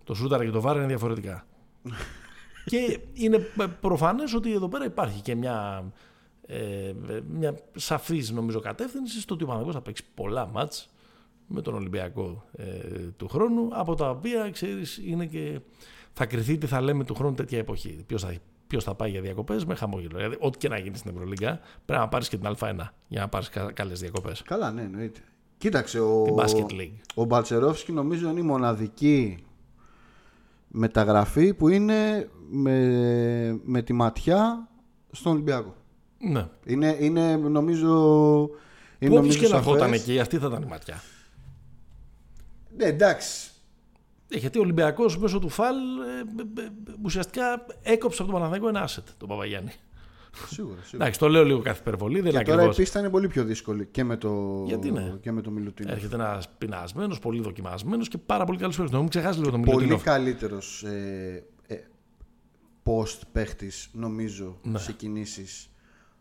Το 0.04 0.14
σούταρε 0.14 0.44
και 0.44 0.50
το 0.50 0.60
βάρα 0.60 0.78
είναι 0.78 0.86
διαφορετικά. 0.86 1.46
και 2.70 3.00
είναι 3.12 3.38
προφανές 3.80 4.34
ότι 4.34 4.52
εδώ 4.52 4.68
πέρα 4.68 4.84
υπάρχει 4.84 5.20
και 5.20 5.34
μια, 5.34 5.84
ε, 6.46 6.92
μια 7.28 7.54
σαφής 7.74 8.30
νομίζω 8.30 8.60
κατεύθυνση 8.60 9.20
στο 9.20 9.34
ότι 9.34 9.44
ο 9.44 9.46
Παναγός 9.46 9.74
θα 9.74 9.80
παίξει 9.80 10.04
πολλά 10.14 10.46
μάτς 10.46 10.90
με 11.46 11.62
τον 11.62 11.74
Ολυμπιακό 11.74 12.44
ε, 12.56 12.64
του 13.16 13.28
χρόνου 13.28 13.68
από 13.72 13.94
τα 13.94 14.10
οποία 14.10 14.50
ξέρεις 14.50 15.00
είναι 15.04 15.26
και 15.26 15.60
θα 16.12 16.26
κρυθεί 16.26 16.58
τι 16.58 16.66
θα 16.66 16.80
λέμε 16.80 17.04
του 17.04 17.14
χρόνου 17.14 17.34
τέτοια 17.34 17.58
εποχή. 17.58 18.04
Ποιος 18.06 18.22
θα, 18.22 18.34
ποιος 18.66 18.84
θα 18.84 18.94
πάει 18.94 19.10
για 19.10 19.20
διακοπές 19.20 19.64
με 19.64 19.74
χαμόγελο. 19.74 20.16
Δηλαδή, 20.16 20.36
ό,τι 20.40 20.58
και 20.58 20.68
να 20.68 20.78
γίνει 20.78 20.96
στην 20.96 21.10
Ευρωλίγκα 21.10 21.60
πρέπει 21.84 22.00
να 22.00 22.08
πάρεις 22.08 22.28
και 22.28 22.36
την 22.36 22.56
Α1 22.58 22.74
για 23.08 23.20
να 23.20 23.28
πάρεις 23.28 23.48
κα, 23.48 23.72
καλές 23.72 24.00
διακοπές. 24.00 24.42
Καλά, 24.42 24.70
ναι, 24.70 24.82
εννοείται. 24.82 25.20
Κοίταξε, 25.62 26.00
ο, 26.00 26.22
Την 26.22 26.34
Basket 26.36 26.72
League. 26.72 26.92
ο 27.14 27.24
Μπαλτσερόφσκι 27.24 27.92
νομίζω 27.92 28.30
είναι 28.30 28.40
η 28.40 28.42
μοναδική 28.42 29.44
μεταγραφή 30.68 31.54
που 31.54 31.68
είναι 31.68 32.28
με, 32.50 33.60
με 33.64 33.82
τη 33.82 33.92
ματιά 33.92 34.68
στον 35.10 35.32
Ολυμπιακό. 35.32 35.74
Ναι. 36.18 36.48
Είναι, 36.64 36.96
είναι 37.00 37.36
νομίζω. 37.36 37.88
Είναι 38.98 39.10
Που 39.10 39.16
όποιος 39.16 39.36
νομίζω 39.36 39.38
και 39.38 39.42
να 39.42 39.48
σαφές. 39.48 39.66
ερχόταν 39.66 39.92
εκεί, 39.92 40.20
αυτή 40.20 40.38
θα 40.38 40.46
ήταν 40.46 40.62
η 40.62 40.66
ματιά. 40.66 41.02
Ναι, 42.76 42.84
εντάξει. 42.84 43.50
Ε, 44.28 44.38
γιατί 44.38 44.58
ο 44.58 44.60
Ολυμπιακός 44.60 45.18
μέσω 45.18 45.38
του 45.38 45.48
ΦΑΛ 45.48 45.74
ε, 45.76 46.60
ε, 46.60 46.62
ε, 46.62 46.70
ουσιαστικά 47.02 47.66
έκοψε 47.82 48.22
από 48.22 48.30
τον 48.30 48.40
Παναθηναϊκό 48.40 48.68
ένα 48.68 48.88
asset, 48.88 49.04
τον 49.18 49.28
Παπαγιάννη. 49.28 49.72
Σίγουρα. 50.36 50.50
σίγουρα. 50.82 50.82
Εντάξει, 50.94 51.18
το 51.18 51.28
λέω 51.28 51.44
λίγο 51.44 51.58
κάθε 51.60 51.80
υπερβολή, 51.80 52.20
δεν 52.20 52.30
είναι 52.30 52.38
Και 52.38 52.44
τώρα 52.44 52.54
ακριβώς. 52.56 52.76
η 52.76 52.80
πίστα 52.80 52.98
είναι 52.98 53.10
πολύ 53.10 53.28
πιο 53.28 53.44
δύσκολη 53.44 53.86
και 53.90 54.04
με 54.04 54.16
το, 54.16 54.62
Γιατί 54.66 54.90
ναι. 54.90 55.14
και 55.20 55.32
με 55.32 55.40
το 55.40 55.50
Μιλουτίνο. 55.50 55.92
Έρχεται 55.92 56.14
ένας 56.14 56.48
πεινασμένος, 56.58 57.18
πολύ 57.18 57.40
δοκιμασμένος 57.40 58.08
και 58.08 58.18
πάρα 58.18 58.44
πολύ 58.44 58.58
καλό 58.58 58.72
παίκτης. 58.76 58.98
Μην 58.98 59.08
ξεχάσεις 59.08 59.38
λίγο 59.38 59.50
τον 59.50 59.60
Πολύ 59.60 59.74
Μιλουτίνοφ. 59.76 60.02
καλύτερος 60.02 60.82
ε, 60.82 61.44
ε, 61.66 61.76
post 62.84 63.20
παίχτη, 63.32 63.70
νομίζω, 63.92 64.58
Ναι. 64.62 64.78
σε 64.78 64.92
κινήσεις 64.92 65.70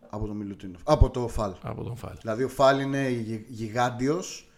από 0.09 0.27
το 0.27 0.33
Μιλουτίνο. 0.33 0.77
Από 0.83 1.09
το 1.09 1.27
Φαλ. 1.27 1.51
Από 1.61 1.83
τον 1.83 1.95
ΦΑΛ. 1.95 2.15
Δηλαδή 2.21 2.43
ο 2.43 2.49
Φαλ 2.49 2.79
είναι 2.79 3.09
γιγάντιος, 3.47 4.49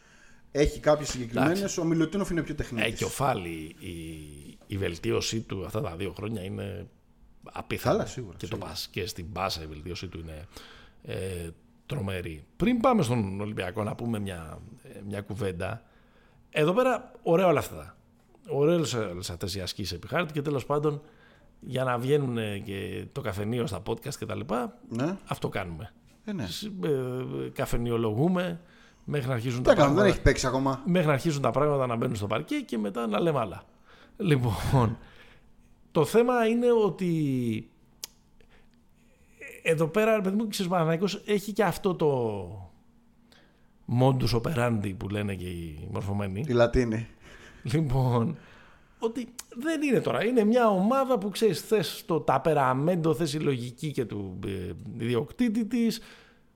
έχει 0.52 0.80
κάποιες 0.80 1.10
συγκεκριμένες. 1.10 1.78
Ο 1.78 1.84
Μιλουτίνοφ 1.84 2.30
είναι 2.30 2.42
πιο 2.44 2.56
τεχνίτης. 2.56 2.88
Ε, 2.94 2.96
και 2.96 3.04
ο 3.04 3.10
ΦΑΛ, 3.10 3.46
η, 3.46 3.76
η, 3.80 3.94
η 4.68 4.78
βελτίωσή 4.78 5.40
του 5.42 5.66
αυτά 5.66 5.82
τα 5.82 5.96
δύο 5.96 6.14
χρόνια 6.18 6.44
είναι 6.44 6.88
απίθανη. 7.52 7.96
Καλά, 7.98 8.10
σίγουρα, 8.10 8.38
Και, 8.38 8.46
σίγουρα. 8.46 8.66
Το, 8.66 8.72
πας- 8.72 8.88
και 8.92 9.06
στην 9.06 9.32
πάσα 9.32 9.62
η 9.64 9.66
βελτίωσή 9.66 10.08
του 10.08 10.20
είναι 10.20 10.48
ε, 11.04 11.50
τρομερή. 11.86 12.44
Πριν 12.58 12.80
πάμε 12.80 13.02
στον 13.02 13.42
Ολυμπιακό 13.42 13.84
να 13.84 13.96
πούμε 13.96 14.20
μια, 14.20 14.58
ε, 14.84 15.00
μια 15.08 15.22
κουβέντα. 15.22 15.82
Εδώ 16.50 16.74
πέρα 16.74 17.12
ωραία 17.24 17.48
όλα 17.48 17.60
αυτά. 17.60 17.98
Ωραίες 18.48 18.94
αυτές 19.30 19.56
οι 19.56 19.62
ασκήσεις 19.62 19.92
επί 19.92 20.08
χάρτη 20.08 20.34
και 20.34 20.42
τέλος 20.42 20.66
πάντων 20.66 21.02
για 21.60 21.84
να 21.84 21.98
βγαίνουν 21.98 22.38
ε, 22.38 22.58
και 22.58 23.06
το 23.12 23.22
καφενείο 23.22 23.68
στα 23.68 23.82
podcast 23.88 24.14
κτλ. 24.20 24.40
Ναι, 24.90 25.18
Αυτό 25.28 25.50
κάνουμε. 25.50 25.94
ε, 26.26 26.34
ναι. 26.34 26.46
Σ- 26.48 26.64
ε, 26.86 27.50
καφενειολογούμε 27.54 28.60
μέχρι 29.04 29.28
να 29.28 29.34
αρχίζουν 29.34 29.58
Τι 29.60 29.64
τα 29.64 29.70
να 29.70 29.76
κάνουμε, 29.76 29.96
πράγματα 29.96 30.02
δεν 30.04 30.12
έχει 30.14 30.22
παίξει 30.22 30.48
ακόμα. 30.48 30.82
μέχρι 30.86 31.08
να 31.08 31.14
αρχίσουν 31.14 31.42
τα 31.42 31.52
πράγματα 31.52 31.88
να 31.88 31.96
μπαίνουν 31.96 32.16
στο 32.16 32.28
παρκέ 32.28 32.56
και 32.56 32.78
μετά 32.78 33.08
να 33.08 33.20
λέμε 33.20 33.40
άλλα. 33.40 33.64
Λοιπόν, 34.18 34.98
το 35.94 36.06
θέμα 36.06 36.46
είναι 36.48 36.72
ότι 36.72 37.68
εδώ 39.64 39.88
πέρα, 39.88 40.16
ρε 40.16 40.22
παιδί 40.22 40.36
μου, 40.36 40.48
ξέρεις, 40.48 40.72
ο 40.72 40.74
Παναθηναϊκός 40.74 41.22
έχει 41.26 41.52
και 41.52 41.64
αυτό 41.64 41.96
το 41.96 42.48
modus 44.02 44.42
operandi 44.42 44.94
που 44.98 45.10
λένε 45.10 45.36
και 45.36 45.46
οι 45.48 45.88
μορφωμένοι. 45.92 46.44
Η 46.48 46.52
Λατίνη. 46.54 47.08
Λοιπόν, 47.64 48.38
ότι 49.00 49.28
δεν 49.56 49.82
είναι 49.82 50.00
τώρα. 50.00 50.26
Είναι 50.26 50.44
μια 50.44 50.70
ομάδα 50.70 51.18
που 51.18 51.30
ξέρεις, 51.30 51.62
θες 51.62 52.04
το 52.06 52.20
ταπεραμέντο, 52.22 53.14
θες 53.14 53.34
η 53.34 53.40
λογική 53.40 53.92
και 53.92 54.06
του 54.06 54.40
ε, 54.46 54.72
ιδιοκτήτη 54.98 55.66
της. 55.66 56.02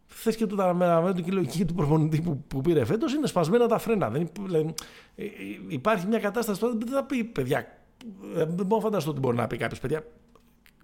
Θες 0.08 0.36
και 0.36 0.46
το 0.46 0.56
ταπεραμέντο 0.56 1.22
και 1.22 1.30
η 1.30 1.34
λογική 1.34 1.66
του 1.66 1.74
προπονητή 1.74 2.22
που, 2.22 2.44
που 2.48 2.62
πήρε 2.62 2.86
φέτος. 2.86 3.14
Είναι 3.14 3.28
σπασμένα 3.28 3.68
τα 3.68 3.78
φρένα. 3.78 4.10
Δεν, 4.10 4.22
υπ- 4.22 4.42
δηλαδή, 4.46 4.74
ε, 5.16 5.24
ε, 5.24 5.30
υπάρχει 5.68 6.08
μια 6.08 6.20
κατάσταση 6.20 6.60
τώρα 6.60 6.74
δεν 6.78 6.88
θα 6.88 7.04
πει 7.04 7.24
παιδιά. 7.24 7.77
Ε, 8.38 8.46
Δεν 8.46 8.66
μπορώ 8.66 8.76
να 8.76 8.80
φανταστώ 8.82 9.10
ότι 9.12 9.20
μπορεί 9.20 9.36
να 9.38 9.48
πει 9.48 9.58
κάποιος 9.58 9.80
παιδιά. 9.80 10.04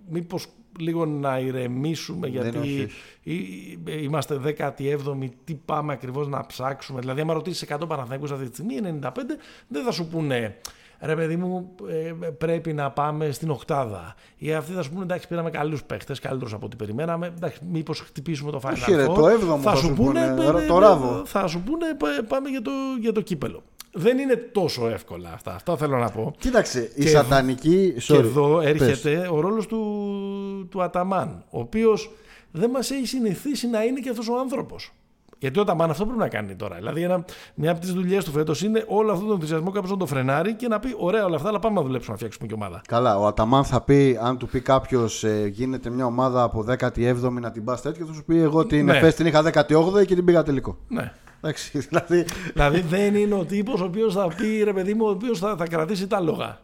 Μήπως 0.10 0.48
λίγο 0.80 1.06
να 1.06 1.40
ηρεμήσουμε 1.40 2.28
γιατί 2.28 2.58
όχι, 2.58 2.82
όχι. 2.84 2.90
ή- 3.24 3.34
ή- 3.34 3.80
είμαστε 3.86 4.38
17η, 4.58 5.30
τι 5.44 5.54
πάμε 5.66 5.94
ακριβώς 5.94 6.28
να 6.28 6.46
ψάξουμε. 6.46 7.00
Δηλαδή, 7.00 7.22
άμα 7.22 7.34
ρωτήσεις 7.34 7.62
100 7.62 7.88
Παναθηναϊκούς 7.88 8.32
αυτή 8.32 8.50
τη 8.50 8.54
στιγμή, 8.54 8.76
95, 9.02 9.38
δεν 9.68 9.84
θα 9.84 9.92
σου 9.92 10.08
πούνε 10.08 10.56
ρε 11.02 11.16
παιδί 11.16 11.36
μου, 11.36 11.76
ε, 11.90 12.14
πρέπει 12.38 12.74
να 12.74 12.92
πάμε 12.92 13.32
στην 13.32 13.50
Οκτάδα. 13.50 14.16
Ή 14.38 14.54
αυτοί 14.54 14.74
θα 14.74 14.82
σου 14.84 14.90
πούνε 14.92 15.04
εντάξει, 15.04 15.28
πήραμε 15.28 15.50
καλούς 15.50 15.84
παίχτες, 15.84 16.20
καλύτερους 16.20 16.54
από 16.54 16.66
ό,τι 16.66 16.76
περιμέναμε. 16.76 17.28
Εντάξει, 17.28 17.60
μήπως 17.72 18.00
χτυπήσουμε 18.00 18.52
το 18.52 18.60
Final 18.64 18.72
Όχι, 18.72 18.94
ρε, 18.96 19.06
Four. 19.08 19.14
το 19.16 19.28
έβδομο 19.28 19.62
θα 19.62 19.76
σου 19.76 19.94
πούνε, 19.94 20.22
ε, 20.26 20.66
το 20.68 20.76
ε, 20.76 20.80
ράβο. 20.80 21.22
Θα 21.26 21.48
σου 21.48 21.62
πούνε 21.62 21.86
ε, 21.88 22.22
πάμε 22.22 22.50
για 22.50 22.62
το, 22.62 22.72
για 23.00 23.12
το 23.12 23.22
κύπελο. 23.22 23.64
Δεν 23.96 24.18
είναι 24.18 24.36
τόσο 24.36 24.88
εύκολα 24.88 25.32
αυτά. 25.34 25.56
Αυτό 25.56 25.78
θέλω 25.78 25.98
να 25.98 26.10
πω. 26.10 26.34
Κοίταξε, 26.38 26.92
η 26.96 27.04
Και 27.04 27.10
σατανική. 27.10 27.94
Και 27.94 28.14
sorry, 28.14 28.18
εδώ 28.20 28.58
πες. 28.58 28.68
έρχεται 28.82 29.28
ο 29.32 29.40
ρόλος 29.40 29.68
του, 29.68 30.68
του 30.72 30.84
Αταμάν, 30.84 31.44
ο 31.50 31.60
οποίος 31.60 32.12
δεν 32.52 32.70
μας 32.70 32.92
έχει 32.92 33.06
συνηθίσει 33.08 33.68
να 33.70 33.84
είναι 33.84 34.00
και 34.00 34.10
αυτός 34.10 34.30
ο 34.30 34.40
άνθρωπος. 34.40 34.92
Γιατί 35.40 35.60
ο 35.60 35.62
Αταμάν 35.62 35.90
αυτό 35.90 36.06
πρέπει 36.06 36.20
να 36.20 36.28
κάνει 36.28 36.56
τώρα. 36.56 36.76
Δηλαδή, 36.76 37.02
ένα, 37.02 37.26
μια 37.56 37.72
από 37.72 37.80
τις 37.80 37.94
δουλειές 37.94 38.24
του 38.26 38.32
φέτος 38.32 38.62
είναι 38.64 38.86
όλο 38.88 39.12
αυτόν 39.12 39.26
τον 39.28 39.36
ενθουσιασμό 39.36 39.72
κάποιος 39.72 39.92
να 39.92 39.98
το 39.98 40.06
φρενάρει 40.06 40.54
και 40.54 40.68
να 40.68 40.80
πει: 40.80 40.96
Ωραία, 40.98 41.26
όλα 41.26 41.36
αυτά, 41.36 41.48
αλλά 41.50 41.60
πάμε 41.60 41.76
να 41.76 41.82
δουλέψουμε 41.82 42.12
να 42.12 42.18
φτιάξουμε 42.18 42.48
και 42.48 42.54
ομάδα. 42.54 42.82
Καλά, 42.88 43.20
ο 43.20 43.26
Αταμάν 43.28 43.64
θα 43.64 43.82
πει, 43.82 44.18
αν 44.22 44.38
του 44.38 44.48
πει 44.48 44.60
κάποιος 44.60 45.26
γίνεται 45.50 45.90
μια 45.90 46.06
ομάδα 46.06 46.44
από 46.44 46.66
17η 46.80 47.32
να 47.42 47.52
την 47.52 47.64
πας 47.64 47.82
τέτοιο, 47.82 48.06
θα 48.06 48.14
σου 48.14 48.24
πει: 48.26 48.42
Εγώ 48.42 48.66
την 48.66 48.86
Ναι. 48.86 48.98
ΕΦΕΣ 48.98 49.16
την 49.16 49.26
είχα 49.26 49.42
18η 49.54 50.06
και 50.06 50.16
την 50.16 50.26
πήγα 50.26 50.44
τελικό. 50.44 50.78
Ναι. 50.88 51.12
Εντάξει, 51.44 51.80
δηλαδή. 51.80 52.26
δηλαδή, 52.54 52.82
δεν 52.82 53.16
είναι 53.16 53.34
ο 53.34 53.46
τύπος 53.46 53.82
ο 53.82 53.86
οποίος 53.86 54.14
θα 54.14 54.28
πει: 54.28 54.64
Ρε 54.64 54.74
παιδί 54.74 54.94
μου, 54.94 55.06
ο 55.06 55.10
οποίος 55.10 55.40
θα, 55.40 55.56
θα 55.56 55.68
κρατήσει 55.68 56.08
τα 56.08 56.20
λόγα. 56.20 56.62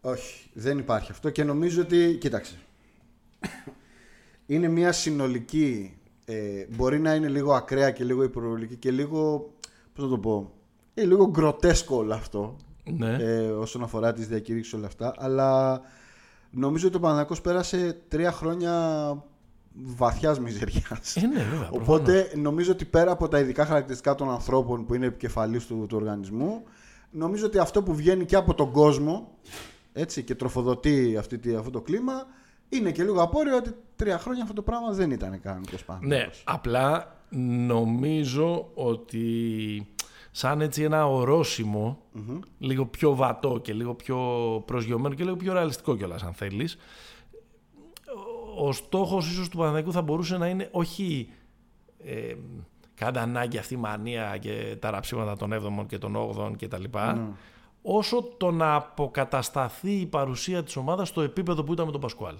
Όχι, 0.00 0.50
δεν 0.52 0.78
υπάρχει 0.78 1.10
αυτό 1.10 1.30
και 1.30 1.44
νομίζω 1.44 1.82
ότι. 1.82 2.16
Κοίταξε. 2.20 2.54
Είναι 4.46 4.68
μια 4.68 4.92
συνολική. 4.92 5.92
Ε, 6.24 6.66
μπορεί 6.76 6.98
να 7.00 7.14
είναι 7.14 7.28
λίγο 7.28 7.54
ακραία 7.54 7.90
και 7.90 8.04
λίγο 8.04 8.22
υπερβολική 8.22 8.76
και 8.76 8.90
λίγο. 8.90 9.52
Πώς 9.94 10.04
να 10.04 10.10
το 10.10 10.18
πω. 10.18 10.52
Είναι 10.94 11.06
λίγο 11.06 11.30
γκροτέσκο 11.30 11.96
όλο 11.96 12.14
αυτό. 12.14 12.56
Ναι. 12.84 13.16
ε, 13.20 13.50
όσον 13.50 13.82
αφορά 13.82 14.12
τις 14.12 14.28
διακηρύξεις 14.28 14.72
όλα 14.74 14.86
αυτά 14.86 15.14
αλλά 15.16 15.80
νομίζω 16.50 16.86
ότι 16.86 16.96
ο 16.96 17.00
Παναθηναϊκός 17.00 17.40
πέρασε 17.40 18.00
τρία 18.08 18.32
χρόνια 18.32 18.74
βαθιάς 19.84 20.38
μιζεριάς 20.40 21.16
Ε, 21.16 21.20
ναι, 21.20 21.34
βέβαια. 21.36 21.48
προφανώς. 21.68 21.80
οπότε 21.80 22.32
νομίζω 22.36 22.72
ότι 22.72 22.84
πέρα 22.84 23.10
από 23.12 23.28
τα 23.28 23.38
ειδικά 23.38 23.64
χαρακτηριστικά 23.66 24.14
των 24.14 24.30
ανθρώπων 24.30 24.86
που 24.86 24.94
είναι 24.94 25.06
επικεφαλής 25.06 25.66
του, 25.66 25.86
του 25.88 25.96
οργανισμού 25.96 26.62
νομίζω 27.10 27.46
ότι 27.46 27.58
αυτό 27.58 27.82
που 27.82 27.94
βγαίνει 27.94 28.24
και 28.24 28.36
από 28.36 28.54
τον 28.54 28.70
κόσμο 28.72 29.28
έτσι, 29.92 30.22
και 30.22 30.34
τροφοδοτεί 30.34 31.16
αυτή, 31.18 31.38
τη- 31.38 31.54
αυτό 31.54 31.70
το 31.70 31.80
κλίμα 31.80 32.26
είναι 32.68 32.90
και 32.90 33.02
λίγο 33.02 33.22
απόρριο 33.22 33.56
ότι 33.56 33.70
τρία 33.96 34.18
χρόνια 34.18 34.42
αυτό 34.42 34.54
το 34.54 34.62
πράγμα 34.62 34.90
δεν 34.92 35.10
ήταν 35.10 35.40
κανονικός 35.40 35.80
Ναι, 35.80 35.86
Παναθηναϊκός. 35.86 36.42
απλά 36.46 37.16
νομίζω 37.66 38.70
ότι 38.74 39.86
σαν 40.30 40.60
έτσι 40.60 40.82
ένα 40.82 41.06
ορόσημο, 41.08 41.98
λίγο 42.58 42.86
πιο 42.86 43.14
βατό 43.14 43.58
και 43.62 43.72
λίγο 43.72 43.94
πιο 43.94 44.18
προσγειωμένο 44.66 45.14
και 45.14 45.24
λίγο 45.24 45.36
πιο 45.36 45.52
ρεαλιστικό 45.52 45.96
κιόλας 45.96 46.22
αν 46.22 46.32
θέλεις, 46.32 46.76
ο- 48.58 48.68
ο 48.68 48.72
στόχος 48.72 49.30
ίσως 49.30 49.48
του 49.48 49.56
Παναθηναϊκού 49.56 49.92
θα 49.92 50.02
μπορούσε 50.02 50.36
να 50.36 50.46
είναι 50.46 50.68
όχι 50.70 51.30
ε, 52.04 52.34
κατά 52.94 53.20
ανάγκη 53.20 53.58
αυτή 53.58 53.74
η 53.74 53.76
μανία 53.76 54.36
και 54.40 54.76
τα 54.80 54.90
ραψίματα 54.90 55.36
των 55.36 55.52
7ων 55.52 55.86
και 55.86 55.98
των 55.98 56.16
8ων 56.16 56.52
και 56.56 56.68
τα 56.68 56.78
λοιπά, 56.78 57.28
όσο 57.82 58.22
το 58.36 58.50
να 58.50 58.74
αποκατασταθεί 58.74 59.90
η 59.90 60.06
παρουσία 60.06 60.62
της 60.62 60.76
ομάδας 60.76 61.08
στο 61.08 61.20
επίπεδο 61.20 61.64
που 61.64 61.72
ήταν 61.72 61.86
με 61.86 61.92
τον 61.92 62.00
Πασκουάλ. 62.00 62.34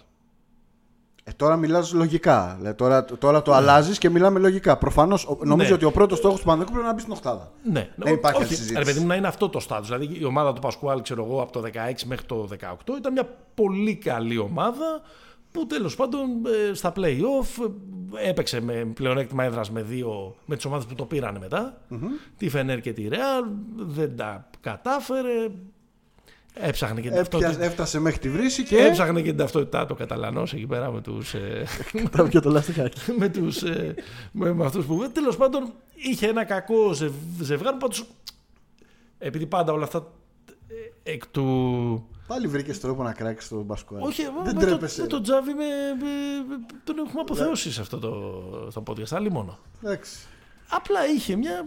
Ε, 1.25 1.33
τώρα 1.33 1.57
μιλάς 1.57 1.93
λογικά. 1.93 2.55
Δηλαδή, 2.59 2.77
τώρα, 2.77 3.05
τώρα 3.05 3.43
το 3.43 3.51
ναι. 3.51 3.57
αλλάζεις 3.57 3.99
και 3.99 4.11
μιλάμε 4.11 4.39
λογικά. 4.39 4.77
Προφανώς 4.77 5.29
νομίζω 5.45 5.69
ναι. 5.69 5.75
ότι 5.75 5.85
ο 5.85 5.91
πρώτος 5.91 6.19
στόχος 6.19 6.39
του 6.39 6.45
Παναθηναϊκού 6.45 6.73
πρέπει 6.73 6.87
να 6.89 6.95
μπει 6.95 7.01
στην 7.01 7.13
Οχτάδα. 7.13 7.53
Ναι, 7.71 7.91
δεν 7.97 8.15
υπάρχει 8.15 8.43
Όχι, 8.43 8.55
συζήτηση. 8.55 8.79
Ρε 8.79 8.85
παιδί 8.85 9.01
μου, 9.01 9.07
να 9.07 9.15
είναι 9.15 9.27
αυτό 9.27 9.49
το 9.49 9.61
στάτου. 9.61 9.85
Δηλαδή 9.85 10.19
η 10.21 10.25
ομάδα 10.25 10.53
του 10.53 10.61
Πασκουάλ, 10.61 11.03
ξέρω 11.03 11.25
εγώ, 11.25 11.43
από 11.43 11.53
το 11.53 11.61
16 11.61 11.69
μέχρι 12.07 12.27
το 12.27 12.49
18 12.61 12.97
ήταν 12.99 13.13
μια 13.13 13.29
πολύ 13.55 13.97
καλή 13.97 14.39
ομάδα 14.39 15.01
που 15.53 15.67
τέλος 15.67 15.97
πάντων 15.97 16.29
ε, 16.71 16.75
στα 16.75 16.93
play-off 16.97 17.71
ε, 18.17 18.29
έπαιξε 18.29 18.61
με 18.61 18.91
πλεονέκτημα 18.95 19.45
έδρας 19.45 19.71
με, 19.71 19.83
δύο, 19.83 20.37
με 20.47 20.57
τις 20.57 20.65
ομάδες 20.65 20.87
που 20.87 20.95
το 20.95 21.05
πήραν 21.05 21.39
μετά, 21.41 21.81
mm-hmm. 21.91 22.31
τη 22.37 22.49
Φενέρ 22.49 22.81
και 22.81 22.93
τη 22.93 23.09
Ρεάλ, 23.09 23.45
δεν 23.77 24.17
τα 24.17 24.51
κατάφερε, 24.61 25.51
Έψαχνε 26.61 27.01
και 27.01 27.09
την 27.09 27.17
ταυτότητα. 27.17 27.65
Έφτασε 27.65 28.01
μέχρι 28.01 28.19
τη 28.19 28.29
βρύση 28.29 28.63
και. 28.63 28.77
Έψαχνε 28.77 29.21
και 29.21 29.29
την 29.29 29.37
ταυτότητά 29.37 29.87
του 29.87 29.95
Καταλανός 29.95 30.53
εκεί 30.53 30.67
πέρα 30.67 30.91
με 30.93 31.01
τους. 31.01 31.35
Ε... 31.35 31.65
και 32.31 32.41
το 32.41 32.51
λαστιχάκι. 32.51 33.01
με 33.19 33.29
τους. 33.29 33.63
Ε... 33.63 33.95
με, 34.33 34.53
με 34.53 34.65
αυτούς 34.65 34.85
που. 34.85 35.11
Τέλος 35.13 35.37
πάντων 35.37 35.73
είχε 35.95 36.27
ένα 36.27 36.45
κακό 36.45 36.93
ζευγάρι 37.41 37.77
που 37.77 37.81
πάντως. 37.81 38.07
Επειδή 39.19 39.47
πάντα 39.47 39.73
όλα 39.73 39.85
αυτά 39.85 40.13
ε, 41.05 41.11
εκ 41.13 41.27
του. 41.27 42.09
Πάλι 42.29 42.47
βρήκες 42.47 42.81
τρόπο 42.81 43.03
να 43.03 43.13
κράξεις 43.13 43.49
τον 43.49 43.63
Μπασκουάλ. 43.63 44.03
Όχι, 44.03 44.23
δεν 44.45 44.55
με, 44.55 44.61
τρέπεσαι. 44.61 45.01
με 45.01 45.07
τον 45.07 45.23
Τζάβι 45.23 45.53
με, 45.53 45.65
τον 46.85 46.99
έχουμε 46.99 47.21
αποθεώσει 47.21 47.73
σε 47.73 47.81
αυτό 47.81 47.99
το, 47.99 48.11
το 48.75 48.83
podcast. 48.87 49.11
Άλλη 49.11 49.31
μόνο. 49.31 49.59
Εντάξει. 49.83 50.27
Απλά 50.71 51.07
είχε, 51.07 51.37
μια, 51.37 51.65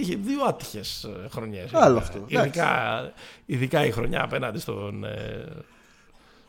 είχε 0.00 0.16
δύο 0.16 0.44
άτυχες 0.44 1.08
χρονιές. 1.30 1.74
Άλλο 1.74 1.98
αυτό. 1.98 2.24
Ειδικά, 2.26 3.12
ειδικά 3.46 3.84
η 3.84 3.90
χρονιά 3.90 4.22
απέναντι 4.22 4.58
στον, 4.58 5.04
ε, 5.04 5.46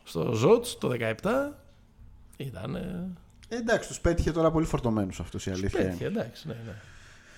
στο 0.04 0.34
Ζότς 0.34 0.78
το 0.78 0.92
17 1.22 1.52
ήταν. 2.38 2.76
Ε, 2.76 3.56
εντάξει, 3.56 3.88
τους 3.88 4.00
πέτυχε 4.00 4.32
τώρα 4.32 4.52
πολύ 4.52 4.66
φορτωμένους 4.66 5.20
αυτούς 5.20 5.46
η 5.46 5.52
αλήθεια. 5.52 5.84
Πέτυχε, 5.84 6.06
εντάξει, 6.06 6.48
ναι, 6.48 6.58
ναι. 6.66 6.74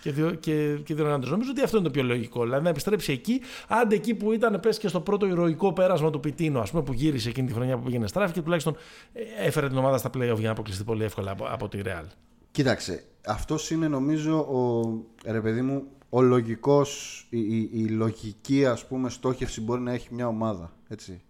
Και 0.08 0.14
δύο, 0.14 0.32
και, 0.32 0.80
και 0.84 0.94
δύο 0.94 1.06
Νομίζω 1.18 1.50
ότι 1.50 1.62
αυτό 1.62 1.78
είναι 1.78 1.86
το 1.86 1.92
πιο 1.92 2.04
λογικό. 2.04 2.44
Δηλαδή 2.44 2.64
να 2.64 2.70
επιστρέψει 2.70 3.12
εκεί, 3.12 3.42
άντε 3.68 3.96
εκεί 3.96 4.14
που 4.14 4.32
ήταν 4.32 4.60
πες 4.60 4.78
και 4.78 4.88
στο 4.88 5.02
πρώτο 5.02 5.28
ηρωικό 5.28 5.74
πέρασμα 5.74 6.10
του 6.10 6.20
Πιτίνο, 6.20 6.60
ας 6.60 6.72
πούμε, 6.72 6.84
που 6.84 6.94
γύρισε 6.94 7.30
εκείνη 7.30 7.48
τη 7.48 7.54
χρονιά 7.54 7.78
που 7.78 7.84
πήγαινε 7.84 8.08
στράφη 8.08 8.34
και 8.34 8.42
τουλάχιστον 8.42 8.76
ε, 9.14 9.22
έφερε 9.46 9.68
την 9.68 9.78
ομάδα 9.78 9.98
στα 9.98 10.10
playoff 10.10 10.36
για 10.36 10.46
να 10.46 10.52
αποκλειστεί 10.52 10.84
πολύ 10.84 11.04
εύκολα 11.04 11.32
από, 11.32 11.46
από 11.50 11.68
τη 11.68 11.80
Real. 11.86 12.06
Κοίταξε, 12.52 13.04
αυτός 13.26 13.72
είναι 13.72 13.88
νομίζω 13.88 14.40
ο, 14.40 14.92
ρε 15.32 15.42
παιδί 15.42 15.62
μου, 15.62 15.84
ο 16.10 16.22
λογικός, 16.22 17.22
η, 17.30 17.40
η, 17.40 17.70
η, 17.74 17.88
λογική 17.88 18.66
ας 18.66 18.86
πούμε 18.88 19.10
στόχευση 19.10 19.62
μπορεί 19.62 19.82
να 19.82 19.92
έχει 19.92 20.08
μια 20.12 20.28
ομάδα, 20.28 20.74
έτσι. 20.88 21.22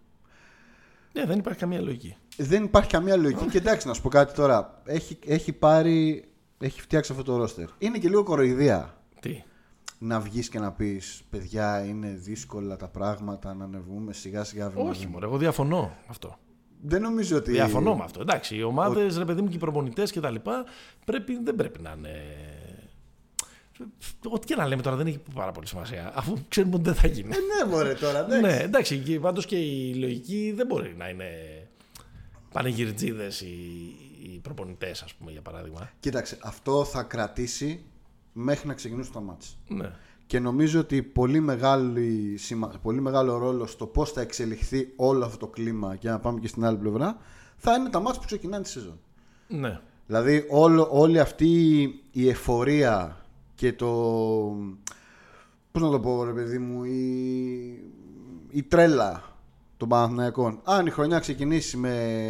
Ναι, 1.12 1.24
δεν 1.24 1.38
υπάρχει 1.38 1.58
καμία 1.58 1.80
λογική. 1.80 2.16
Δεν 2.36 2.64
υπάρχει 2.64 2.90
καμία 2.90 3.16
λογική 3.16 3.44
και 3.44 3.58
εντάξει 3.58 3.86
να 3.86 3.94
σου 3.94 4.02
πω 4.02 4.08
κάτι 4.08 4.34
τώρα, 4.34 4.82
έχει, 4.84 5.18
έχει 5.26 5.52
πάρει, 5.52 6.28
έχει 6.58 6.80
φτιάξει 6.80 7.12
αυτό 7.12 7.24
το 7.24 7.36
ρόστερ. 7.36 7.68
Είναι 7.78 7.98
και 7.98 8.08
λίγο 8.08 8.22
κοροϊδία. 8.22 8.94
Τι; 9.20 9.42
Να 9.98 10.20
βγεις 10.20 10.48
και 10.48 10.58
να 10.58 10.72
πεις, 10.72 11.22
παιδιά, 11.30 11.84
είναι 11.84 12.08
δύσκολα 12.08 12.76
τα 12.76 12.88
πράγματα, 12.88 13.54
να 13.54 13.64
ανεβούμε 13.64 14.12
σιγά 14.12 14.44
σιγά 14.44 14.70
βήμα. 14.70 14.88
Όχι, 14.88 15.06
μωρέ, 15.06 15.26
εγώ 15.26 15.36
διαφωνώ 15.36 15.96
αυτό. 16.06 16.38
Δεν 16.82 17.02
νομίζω 17.02 17.36
ότι. 17.36 17.50
Διαφωνώ 17.50 17.96
με 17.96 18.04
αυτό. 18.04 18.20
Εντάξει, 18.20 18.56
οι 18.56 18.62
ομάδες, 18.62 19.16
ο... 19.16 19.18
ρε 19.18 19.24
παιδί 19.24 19.42
μου 19.42 19.48
και 19.48 19.56
οι 19.56 19.58
προπονητές 19.58 20.10
και 20.10 20.20
τα 20.20 20.30
λοιπά 20.30 20.64
πρέπει, 21.04 21.38
δεν 21.42 21.54
πρέπει 21.54 21.82
να 21.82 21.94
είναι. 21.98 22.22
Ό,τι 24.28 24.46
και 24.46 24.54
να 24.54 24.66
λέμε 24.66 24.82
τώρα 24.82 24.96
δεν 24.96 25.06
έχει 25.06 25.20
πάρα 25.34 25.52
πολύ 25.52 25.66
σημασία. 25.66 26.12
Αφού 26.14 26.36
ξέρουμε 26.48 26.74
ότι 26.74 26.84
δεν 26.84 26.94
θα 26.94 27.06
γίνει. 27.06 27.28
Ε, 27.28 27.64
ναι, 27.64 27.70
μωρέ 27.70 27.94
τώρα. 27.94 28.18
Εντάξει. 28.18 28.40
ναι, 28.40 28.56
εντάξει. 28.62 29.18
Πάντως 29.20 29.46
και 29.46 29.56
η 29.56 29.94
λογική 29.94 30.52
δεν 30.56 30.66
μπορεί 30.66 30.94
να 30.96 31.08
είναι 31.08 31.26
πανηγυρτζίδε 32.52 33.26
οι, 33.26 34.07
οι 34.22 34.38
προπονητές, 34.42 35.02
ας 35.02 35.14
πούμε, 35.14 35.30
για 35.30 35.42
παράδειγμα. 35.42 35.90
Κοίταξε, 36.00 36.38
αυτό 36.42 36.84
θα 36.84 37.02
κρατήσει 37.02 37.84
μέχρι 38.32 38.68
να 38.68 38.74
ξεκινήσουν 38.74 39.12
τα 39.12 39.20
μάτια. 39.20 39.50
Ναι 39.68 39.92
και 40.28 40.40
νομίζω 40.40 40.80
ότι 40.80 41.02
πολύ, 41.02 41.40
μεγάλη, 41.40 42.38
πολύ 42.82 43.00
μεγάλο 43.00 43.38
ρόλο 43.38 43.66
στο 43.66 43.86
πώς 43.86 44.12
θα 44.12 44.20
εξελιχθεί 44.20 44.92
όλο 44.96 45.24
αυτό 45.24 45.38
το 45.38 45.46
κλίμα 45.46 45.96
και 45.96 46.08
να 46.08 46.18
πάμε 46.18 46.40
και 46.40 46.48
στην 46.48 46.64
άλλη 46.64 46.76
πλευρά 46.76 47.16
θα 47.56 47.74
είναι 47.74 47.88
τα 47.88 48.00
μάτια 48.00 48.20
που 48.20 48.26
ξεκινάνε 48.26 48.62
τη 48.62 48.68
σεζόν. 48.68 48.98
Ναι. 49.48 49.80
Δηλαδή 50.06 50.46
όλο, 50.48 50.88
όλη 50.90 51.20
αυτή 51.20 51.80
η 52.10 52.28
εφορία 52.28 53.24
και 53.54 53.72
το. 53.72 53.88
Πώς 55.72 55.82
να 55.82 55.90
το 55.90 56.00
πω, 56.00 56.24
ρε 56.24 56.32
παιδί 56.32 56.58
μου, 56.58 56.84
η, 56.84 57.02
η 58.50 58.62
τρέλα 58.62 59.37
των 59.78 59.88
Παναθηναϊκών. 59.88 60.60
Αν 60.64 60.86
η 60.86 60.90
χρονιά 60.90 61.18
ξεκινήσει 61.18 61.76
με 61.76 62.22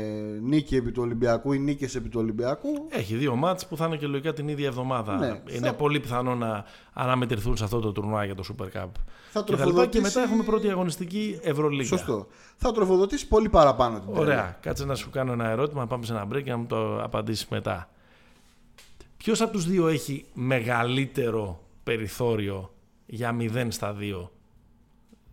νίκη 0.42 0.76
επί 0.76 0.92
του 0.92 1.03
Ολυμπιακού 1.03 1.53
ή 1.53 1.59
νίκες 1.59 1.94
επί 1.94 2.09
του 2.09 2.20
Ολυμπιακού. 2.20 2.68
Έχει 2.88 3.14
δύο 3.14 3.36
μάτς 3.36 3.66
που 3.66 3.76
θα 3.76 3.86
είναι 3.86 3.96
και 3.96 4.07
λογικά 4.07 4.32
την 4.32 4.49
ίδια 4.49 4.66
εβδομάδα. 4.66 5.16
Ναι, 5.16 5.40
είναι 5.57 5.72
πολύ 5.72 6.01
πιθανό 6.01 6.34
να 6.34 6.64
αναμετρηθούν 6.92 7.57
σε 7.57 7.64
αυτό 7.64 7.80
το 7.80 7.92
τουρνουά 7.92 8.24
για 8.24 8.34
το 8.34 8.44
Super 8.49 8.64
Cup. 8.64 8.88
Θα 9.30 9.44
τροφοδοτήσει... 9.44 9.88
Και 9.88 10.01
μετά 10.01 10.22
έχουμε 10.22 10.42
πρώτη 10.42 10.70
αγωνιστική 10.70 11.38
Ευρωλίγα. 11.42 11.88
Σωστό. 11.88 12.26
Θα 12.57 12.72
τροφοδοτήσει 12.72 13.28
πολύ 13.28 13.49
παραπάνω 13.49 14.01
την 14.01 14.16
Ωραία. 14.16 14.59
Κάτσε 14.61 14.84
να 14.84 14.94
σου 14.94 15.11
κάνω 15.11 15.32
ένα 15.32 15.49
ερώτημα, 15.49 15.80
να 15.80 15.86
πάμε 15.86 16.05
σε 16.05 16.12
ένα 16.12 16.26
break 16.32 16.42
και 16.42 16.51
να 16.51 16.57
μου 16.57 16.66
το 16.66 17.03
απαντήσεις 17.03 17.49
μετά. 17.49 17.88
Ποιος 19.16 19.40
από 19.40 19.53
τους 19.53 19.66
δύο 19.66 19.88
έχει 19.88 20.24
μεγαλύτερο 20.32 21.61
περιθώριο 21.84 22.72
για 23.07 23.36
0 23.38 23.66
στα 23.68 23.96
2 24.01 24.28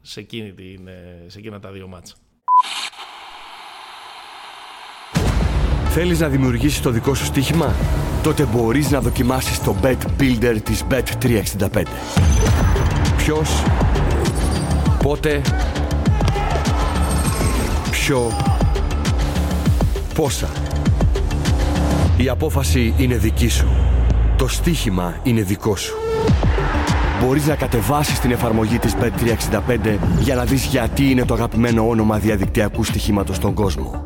σε, 0.08 0.20
εκείνη 0.20 0.52
την, 0.54 0.88
ε, 0.88 1.24
σε 1.28 1.38
εκείνα 1.40 1.60
τα 1.60 1.72
δύο 1.72 1.88
μάτσα. 1.88 2.14
Θέλεις 5.90 6.20
να 6.20 6.28
δημιουργήσεις 6.28 6.82
το 6.82 6.90
δικό 6.90 7.14
σου 7.14 7.26
στοίχημα; 7.26 7.76
Τότε 8.24 8.46
μπορείς 8.46 8.92
να 8.92 9.02
δοκιμάσεις 9.02 9.64
το 9.64 9.76
Bet 9.84 9.98
Builder 10.20 10.58
της 10.64 10.84
Bet365. 10.90 11.84
Ποιος, 13.18 13.64
πότε, 15.04 15.42
ποιο, 17.92 18.32
πόσα. 20.14 20.50
Η 22.18 22.30
απόφαση 22.30 22.94
είναι 22.98 23.18
δική 23.18 23.48
σου. 23.48 23.68
Το 24.38 24.48
στοίχημα 24.48 25.20
είναι 25.24 25.42
δικό 25.42 25.76
σου 25.76 26.05
μπορείς 27.22 27.48
να 27.48 27.56
κατεβάσεις 27.56 28.20
την 28.20 28.32
εφαρμογή 28.32 28.80
της 28.80 28.96
Bet365 28.96 29.98
για 30.20 30.36
να 30.36 30.46
δεις 30.46 30.66
γιατί 30.66 31.10
είναι 31.10 31.26
το 31.26 31.34
αγαπημένο 31.34 31.88
όνομα 31.88 32.20
διαδικτυακού 32.20 32.84
στοιχήματος 32.84 33.36
στον 33.36 33.54
κόσμο. 33.54 34.04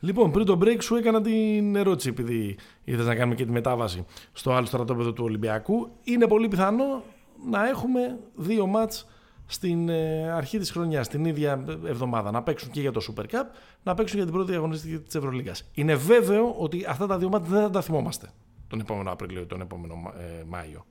Λοιπόν, 0.00 0.30
πριν 0.30 0.46
το 0.46 0.58
break 0.62 0.82
σου 0.82 0.94
έκανα 0.94 1.20
την 1.20 1.76
ερώτηση, 1.76 2.08
επειδή 2.08 2.56
ήθελες 2.84 3.06
να 3.06 3.14
κάνουμε 3.14 3.34
και 3.34 3.44
τη 3.44 3.50
μετάβαση 3.50 4.04
στο 4.32 4.52
άλλο 4.52 4.66
στρατόπεδο 4.66 5.12
του 5.12 5.24
Ολυμπιακού. 5.24 5.90
Είναι 6.04 6.26
πολύ 6.26 6.48
πιθανό 6.48 7.02
να 7.50 7.68
έχουμε 7.68 8.18
δύο 8.34 8.66
μάτς 8.66 9.06
στην 9.46 9.88
ε, 9.88 10.32
αρχή 10.32 10.58
της 10.58 10.70
χρονιάς, 10.70 11.08
την 11.08 11.24
ίδια 11.24 11.64
εβδομάδα. 11.86 12.30
Να 12.30 12.42
παίξουν 12.42 12.70
και 12.70 12.80
για 12.80 12.92
το 12.92 13.00
Super 13.08 13.22
Cup, 13.22 13.44
να 13.82 13.94
παίξουν 13.94 14.16
για 14.16 14.26
την 14.26 14.34
πρώτη 14.34 14.54
αγωνιστική 14.54 14.98
της 14.98 15.14
Ευρωλίγας. 15.14 15.70
Είναι 15.74 15.94
βέβαιο 15.94 16.54
ότι 16.58 16.84
αυτά 16.88 17.06
τα 17.06 17.18
δύο 17.18 17.28
μάτς 17.28 17.48
δεν 17.48 17.60
θα 17.60 17.70
τα 17.70 17.80
θυμόμαστε 17.80 18.30
τον 18.68 18.80
επόμενο 18.80 19.10
Απρίλιο 19.10 19.40
ή 19.40 19.46
τον 19.46 19.60
επόμενο 19.60 19.94
ε, 20.18 20.44
Μάιο 20.48 20.84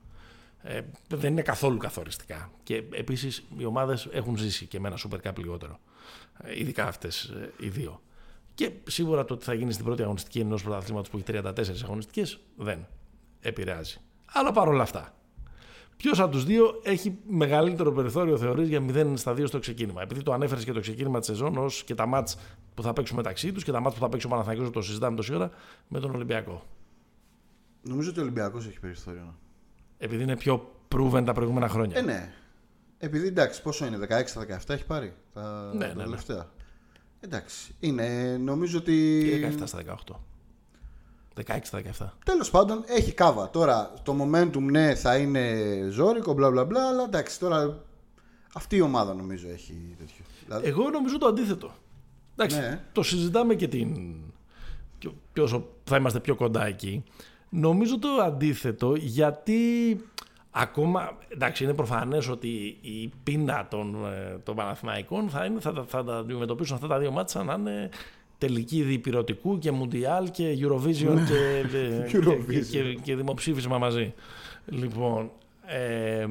ε, 0.62 0.82
δεν 1.08 1.32
είναι 1.32 1.42
καθόλου 1.42 1.78
καθοριστικά. 1.78 2.52
Και 2.64 2.84
επίσης 2.92 3.44
οι 3.58 3.66
ομάδες 3.66 4.08
έχουν 4.12 4.38
ζήσει 4.38 4.66
και 4.66 4.80
με 4.80 4.88
ένα 4.88 4.98
Super 4.98 5.28
Cup 5.28 5.38
λιγότερο. 5.38 5.80
Ε, 6.44 6.60
ειδικά 6.60 6.88
αυτές 6.88 7.24
ε, 7.24 7.54
οι 7.60 7.70
δύο. 7.70 8.02
Και 8.54 8.72
σίγουρα 8.88 9.26
το 9.26 9.34
ότι 9.34 9.46
θα 9.46 9.54
γίνει 9.54 9.72
στην 9.72 9.86
πρώτη 9.86 10.02
αγωνιστική 10.02 10.40
ενός 10.40 10.64
πρωταθλήματος 10.64 11.10
που 11.10 11.18
έχει 11.18 11.40
34 11.44 11.84
αγωνιστικές 11.84 12.40
δεν 12.56 12.88
επηρεάζει. 13.42 13.98
Αλλά 14.26 14.52
παρόλα 14.52 14.82
αυτά. 14.82 15.14
Ποιος 15.98 16.20
από 16.20 16.32
τους 16.32 16.46
δύο 16.46 16.80
έχει 16.84 17.18
μεγαλύτερο 17.28 17.92
περιθώριο 17.92 18.38
θεωρείς 18.38 18.68
για 18.68 18.86
0 18.88 19.14
στα 19.16 19.34
2 19.34 19.48
στο 19.48 19.60
ξεκίνημα; 19.60 20.02
Επειδή 20.02 20.24
το 20.24 20.34
ανέφερες 20.34 20.64
και 20.64 20.72
το 20.72 20.80
ξεκίνημα 20.80 21.20
της 21.20 21.28
σεζόν 21.28 21.58
ως 21.58 21.84
και 21.84 21.96
τα 21.96 22.06
μάτς 22.06 22.38
που 22.74 22.82
θα 22.82 22.94
παίξουν 22.94 23.16
μεταξύ 23.16 23.52
τους 23.52 23.64
και 23.64 23.72
τα 23.72 23.80
μάτς 23.80 23.96
που 23.96 24.02
θα 24.02 24.10
παίξει 24.10 24.26
ο 24.26 24.30
Παναθανικό, 24.30 24.70
το 24.70 24.82
συζητάμε 24.82 25.16
τόση 25.16 25.34
ώρα 25.34 25.50
με 25.88 26.00
τον 26.00 26.16
Ολυμπιακό. 26.16 26.64
Νομίζω 27.82 28.10
ότι 28.10 28.20
ο 28.20 28.22
Ολυμπιακός 28.22 28.68
έχει 28.68 28.80
περιθώριο. 28.80 29.36
Επειδή 30.02 30.24
είναι 30.24 30.38
πιο 30.38 30.72
proven 30.96 31.24
τα 31.26 31.34
προηγούμενα 31.34 31.68
χρόνια. 31.68 31.98
Ε, 31.98 32.02
ναι. 32.02 32.34
Επειδή 32.98 33.28
εντάξει, 33.28 33.62
πόσο 33.62 33.86
είναι, 33.86 33.98
16 34.10 34.14
17 34.14 34.70
έχει 34.70 34.86
πάρει 34.86 35.14
τα, 35.34 35.72
ναι, 35.74 35.86
ναι, 35.86 35.94
ναι. 35.94 36.04
τελευταία. 36.04 36.50
Εντάξει. 37.20 37.76
Είναι, 37.80 38.38
νομίζω 38.38 38.78
ότι. 38.78 39.28
Και 39.30 39.56
17 39.60 39.62
στα 39.66 39.80
18. 40.08 40.16
16 41.46 41.60
στα 41.64 41.82
17. 42.00 42.06
Τέλος 42.26 42.50
πάντων, 42.50 42.84
έχει 42.88 43.12
κάβα. 43.14 43.50
Τώρα 43.50 43.94
το 44.04 44.16
momentum 44.22 44.62
ναι 44.62 44.96
θα 44.96 45.18
είναι 45.18 45.56
ζώρικο, 45.90 46.34
μπλα 46.34 46.52
μπλα 46.52 46.66
μπλα, 46.66 46.88
αλλά 46.88 47.04
εντάξει 47.04 47.40
τώρα 47.40 47.84
αυτή 48.54 48.76
η 48.76 48.82
ομάδα 48.82 49.14
νομίζω 49.14 49.50
έχει 49.50 49.96
τέτοιο. 49.98 50.26
Δηλαδή... 50.46 50.68
Εγώ 50.68 50.90
νομίζω 50.90 51.18
το 51.18 51.26
αντίθετο. 51.26 51.72
Εντάξει, 52.36 52.60
ναι. 52.60 52.84
το 52.92 53.04
συζητάμε 53.04 53.56
και 53.56 53.68
την. 53.68 54.16
Και 55.34 55.42
όσο 55.42 55.68
θα 55.84 55.98
είμαστε 55.98 56.20
πιο 56.20 56.36
κοντά 56.36 56.66
εκεί. 56.66 57.04
Νομίζω 57.50 58.00
το 58.00 58.10
αντίθετο 58.10 58.96
γιατί 58.96 59.60
ακόμα, 60.52 61.18
εντάξει 61.28 61.64
είναι 61.64 61.74
προφανές 61.74 62.28
ότι 62.28 62.78
η 62.82 63.12
πείνα 63.24 63.68
των, 63.70 64.06
ε, 64.06 64.38
των 64.44 64.56
Παναθηναϊκών 64.56 65.30
θα, 65.30 65.46
είναι, 65.46 65.60
θα, 65.60 65.74
θα, 65.74 65.84
θα 65.88 66.04
τα 66.04 66.18
αντιμετωπίσουν 66.18 66.76
αυτά 66.76 66.88
τα 66.88 67.00
δύο 67.00 67.12
μάτια 67.12 67.44
να 67.44 67.54
είναι 67.54 67.90
τελική 68.38 68.82
διπυρωτικού 68.82 69.58
και 69.60 69.72
Μουντιάλ 69.72 70.32
και 70.32 70.58
Eurovision 70.62 71.14
Ναι. 71.14 71.26
και, 71.26 71.64
και, 72.10 72.20
Eurovision. 72.24 72.46
και, 72.48 72.60
και, 72.60 72.94
και 72.94 73.16
δημοψήφισμα 73.16 73.78
μαζί. 73.78 74.14
Λοιπόν, 74.66 75.32
ε, 75.66 76.26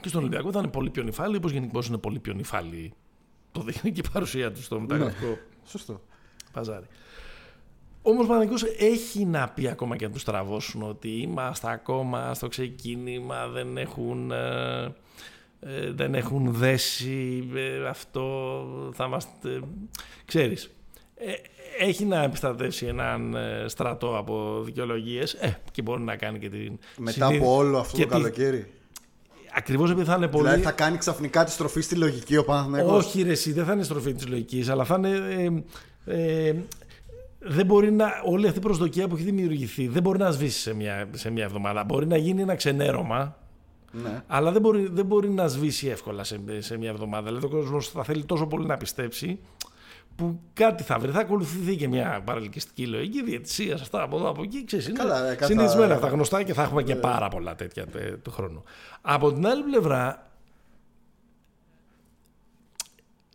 και 0.00 0.08
στον 0.08 0.20
Ολυμπιακό 0.20 0.52
θα 0.52 0.58
είναι 0.58 0.68
πολύ 0.68 0.90
πιο 0.90 1.02
νυφάλιοι, 1.02 1.34
όπως 1.38 1.52
γενικώ 1.52 1.80
είναι 1.88 1.98
πολύ 1.98 2.18
πιο 2.18 2.32
νυφάλιοι. 2.32 2.92
Το 3.52 3.60
δείχνει 3.60 3.92
και 3.92 4.00
η 4.04 4.08
παρουσία 4.12 4.52
τους 4.52 4.64
στο 4.64 4.80
μεταγραφικό 4.80 5.38
Σωστό. 5.64 6.00
παζάρι. 6.52 6.86
Όμως 8.02 8.24
ο 8.24 8.28
Παναγικός 8.28 8.62
έχει 8.78 9.24
να 9.24 9.48
πει 9.48 9.68
ακόμα 9.68 9.96
και 9.96 10.06
να 10.06 10.12
τους 10.12 10.24
τραβώσουν 10.24 10.82
ότι 10.82 11.08
είμαστε 11.08 11.70
ακόμα 11.70 12.34
στο 12.34 12.48
ξεκίνημα, 12.48 13.46
δεν 13.48 13.76
έχουν, 13.76 14.30
ε, 14.30 14.94
ε, 15.60 15.90
δεν 15.92 16.14
έχουν 16.14 16.52
δέσει 16.52 17.48
ε, 17.54 17.88
αυτό, 17.88 18.62
θα 18.94 19.04
είμαστε... 19.04 19.60
Ξέρεις, 20.24 20.70
ε, 21.14 21.32
έχει 21.78 22.04
να 22.04 22.22
επιστατεύσει 22.22 22.86
έναν 22.86 23.34
ε, 23.34 23.64
στρατό 23.68 24.16
από 24.16 24.62
δικαιολογίες 24.64 25.32
ε, 25.32 25.58
και 25.72 25.82
μπορεί 25.82 26.02
να 26.02 26.16
κάνει 26.16 26.38
και 26.38 26.48
την... 26.48 26.78
Μετά 26.96 27.12
συνείδη- 27.12 27.42
από 27.42 27.56
όλο 27.56 27.78
αυτό 27.78 27.96
και 27.96 28.02
το 28.02 28.08
τη- 28.08 28.14
καλοκαίρι. 28.14 28.66
Ακριβώς 29.54 29.90
επειδή 29.90 30.06
θα 30.06 30.14
είναι 30.16 30.28
πολύ... 30.28 30.44
Δηλαδή 30.44 30.62
θα 30.62 30.72
κάνει 30.72 30.96
ξαφνικά 30.96 31.44
τη 31.44 31.50
στροφή 31.50 31.80
στη 31.80 31.94
λογική 31.94 32.36
ο 32.36 32.44
Παναθηναϊκός; 32.44 33.06
Όχι, 33.06 33.22
ρε, 33.22 33.30
εσύ, 33.30 33.52
δεν 33.52 33.64
θα 33.64 33.72
είναι 33.72 33.82
στροφή 33.82 34.12
της 34.12 34.28
λογικής, 34.28 34.68
αλλά 34.68 34.84
θα 34.84 34.94
είναι. 34.98 35.62
Ε, 36.04 36.46
ε, 36.48 36.54
δεν 37.44 37.66
μπορεί 37.66 37.92
να. 37.92 38.10
Όλη 38.24 38.46
αυτή 38.46 38.58
η 38.58 38.62
προσδοκία 38.62 39.08
που 39.08 39.14
έχει 39.14 39.24
δημιουργηθεί 39.24 39.88
δεν 39.88 40.02
μπορεί 40.02 40.18
να 40.18 40.30
σβήσει 40.30 40.58
σε 40.60 40.74
μια, 40.74 41.08
σε 41.12 41.30
μια 41.30 41.44
εβδομάδα. 41.44 41.84
Μπορεί 41.84 42.06
να 42.06 42.16
γίνει 42.16 42.42
ένα 42.42 42.54
ξενέρωμα, 42.54 43.36
Ναι. 43.92 44.22
αλλά 44.26 44.52
δεν 44.52 44.60
μπορεί, 44.60 44.88
δεν 44.92 45.06
μπορεί 45.06 45.28
να 45.30 45.46
σβήσει 45.48 45.86
εύκολα 45.88 46.24
σε, 46.24 46.40
σε 46.58 46.78
μια 46.78 46.90
εβδομάδα. 46.90 47.26
Δηλαδή 47.28 47.46
ο 47.46 47.48
κόσμος 47.48 47.88
θα 47.88 48.02
θέλει 48.04 48.24
τόσο 48.24 48.46
πολύ 48.46 48.66
να 48.66 48.76
πιστέψει 48.76 49.38
που 50.16 50.40
κάτι 50.52 50.82
θα 50.82 50.98
βρει. 50.98 51.10
Θα 51.10 51.20
ακολουθηθεί 51.20 51.76
και 51.76 51.88
μια 51.88 52.22
παραλυκιστική 52.24 52.86
λογική 52.86 53.22
διαιτησία, 53.22 53.74
αυτά 53.74 54.02
από 54.02 54.16
εδώ 54.16 54.28
από 54.28 54.42
εκεί. 54.42 54.64
Ξέρεις, 54.64 54.88
είναι 54.88 54.98
Καλά, 54.98 55.26
ε, 55.30 55.34
καθα- 55.34 55.46
συνηθισμένα 55.46 55.94
αυτά 55.94 56.08
γνωστά 56.08 56.42
και 56.42 56.52
θα 56.54 56.62
έχουμε 56.62 56.82
και 56.82 56.96
πάρα 56.96 57.28
πολλά 57.28 57.54
τέτοια 57.54 57.86
τε- 57.86 58.16
του 58.22 58.30
χρόνου. 58.30 58.62
Από 59.00 59.32
την 59.32 59.46
άλλη 59.46 59.62
πλευρά, 59.62 60.30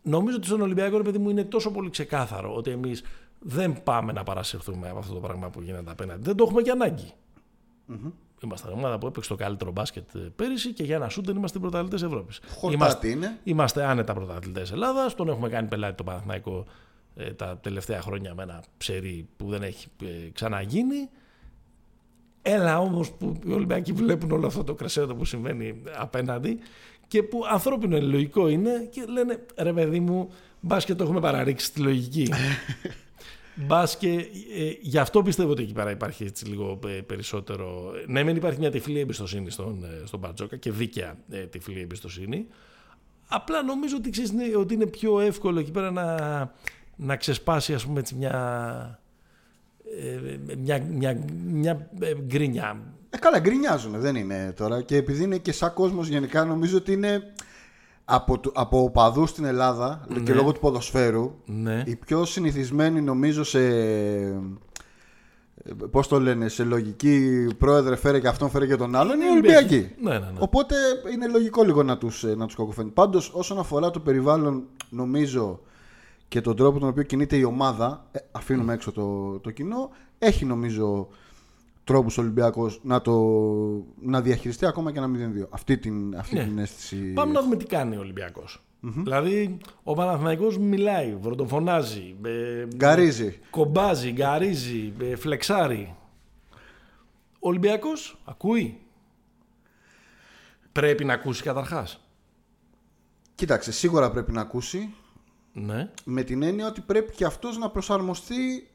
νομίζω 0.02 0.36
ότι 0.36 0.46
στον 0.46 0.60
Ολυμπιακό, 0.60 0.96
ρε 0.96 1.02
παιδί 1.02 1.18
μου, 1.18 1.30
είναι 1.30 1.44
τόσο 1.44 1.70
πολύ 1.70 1.90
ξεκάθαρο 1.90 2.54
ότι 2.54 2.70
εμείς 2.70 3.02
δεν 3.38 3.82
πάμε 3.82 4.12
να 4.12 4.22
παρασυρθούμε 4.22 4.88
από 4.88 4.98
αυτό 4.98 5.14
το 5.14 5.20
πράγμα 5.20 5.50
που 5.50 5.60
γίνεται 5.60 5.90
απέναντι. 5.90 6.22
Δεν 6.22 6.36
το 6.36 6.44
έχουμε 6.44 6.62
και 6.62 6.70
αναγκη 6.70 7.12
Είμαστε 8.44 8.68
η 8.70 8.72
ομάδα 8.72 8.98
που 8.98 9.06
έπαιξε 9.06 9.28
το 9.28 9.34
καλύτερο 9.34 9.70
μπάσκετ 9.70 10.14
ε, 10.14 10.18
πέρυσι 10.18 10.72
και 10.72 10.82
για 10.82 10.96
ένα 10.96 11.08
σούτ 11.08 11.26
δεν 11.26 11.36
είμαστε 11.36 11.58
πρωταθλητές 11.58 12.02
Ευρώπης. 12.02 12.40
Χορτάτη 12.56 13.10
είναι. 13.10 13.38
Είμαστε 13.44 13.84
άνετα 13.84 14.14
πρωταθλητές 14.14 14.72
Ελλάδας. 14.72 15.14
Τον 15.14 15.28
έχουμε 15.28 15.48
κάνει 15.48 15.68
πελάτη 15.68 15.94
το 15.94 16.04
Παναθηναϊκό 16.04 16.66
ε, 17.16 17.32
τα 17.32 17.58
τελευταία 17.58 18.00
χρόνια 18.00 18.34
με 18.34 18.42
ένα 18.42 18.62
ψερί 18.76 19.28
που 19.36 19.48
δεν 19.48 19.62
έχει 19.62 19.88
ε, 20.02 20.30
ξαναγίνει. 20.32 21.08
Έλα 22.42 22.78
όμως 22.78 23.12
που 23.12 23.38
οι 23.46 23.52
Ολυμπιακοί 23.52 23.92
βλέπουν 23.92 24.30
όλο 24.30 24.46
αυτό 24.46 24.64
το 24.64 24.74
κρεσέντο 24.74 25.14
που 25.14 25.24
συμβαίνει 25.24 25.82
απέναντι 25.96 26.58
και 27.08 27.22
που 27.22 27.44
ανθρώπινο 27.50 27.96
είναι, 27.96 28.06
λογικό 28.06 28.48
είναι 28.48 28.88
και 28.90 29.04
λένε 29.08 29.44
ρε 29.56 29.72
παιδί 29.72 30.00
μου, 30.00 30.30
μπα 30.60 30.78
και 30.78 30.94
το 30.94 31.04
έχουμε 31.04 31.20
παραρρίξει 31.20 31.66
στη 31.66 31.80
λογική. 31.80 32.28
Μπας 33.66 33.96
και 33.96 34.08
ε, 34.56 34.72
γι' 34.80 34.98
αυτό 34.98 35.22
πιστεύω 35.22 35.50
ότι 35.50 35.62
εκεί 35.62 35.72
πέρα 35.72 35.90
υπάρχει 35.90 36.24
έτσι 36.24 36.44
λίγο 36.46 36.78
ε, 36.86 36.88
περισσότερο. 36.88 37.92
Ναι, 38.06 38.22
μεν 38.24 38.36
υπάρχει 38.36 38.58
μια 38.58 38.70
τυφλή 38.70 38.98
εμπιστοσύνη 38.98 39.50
στον, 39.50 39.84
ε, 39.84 40.06
στον 40.06 40.20
Μπαρτζόκα 40.20 40.56
και 40.56 40.70
δίκαια 40.70 41.16
ε, 41.30 41.38
τυφλή 41.46 41.80
εμπιστοσύνη. 41.80 42.46
Απλά 43.28 43.62
νομίζω 43.62 43.96
ότι, 43.96 44.10
ξέρεις, 44.10 44.30
είναι- 44.30 44.56
ότι 44.56 44.74
είναι 44.74 44.86
πιο 44.86 45.20
εύκολο 45.20 45.58
εκεί 45.60 45.70
πέρα 45.70 45.90
να, 45.90 46.16
να 46.96 47.16
ξεσπάσει 47.16 47.74
ας 47.74 47.86
πούμε 47.86 48.00
έτσι 48.00 48.14
μια, 48.14 49.00
ε, 50.00 50.36
μια, 50.56 50.82
μια, 50.90 51.24
μια 51.46 51.90
ε, 52.00 52.14
γκρίνια. 52.14 52.82
Ε, 53.10 53.18
καλά, 53.18 53.38
γκρινιάζουν, 53.38 54.00
δεν 54.00 54.16
είναι 54.16 54.52
τώρα. 54.56 54.82
Και 54.82 54.96
επειδή 54.96 55.22
είναι 55.22 55.38
και 55.38 55.52
σαν 55.52 55.72
κόσμος 55.74 56.08
γενικά, 56.08 56.44
νομίζω 56.44 56.76
ότι 56.76 56.92
είναι 56.92 57.32
από, 58.10 58.38
του- 58.38 58.52
από 58.54 58.82
οπαδούς 58.82 59.30
στην 59.30 59.44
Ελλάδα 59.44 60.06
και 60.24 60.34
λόγω 60.34 60.52
του 60.52 60.60
ποδοσφαίρου 60.60 61.34
Ναι. 61.44 61.82
οι 61.86 61.96
πιο 61.96 62.24
συνηθισμένοι 62.24 63.00
νομίζω 63.00 63.44
σε. 63.44 63.60
Πώς 65.90 66.08
το 66.08 66.20
λένε, 66.20 66.48
σε 66.48 66.64
λογική 66.64 67.46
πρόεδρε 67.58 67.96
φέρε 67.96 68.20
και 68.20 68.28
αυτόν 68.28 68.50
φέρε 68.50 68.66
και 68.66 68.76
τον 68.76 68.94
άλλον, 68.94 69.14
είναι 69.16 69.24
οι 69.24 69.28
Ολυμπιακοί. 69.30 69.90
Ναι, 70.02 70.10
ναι, 70.10 70.18
ναι. 70.18 70.26
Οπότε 70.38 70.74
είναι 71.12 71.28
λογικό 71.28 71.62
λίγο 71.62 71.82
να 71.82 71.98
τους, 71.98 72.24
ε, 72.24 72.34
να 72.34 72.46
τους 72.46 72.54
κακοφαίνει. 72.54 72.90
Πάντως 72.90 73.30
όσον 73.34 73.58
αφορά 73.58 73.90
το 73.90 74.00
περιβάλλον 74.00 74.62
νομίζω 74.90 75.60
και 76.28 76.40
τον 76.40 76.56
τρόπο 76.56 76.78
τον 76.78 76.88
οποίο 76.88 77.02
κινείται 77.02 77.36
η 77.36 77.42
ομάδα, 77.44 78.06
ε, 78.10 78.18
αφήνουμε 78.32 78.72
έξω 78.72 78.92
το, 78.92 79.38
το 79.38 79.50
κοινό, 79.50 79.90
έχει 80.18 80.44
νομίζω 80.44 81.08
τρόπους 81.88 82.18
ο 82.18 82.20
Ολυμπιακός 82.20 82.80
να, 82.82 83.00
το, 83.00 83.12
να 84.00 84.20
διαχειριστεί 84.20 84.66
ακόμα 84.66 84.92
και 84.92 84.98
ένα 84.98 85.10
0-2. 85.44 85.46
Αυτή 85.50 85.78
την, 85.78 86.16
αυτή 86.16 86.34
Ναι. 86.34 86.44
την 86.44 86.58
αίσθηση. 86.58 86.96
Πάμε 87.12 87.32
να 87.32 87.42
δούμε 87.42 87.56
τι 87.56 87.64
κάνει 87.64 87.96
ο 87.96 88.00
Ολυμπιακός. 88.00 88.62
Δηλαδή, 88.80 89.56
ο 89.82 89.94
Παναθηναϊκός 89.94 90.58
μιλάει, 90.58 91.14
βροντοφωνάζει, 91.20 92.16
ε, 92.24 92.66
Γκαρίζει. 92.76 93.38
κομπάζει, 93.50 94.10
γκαρίζει, 94.12 94.92
ε, 95.00 95.16
φλεξάρει. 95.16 95.94
Ο 97.32 97.48
Ολυμπιακός 97.48 98.18
ακούει; 98.24 98.80
Πρέπει 100.72 101.04
να 101.04 101.12
ακούσει 101.12 101.42
καταρχάς. 101.42 102.00
Κοίταξε, 103.34 103.72
σίγουρα 103.72 104.10
πρέπει 104.10 104.32
να 104.32 104.40
ακούσει 104.40 104.94
Ναι. 105.52 105.90
με 106.04 106.22
την 106.22 106.42
έννοια 106.42 106.66
ότι 106.66 106.80
πρέπει 106.80 107.12
και 107.12 107.24
αυτός 107.24 107.58
να 107.58 107.70
προσαρμοστεί 107.70 108.68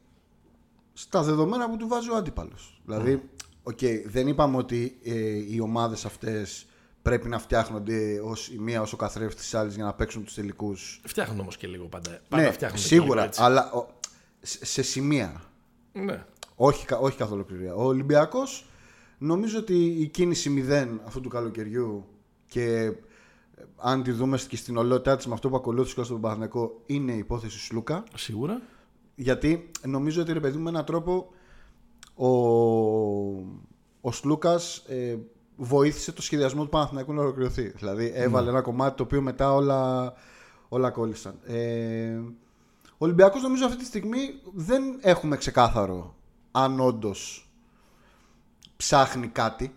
στα 0.94 1.22
δεδομένα 1.22 1.70
που 1.70 1.76
του 1.76 1.88
βάζει 1.88 2.10
ο 2.10 2.16
αντίπαλος. 2.16 2.80
Δηλαδή, 2.84 3.22
οκ, 3.62 3.78
δεν 4.06 4.26
είπαμε 4.28 4.56
ότι 4.56 4.98
ε, 5.04 5.14
οι 5.54 5.60
ομάδες 5.60 6.04
αυτές 6.04 6.66
πρέπει 7.02 7.28
να 7.28 7.38
φτιάχνονται 7.38 8.20
ως 8.24 8.48
η 8.48 8.58
μία 8.58 8.80
ως 8.80 8.92
ο 8.92 8.96
καθρέφτης 8.96 9.42
της 9.42 9.54
άλλης 9.54 9.74
για 9.74 9.84
να 9.84 9.94
παίξουν 9.94 10.24
τους 10.24 10.34
τελικούς. 10.34 11.00
Φτιάχνουν 11.06 11.40
όμως 11.40 11.56
και 11.56 11.66
λίγο 11.66 11.84
πάντα. 11.84 12.20
πάντα 12.28 12.42
Ναι, 12.42 12.50
φτιάχνουν 12.52 12.80
και 12.80 12.86
σίγουρα, 12.86 13.14
λίγο 13.14 13.24
έτσι. 13.26 13.42
αλλά 13.42 13.72
ο, 13.72 13.86
σε, 14.40 14.64
σε 14.66 14.82
σημεία. 14.82 15.42
Ναι. 15.92 16.24
Όχι, 16.56 16.86
κα- 16.86 16.98
όχι 16.98 17.16
καθ' 17.16 17.32
ολοκληρία. 17.32 17.74
Ο 17.74 17.82
Ολυμπιακός 17.84 18.66
νομίζω 19.18 19.58
ότι 19.58 19.84
η 19.86 20.06
κίνηση 20.08 20.64
0 20.68 20.88
αυτού 21.04 21.20
του 21.20 21.28
καλοκαιριού 21.28 22.04
και 22.46 22.64
ε, 22.84 22.92
αν 23.76 24.02
τη 24.02 24.10
δούμε 24.10 24.38
και 24.48 24.56
στην 24.56 24.76
ολότητά 24.76 25.16
της 25.16 25.26
με 25.26 25.34
αυτό 25.34 25.48
που 25.48 25.56
ακολούθησε 25.56 25.94
και 25.94 26.02
στον 26.02 26.20
Παναθηναϊκό 26.20 26.82
είναι 26.86 27.12
η 27.12 27.18
υπόθεση 27.18 27.58
Σλούκα. 27.58 28.04
Σίγουρα. 28.16 28.60
Γιατί 29.14 29.70
νομίζω 29.86 30.22
ότι 30.22 30.32
ρε 30.32 30.40
παιδί 30.40 30.56
μου 30.56 30.62
με 30.62 30.70
έναν 30.70 30.84
τρόπο 30.84 31.30
ο, 32.14 32.28
ο 34.00 34.12
Σλούκας 34.12 34.76
ε, 34.76 35.16
βοήθησε 35.56 36.12
το 36.12 36.22
σχεδιασμό 36.22 36.62
του 36.62 36.68
Παναθηναϊκού 36.68 37.12
να 37.12 37.20
ολοκληρωθεί. 37.20 37.68
Δηλαδή 37.68 38.12
έβαλε 38.14 38.48
ένα 38.50 38.60
κομμάτι 38.60 38.96
το 38.96 39.02
οποίο 39.02 39.20
μετά 39.20 39.52
όλα, 39.54 40.12
όλα 40.68 40.90
κόλλησαν. 40.90 41.34
Ε, 41.46 42.20
ο 42.82 43.04
Ολυμπιακός 43.04 43.42
νομίζω 43.42 43.66
αυτή 43.66 43.78
τη 43.78 43.84
στιγμή 43.84 44.40
δεν 44.54 44.82
έχουμε 45.00 45.36
ξεκάθαρο 45.36 46.14
αν 46.50 46.80
όντως 46.80 47.48
ψάχνει 48.76 49.28
κάτι. 49.28 49.74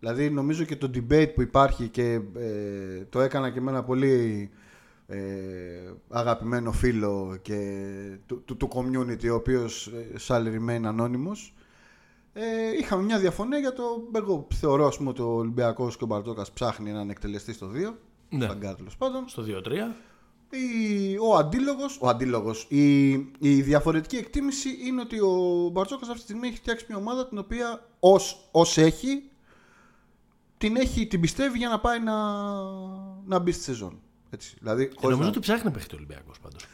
Δηλαδή 0.00 0.30
νομίζω 0.30 0.64
και 0.64 0.76
το 0.76 0.90
debate 0.94 1.30
που 1.34 1.42
υπάρχει 1.42 1.88
και 1.88 2.20
ε, 2.36 3.04
το 3.08 3.20
έκανα 3.20 3.50
και 3.50 3.60
με 3.60 3.70
ένα 3.70 3.82
πολύ 3.82 4.50
ε, 5.06 5.18
αγαπημένο 6.08 6.72
φίλο 6.72 7.38
και 7.42 7.58
του, 8.26 8.42
του, 8.44 8.56
του 8.56 8.68
community 8.74 9.28
ο 9.30 9.34
οποίος 9.34 9.86
ε, 9.86 10.14
sadly 10.26 10.46
remain 10.58 10.82
ανώνυμος 10.84 11.54
ε, 12.32 12.76
είχαμε 12.80 13.02
μια 13.02 13.18
διαφωνία 13.18 13.58
για 13.58 13.72
το 13.72 13.82
εγώ 14.12 14.46
θεωρώ 14.54 14.86
ας 14.86 14.96
πούμε 14.96 15.08
ότι 15.08 15.22
ο 15.22 15.26
Ολυμπιακός 15.34 15.96
και 15.96 16.04
ο 16.04 16.06
Μπαρτόκας 16.06 16.52
ψάχνει 16.52 16.90
έναν 16.90 17.10
εκτελεστή 17.10 17.52
στο 17.52 17.70
2 17.90 17.94
Ναι. 18.28 18.44
στον 18.44 18.60
κάτω 18.60 18.76
τέλος 18.76 18.96
πάντων 18.96 19.28
Στο 19.28 19.42
2-3. 19.46 19.72
η, 20.50 21.16
ο 21.18 21.34
αντίλογος, 21.36 21.98
ο 22.00 22.08
αντίλογος 22.08 22.66
η, 22.68 23.10
η 23.38 23.62
διαφορετική 23.62 24.16
εκτίμηση 24.16 24.68
είναι 24.86 25.00
ότι 25.00 25.20
ο 25.20 25.68
Μπαρτζόκας 25.72 26.08
αυτή 26.08 26.20
τη 26.20 26.26
στιγμή 26.26 26.46
έχει 26.48 26.56
φτιάξει 26.56 26.86
μια 26.88 26.96
ομάδα 26.98 27.28
την 27.28 27.38
οποία 27.38 27.88
ως, 28.00 28.48
ως 28.50 28.78
έχει 28.78 29.30
την, 30.58 30.76
έχει, 30.76 31.06
την 31.06 31.20
πιστεύει 31.20 31.58
για 31.58 31.68
να 31.68 31.80
πάει 31.80 32.00
να, 32.00 32.14
να 33.26 33.38
μπει 33.38 33.52
στη 33.52 33.62
σεζόν. 33.62 34.00
Έτσι, 34.36 34.56
δηλαδή, 34.60 34.82
Και 34.88 34.94
χωρίς 34.94 35.02
νομίζω 35.16 35.22
να- 35.22 35.28
ότι 35.36 35.40
ψάχνει 35.40 35.70
παίχτη 35.70 35.94
ο 35.94 35.96
Ολυμπιακός 35.96 36.38
πάντως. 36.40 36.66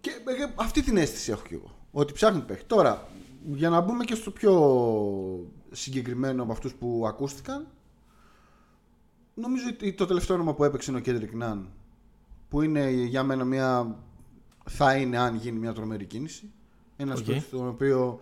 και 0.00 0.10
ε, 0.10 0.52
αυτή 0.54 0.82
την 0.82 0.96
αίσθηση 0.96 1.30
έχω 1.30 1.42
κι 1.46 1.54
εγώ. 1.54 1.70
Ότι 1.92 2.12
ψάχνει 2.12 2.40
παίχτη. 2.40 2.64
Τώρα, 2.66 3.08
για 3.52 3.68
να 3.70 3.80
μπούμε 3.80 4.04
και 4.04 4.14
στο 4.14 4.30
πιο 4.30 4.52
συγκεκριμένο 5.70 6.42
από 6.42 6.52
αυτούς 6.52 6.74
που 6.74 7.04
ακούστηκαν, 7.06 7.66
νομίζω 9.34 9.64
ότι 9.72 9.92
το 9.92 10.06
τελευταίο 10.06 10.36
όνομα 10.36 10.54
που 10.54 10.64
έπαιξε 10.64 10.90
είναι 10.90 11.00
ο 11.00 11.02
Κέντρικ 11.02 11.32
Ναν, 11.34 11.68
που 12.48 12.62
είναι 12.62 12.90
για 12.90 13.22
μένα 13.22 13.44
μια. 13.44 13.96
θα 14.68 14.94
είναι 14.96 15.18
αν 15.18 15.34
γίνει 15.36 15.58
μια 15.58 15.72
τρομερή 15.72 16.04
κίνηση. 16.04 16.50
Ένας 16.96 17.20
OK. 17.20 17.26
okay. 17.28 17.42
τον 17.50 17.68
οποίο 17.68 18.20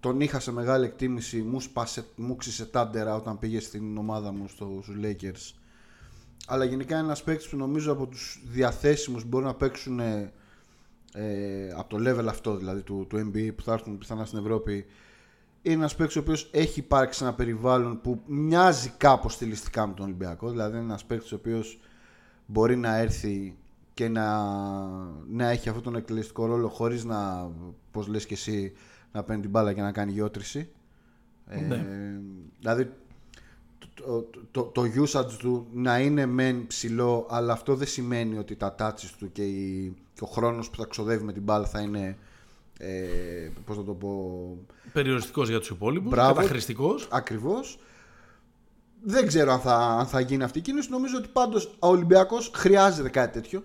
τον 0.00 0.20
είχα 0.20 0.40
σε 0.40 0.52
μεγάλη 0.52 0.84
εκτίμηση, 0.84 1.42
μου, 1.42 1.60
σπάσε, 1.60 2.04
μου 2.16 2.36
'ξυσε 2.36 2.66
τ' 2.66 2.78
άντερα 2.78 3.14
όταν 3.16 3.38
πήγε 3.38 3.60
στην 3.60 3.96
ομάδα 3.96 4.32
μου 4.32 4.48
στο, 4.48 4.78
στους 4.82 4.96
Lakers. 5.02 5.54
Αλλά 6.46 6.64
γενικά 6.64 6.94
είναι 6.94 7.04
ένας 7.04 7.22
παίκτης 7.22 7.48
που 7.48 7.56
νομίζω 7.56 7.92
από 7.92 8.06
τους 8.06 8.42
διαθέσιμους 8.46 9.24
μπορεί 9.24 9.44
να 9.44 9.54
παίξουν 9.54 10.00
ε, 10.00 10.32
ε, 11.14 11.70
από 11.76 11.88
το 11.88 12.10
level 12.10 12.26
αυτό 12.28 12.56
δηλαδή 12.56 12.82
του, 12.82 13.06
του 13.08 13.16
NBA 13.16 13.50
που 13.56 13.62
θα 13.62 13.72
έρθουν 13.72 13.98
πιθανά 13.98 14.24
στην 14.24 14.38
Ευρώπη 14.38 14.86
είναι 15.64 15.74
ένας 15.74 15.96
παίκτης 15.96 16.16
ο 16.16 16.20
οποίος 16.20 16.50
έχει 16.52 16.78
υπάρξει 16.78 17.18
σε 17.18 17.24
ένα 17.24 17.34
περιβάλλον 17.34 18.00
που 18.00 18.20
μοιάζει 18.26 18.92
κάπως 18.96 19.32
στιλιστικά 19.32 19.86
με 19.86 19.94
τον 19.94 20.04
Ολυμπιακό. 20.04 20.50
Δηλαδή 20.50 20.76
είναι 20.76 20.84
ένας 20.84 21.04
παίκτης 21.04 21.32
ο 21.32 21.36
οποίος 21.36 21.80
μπορεί 22.46 22.76
να 22.76 22.96
έρθει 22.96 23.56
και 23.94 24.08
να, 24.08 24.42
να 25.28 25.48
έχει 25.50 25.68
αυτόν 25.68 25.84
τον 25.84 25.96
εκτελεστικό 25.96 26.46
ρόλο 26.46 26.68
χωρίς 26.68 27.04
να, 27.04 27.50
πώς 27.90 28.06
λες 28.06 28.26
και 28.26 28.34
εσύ, 28.34 28.72
να 29.12 29.22
παίρνει 29.22 29.42
την 29.42 29.50
μπάλα 29.50 29.72
και 29.72 29.80
να 29.80 29.92
κάνει 29.92 30.12
γεώτρηση. 30.12 30.68
Ναι. 31.68 31.74
Ε, 31.74 32.20
δηλαδή 32.58 32.92
το, 33.94 34.26
το, 34.50 34.62
το, 34.62 34.82
usage 34.82 35.32
του 35.38 35.66
να 35.72 35.98
είναι 35.98 36.26
μεν 36.26 36.66
ψηλό, 36.66 37.26
αλλά 37.30 37.52
αυτό 37.52 37.74
δεν 37.74 37.86
σημαίνει 37.86 38.38
ότι 38.38 38.56
τα 38.56 38.74
touches 38.78 39.10
του 39.18 39.32
και, 39.32 39.42
η, 39.42 39.94
και 40.14 40.20
ο 40.24 40.26
χρόνος 40.26 40.70
που 40.70 40.76
θα 40.76 40.86
ξοδεύει 40.86 41.24
με 41.24 41.32
την 41.32 41.42
μπάλα 41.42 41.66
θα 41.66 41.80
είναι 41.80 42.18
ε, 42.78 43.50
πώς 43.64 43.76
θα 43.76 43.84
το 43.84 43.92
πω 43.92 44.56
Περιοριστικός 44.92 45.48
για 45.48 45.58
τους 45.58 45.68
υπόλοιπους, 45.68 46.10
Μπράβο. 46.10 46.34
καταχρηστικός. 46.34 47.08
ακριβώς. 47.10 47.78
Δεν 49.02 49.26
ξέρω 49.26 49.52
αν 49.52 49.60
θα, 49.60 49.74
αν 49.76 50.06
θα 50.06 50.20
γίνει 50.20 50.42
αυτή 50.42 50.58
η 50.58 50.62
κίνηση. 50.62 50.90
Νομίζω 50.90 51.16
ότι 51.16 51.28
πάντως 51.32 51.66
ο 51.78 51.86
Ολυμπιακός 51.88 52.50
χρειάζεται 52.54 53.08
κάτι 53.08 53.32
τέτοιο. 53.32 53.62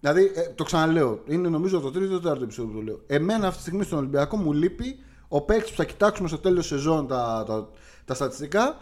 Δηλαδή 0.00 0.32
ε, 0.34 0.42
το 0.54 0.64
ξαναλέω 0.64 1.22
είναι 1.26 1.48
νομίζω 1.48 1.80
το 1.80 1.90
τρίτο 1.90 2.06
ή 2.06 2.14
το 2.14 2.20
τέταρτο 2.20 2.44
επεισόδιο 2.44 2.72
που 2.72 2.78
το 2.78 2.84
λέω. 2.84 3.00
Εμένα 3.06 3.46
αυτή 3.46 3.56
τη 3.56 3.62
στιγμή 3.62 3.84
στον 3.84 3.98
Ολυμπιακό 3.98 4.36
μου 4.36 4.52
λείπει 4.52 4.98
ο 5.28 5.40
παίκτης 5.40 5.70
που 5.70 5.76
θα 5.76 5.84
κοιτάξουμε 5.84 6.28
στο 6.28 6.38
τέλος 6.38 6.66
σεζόν 6.66 7.06
τα, 7.06 7.44
τα, 7.46 7.68
τα 8.04 8.14
στατιστικά 8.14 8.76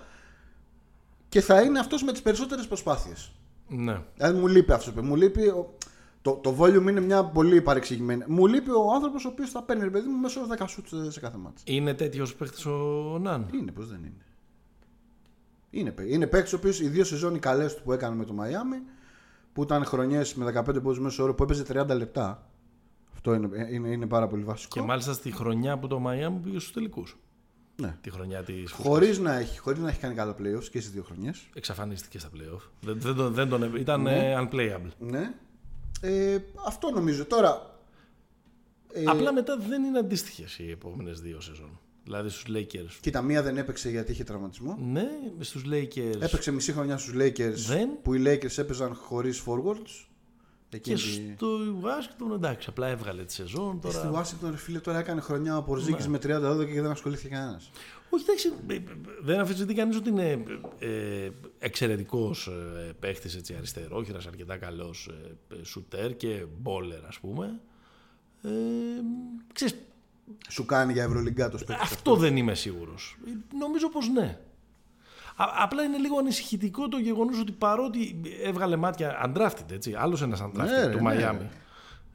και 1.29 1.41
θα 1.41 1.61
είναι 1.63 1.79
αυτός 1.79 2.03
με 2.03 2.13
τις 2.13 2.23
περισσότερες 2.23 2.67
προσπάθειες 2.67 3.33
Ναι. 3.69 4.03
Δηλαδή 4.17 4.39
μου 4.39 4.47
λείπει 4.47 4.73
αυτός. 4.73 4.95
Μου 5.03 5.17
λείπει. 5.17 5.47
ο- 5.49 5.75
Το, 6.23 6.33
το 6.33 6.57
volume 6.59 6.89
είναι 6.89 7.01
μια 7.01 7.25
πολύ 7.25 7.63
παρεξηγημένη. 7.63 8.25
Μου 8.27 8.47
λείπει 8.47 8.71
ο 8.71 8.93
άνθρωπος 8.95 9.25
ο 9.25 9.29
οποίος 9.29 9.51
θα 9.51 9.63
παίρνει 9.63 9.83
ρε 9.85 9.91
παιδί 9.91 10.09
μου 10.09 10.17
μέσω 10.21 10.41
10 10.59 10.65
σουτς 10.69 10.89
σε- 10.91 11.11
σε 11.11 11.21
κάθε 11.21 11.37
μάτς. 11.37 11.63
Είναι 11.67 11.95
τέτοιος 11.95 12.35
παίχτη 12.35 12.69
ο 12.69 13.19
Ναν; 13.21 13.49
Είναι, 13.55 13.73
πώς 13.73 13.89
δεν 13.89 13.99
είναι. 13.99 14.25
Είναι, 15.71 15.91
παί- 15.91 16.11
είναι 16.11 16.27
παίκτης 16.27 16.53
ο 16.53 16.57
οποίος 16.57 16.81
οι 16.81 16.89
δύο 16.89 17.05
σεζόν 17.05 17.35
οι 17.35 17.39
καλές 17.39 17.75
του 17.75 17.83
που 17.83 17.93
έκανε 17.93 18.17
με 18.17 18.25
το 18.25 18.33
Μαϊάμι, 18.33 18.77
που 19.53 19.63
ήταν 19.63 19.85
χρονιές 19.85 20.35
με 20.35 20.45
15 20.45 20.65
πόντους 20.83 21.01
μέσω 21.01 21.23
όρο 21.23 21.35
που 21.35 21.43
έπαιζε 21.43 21.63
30 21.69 21.95
λεπτά. 21.97 22.51
Αυτό 23.13 23.35
είναι, 23.35 23.49
είναι, 23.71 23.89
είναι 23.89 24.07
πάρα 24.07 24.27
πολύ 24.29 24.43
βασικό. 24.43 24.81
Και 24.81 24.87
μάλιστα 24.87 25.13
στη 25.13 25.31
χρονιά 25.33 25.79
που 25.79 25.87
το 25.87 25.99
Μαϊάμι 25.99 26.39
πήγε 26.39 26.59
στους 26.59 26.73
τελικούς. 26.73 27.19
Ναι. 27.83 27.97
Τη 28.01 28.11
χρονιά 28.11 28.43
της. 28.43 28.71
Χωρίς 28.71 29.19
να, 29.19 29.35
έχει, 29.39 29.59
χωρίς 29.59 29.79
να 29.81 29.89
έχει 29.89 29.99
κάνει 30.01 30.15
καλά 30.15 30.33
playoffs 30.39 30.65
και 30.71 30.81
στις 30.81 30.91
δύο 30.91 31.03
χρονιές. 31.03 31.47
Εξαφανίστηκε 31.55 32.19
στα 32.19 32.29
playoff. 32.35 32.61
Δεν, 32.81 33.01
δεν, 33.01 33.15
τον- 33.15 33.33
δεν 33.33 33.49
τον, 33.49 33.77
ήταν 33.77 34.03
Ναι. 34.03 34.33
ε, 34.33 34.49
unplayable. 34.49 34.91
Ναι. 34.99 35.35
Ε, 36.01 36.39
αυτό 36.67 36.91
νομίζω. 36.91 37.25
Τώρα. 37.25 37.79
ε, 38.93 39.03
Απλά 39.07 39.33
μετά 39.33 39.57
δεν 39.69 39.83
είναι 39.85 39.99
αντίστοιχες 39.99 40.59
οι 40.59 40.71
επόμενες 40.71 41.21
δύο 41.21 41.41
σεζόν. 41.41 41.79
Δηλαδή 42.05 42.29
στους 42.29 42.45
Lakers. 42.57 42.93
Κοίτα, 43.01 43.23
μία 43.23 43.43
δεν 43.43 43.57
έπαιξε 43.57 43.91
γιατί 43.91 44.13
είχε 44.13 44.25
τραυματισμό. 44.25 44.79
Ναι, 44.81 45.09
στους 45.41 45.63
Lakers. 45.71 46.21
Έπαιξε 46.21 46.51
μισή 46.51 46.73
χρονιά 46.73 46.99
στους 46.99 47.15
Lakers 47.17 47.55
Δεν. 47.69 47.89
που 48.03 48.15
οι 48.15 48.23
Lakers 48.27 48.59
έπαιζαν 48.59 48.95
χωρίς 48.95 49.43
forwards. 49.47 50.07
Και 50.71 50.77
Εκείνη 50.77 50.97
τη- 50.97 51.33
στο 51.37 51.59
Washington 51.83 52.35
εντάξει, 52.35 52.67
απλά 52.71 52.87
έβγαλε 52.89 53.25
τη 53.25 53.33
σεζόν. 53.33 53.81
Ε, 53.85 53.91
Στη 53.91 54.01
Τώρα... 54.07 54.23
Washington, 54.25 54.51
ρε 54.51 54.57
φίλε, 54.57 54.79
τώρα 54.79 54.99
έκανε 54.99 55.21
χρονιά 55.21 55.57
ο 55.57 55.63
Πορζίκης 55.63 56.09
με 56.09 56.19
30-12 56.19 56.21
και 56.73 56.81
δεν 56.83 56.91
ασχολήθηκε 56.91 57.29
κανένας. 57.35 57.71
Όχι, 58.11 58.25
εντάξει, 58.25 58.53
ε, 58.67 58.75
ε, 58.75 58.83
δεν 59.23 59.39
αμφισβητεί 59.39 59.75
κανείς 59.75 59.97
ότι 59.97 60.09
είναι 60.09 60.43
ε, 60.79 61.29
εξαιρετικός 61.59 62.47
ε, 62.47 62.93
παίχτης 63.01 63.41
αριστερόχειρας, 63.57 64.27
αρκετά 64.27 64.57
καλός 64.57 65.11
ε, 65.61 65.63
σουτέρ 65.65 66.17
και 66.17 66.45
μπόλερ, 66.59 67.05
ας 67.07 67.19
πούμε. 67.19 67.61
Ε, 68.43 68.49
ξέρεις, 69.53 69.75
Σου 70.49 70.65
κάνει 70.65 70.93
για 70.93 71.03
Ευρωλυγκά 71.03 71.49
το 71.51 71.57
παίκτη. 71.59 71.83
αυτό 71.83 72.17
δεν 72.17 72.37
είμαι 72.37 72.55
σίγουρος. 72.55 73.17
Νομίζω 73.59 73.89
πως 73.91 74.09
ναι. 74.09 74.39
Α, 75.41 75.47
απλά 75.63 75.83
είναι 75.83 75.97
λίγο 75.97 76.19
ανησυχητικό 76.19 76.89
το 76.89 76.99
γεγονός 76.99 77.41
ότι 77.41 77.53
παρότι 77.53 78.21
έβγαλε 78.45 78.77
μάτια 78.77 79.27
undrafted, 79.27 79.73
έτσι, 79.73 79.95
άλλος 79.95 80.23
ένας 80.23 80.43
undrafted 80.43 80.65
Ναι, 80.65 80.85
ρε, 80.85 80.91
του 80.91 81.03
ναι. 81.03 81.17
Miami. 81.17 81.47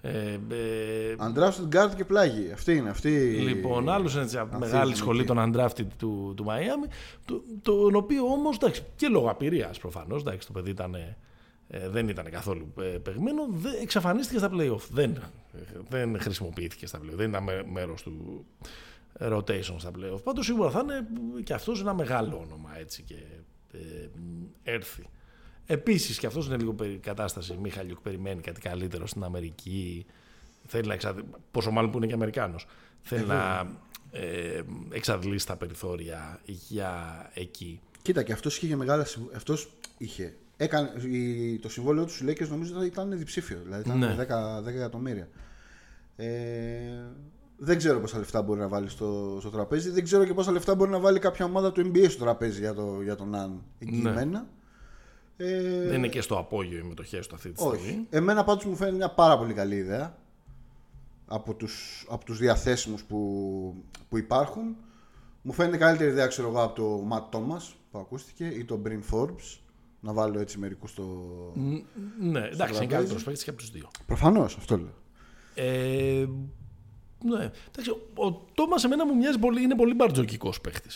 Ε, 0.06 0.34
ε, 0.34 1.16
Undrafted 1.20 1.76
guard 1.76 1.96
και 1.96 2.06
πλάγι. 2.06 2.52
Αυτή 2.52 2.76
είναι. 2.76 2.90
Αυτή... 2.90 3.10
Λοιπόν, 3.28 3.90
άλλος 3.90 4.16
ένας 4.16 4.36
από 4.36 4.50
τη 4.50 4.56
αυτή 4.56 4.66
μεγάλη 4.66 4.88
είναι 4.88 4.96
σχολή 4.96 5.20
εκεί. 5.20 5.28
των 5.28 5.54
undrafted 5.54 5.88
του, 5.98 6.34
του 6.38 6.46
Miami, 6.48 6.90
το, 7.26 7.44
τον 7.62 7.96
οποίο 7.96 8.26
όμως 8.26 8.58
και 8.96 9.08
λόγω 9.08 9.30
απειρίας 9.30 9.80
προφανώς, 9.80 10.24
το 10.24 10.52
παιδί 10.54 10.70
ήταν, 10.70 10.94
ε, 11.68 11.90
δεν 11.90 12.08
ήταν 12.08 12.30
καθόλου 12.30 12.74
ε, 12.80 12.82
παιγμένο, 12.82 13.48
δεν, 13.50 13.74
εξαφανίστηκε 13.82 14.38
στα 14.40 14.50
playoff. 14.54 14.82
Δεν, 14.92 15.18
δεν 15.90 16.20
χρησιμοποιήθηκε 16.20 16.86
στα 16.88 17.00
playoff, 17.00 17.16
δεν 17.16 17.30
ήταν 17.30 17.44
μέρος 17.72 18.04
του 18.04 18.46
rotation 19.32 19.76
στα 19.78 19.92
playoff. 20.00 20.24
Πάντως 20.24 20.46
σίγουρα 20.46 20.70
θα 20.70 20.80
είναι 20.80 21.06
και 21.44 21.54
αυτός 21.54 21.82
ένα 21.82 21.94
μεγάλο 21.94 22.38
όνομα 22.48 22.78
έτσι 22.80 23.02
και 23.04 23.16
ε, 23.72 24.08
έρθει. 24.64 25.10
Επίσης 25.66 26.18
και 26.20 26.28
αυτός 26.28 26.46
είναι 26.48 26.58
λίγο 26.58 26.74
περί 26.74 26.98
κατάσταση. 26.98 27.58
Μίχαλιουκ 27.62 28.00
περιμένει 28.00 28.42
κάτι 28.42 28.62
καλύτερο 28.62 29.08
στην 29.08 29.24
Αμερική. 29.24 30.06
Θέλει 30.68 30.88
να 30.88 30.94
εξαδ... 30.94 31.20
Πόσο 31.52 31.72
μάλλον 31.72 31.92
που 31.92 31.98
είναι 31.98 32.08
και 32.08 32.14
Αμερικάνος. 32.14 32.66
Θέλει 33.02 33.26
να 33.26 33.68
ε, 34.12 34.62
εξαντλήσει 34.92 35.48
τα 35.48 35.56
περιθώρια 35.56 36.40
για 36.46 37.30
εκεί. 37.34 37.80
Κοίτα, 38.02 38.24
και 38.24 38.32
αυτός 38.34 38.58
είχε 38.58 38.66
για 38.66 38.78
μεγάλα. 38.78 39.06
συμβ- 39.06 39.36
Αυτός 39.36 39.70
είχε. 39.98 40.36
Έκανε, 40.58 40.92
η- 41.08 41.60
το 41.60 41.70
συμβόλαιο 41.70 42.06
τους 42.06 42.16
στους 42.16 42.28
Lakers 42.30 42.48
νομίζω 42.50 42.78
ότι 42.78 42.86
ήταν 42.86 43.18
διψήφιο. 43.18 43.60
Δηλαδή 43.64 43.82
ήταν 43.90 43.98
Ναι. 43.98 44.16
10, 44.16 44.62
10 44.64 44.66
εκατομμύρια. 44.68 45.28
Ε, 46.16 46.26
δεν 47.58 47.78
ξέρω 47.78 48.00
πόσα 48.00 48.18
λεφτά 48.18 48.42
μπορεί 48.42 48.60
να 48.60 48.68
βάλει 48.68 48.90
στο, 48.90 49.38
στο 49.40 49.50
τραπέζι. 49.50 49.90
Δεν 49.90 50.04
ξέρω 50.04 50.26
και 50.26 50.34
πόσα 50.34 50.52
λεφτά 50.52 50.76
μπορεί 50.76 50.92
να 50.92 51.00
βάλει 51.00 51.20
κάποια 51.20 51.46
ομάδα 51.46 51.72
του 51.72 51.82
NBA 51.94 52.06
στο 52.10 52.24
τραπέζι 52.24 52.60
για, 52.60 52.74
το, 52.74 53.02
για 53.02 53.16
τον 53.16 53.36
Αν 53.36 53.62
εγγυημένα. 53.80 54.48
Ε, 55.38 55.88
Δεν 55.88 55.98
είναι 55.98 56.08
και 56.08 56.22
στο 56.22 56.38
απόγειο 56.38 56.78
οι 56.78 56.82
μετοχές 56.84 57.28
του 57.28 57.36
αυτή 57.36 57.52
τη 57.52 57.60
στιγμή. 57.60 57.78
όχι. 57.78 58.08
Εμένα 58.10 58.44
πάντως 58.44 58.66
μου 58.66 58.76
φαίνεται 58.76 58.96
μια 58.98 59.10
πάρα 59.10 59.38
πολύ 59.38 59.54
καλή 59.54 59.76
ιδέα 59.76 60.18
από 61.28 61.54
τους, 61.54 62.06
από 62.10 62.26
τους 62.26 62.38
διαθέσιμους 62.38 63.04
που, 63.04 63.84
που 64.10 64.18
υπάρχουν. 64.18 64.76
Μου 65.42 65.52
φαίνεται 65.54 65.78
καλύτερη 65.78 66.10
ιδέα 66.10 66.28
ξέρω 66.28 66.48
εγώ 66.50 66.64
από 66.64 66.76
το 66.76 67.08
Matt 67.12 67.38
Thomas 67.38 67.74
που 67.92 68.00
ακούστηκε 68.00 68.46
ή 68.46 68.64
το 68.66 68.82
Brin 68.86 69.00
Forbes. 69.14 69.58
Να 70.00 70.14
βάλω 70.14 70.40
έτσι 70.40 70.58
μερικούς 70.60 70.90
στο. 70.90 71.04
Ν- 71.56 71.84
Ναι, 72.20 72.40
εντάξει, 72.40 72.52
είναι 72.52 72.56
τραπέζι. 72.68 72.88
καλύτερο 72.88 73.20
παίκτης 73.26 73.44
και 73.44 73.50
από 73.50 73.60
τους 73.60 73.70
δύο. 73.72 73.90
Προφανώς, 74.06 74.56
αυτό 74.58 74.78
λέω. 74.78 74.94
Ε, 75.56 76.26
ναι. 77.24 77.52
Εντάξει, 77.70 77.90
ο 78.14 78.32
Τόμας 78.54 78.84
εμένα 78.84 79.06
μου 79.06 79.16
μοιάζει 79.16 79.40
πολύ, 79.40 79.62
είναι 79.62 79.76
πολύ 79.76 79.94
μπαρτζοκικός 79.94 80.62
παίκτη. 80.62 80.90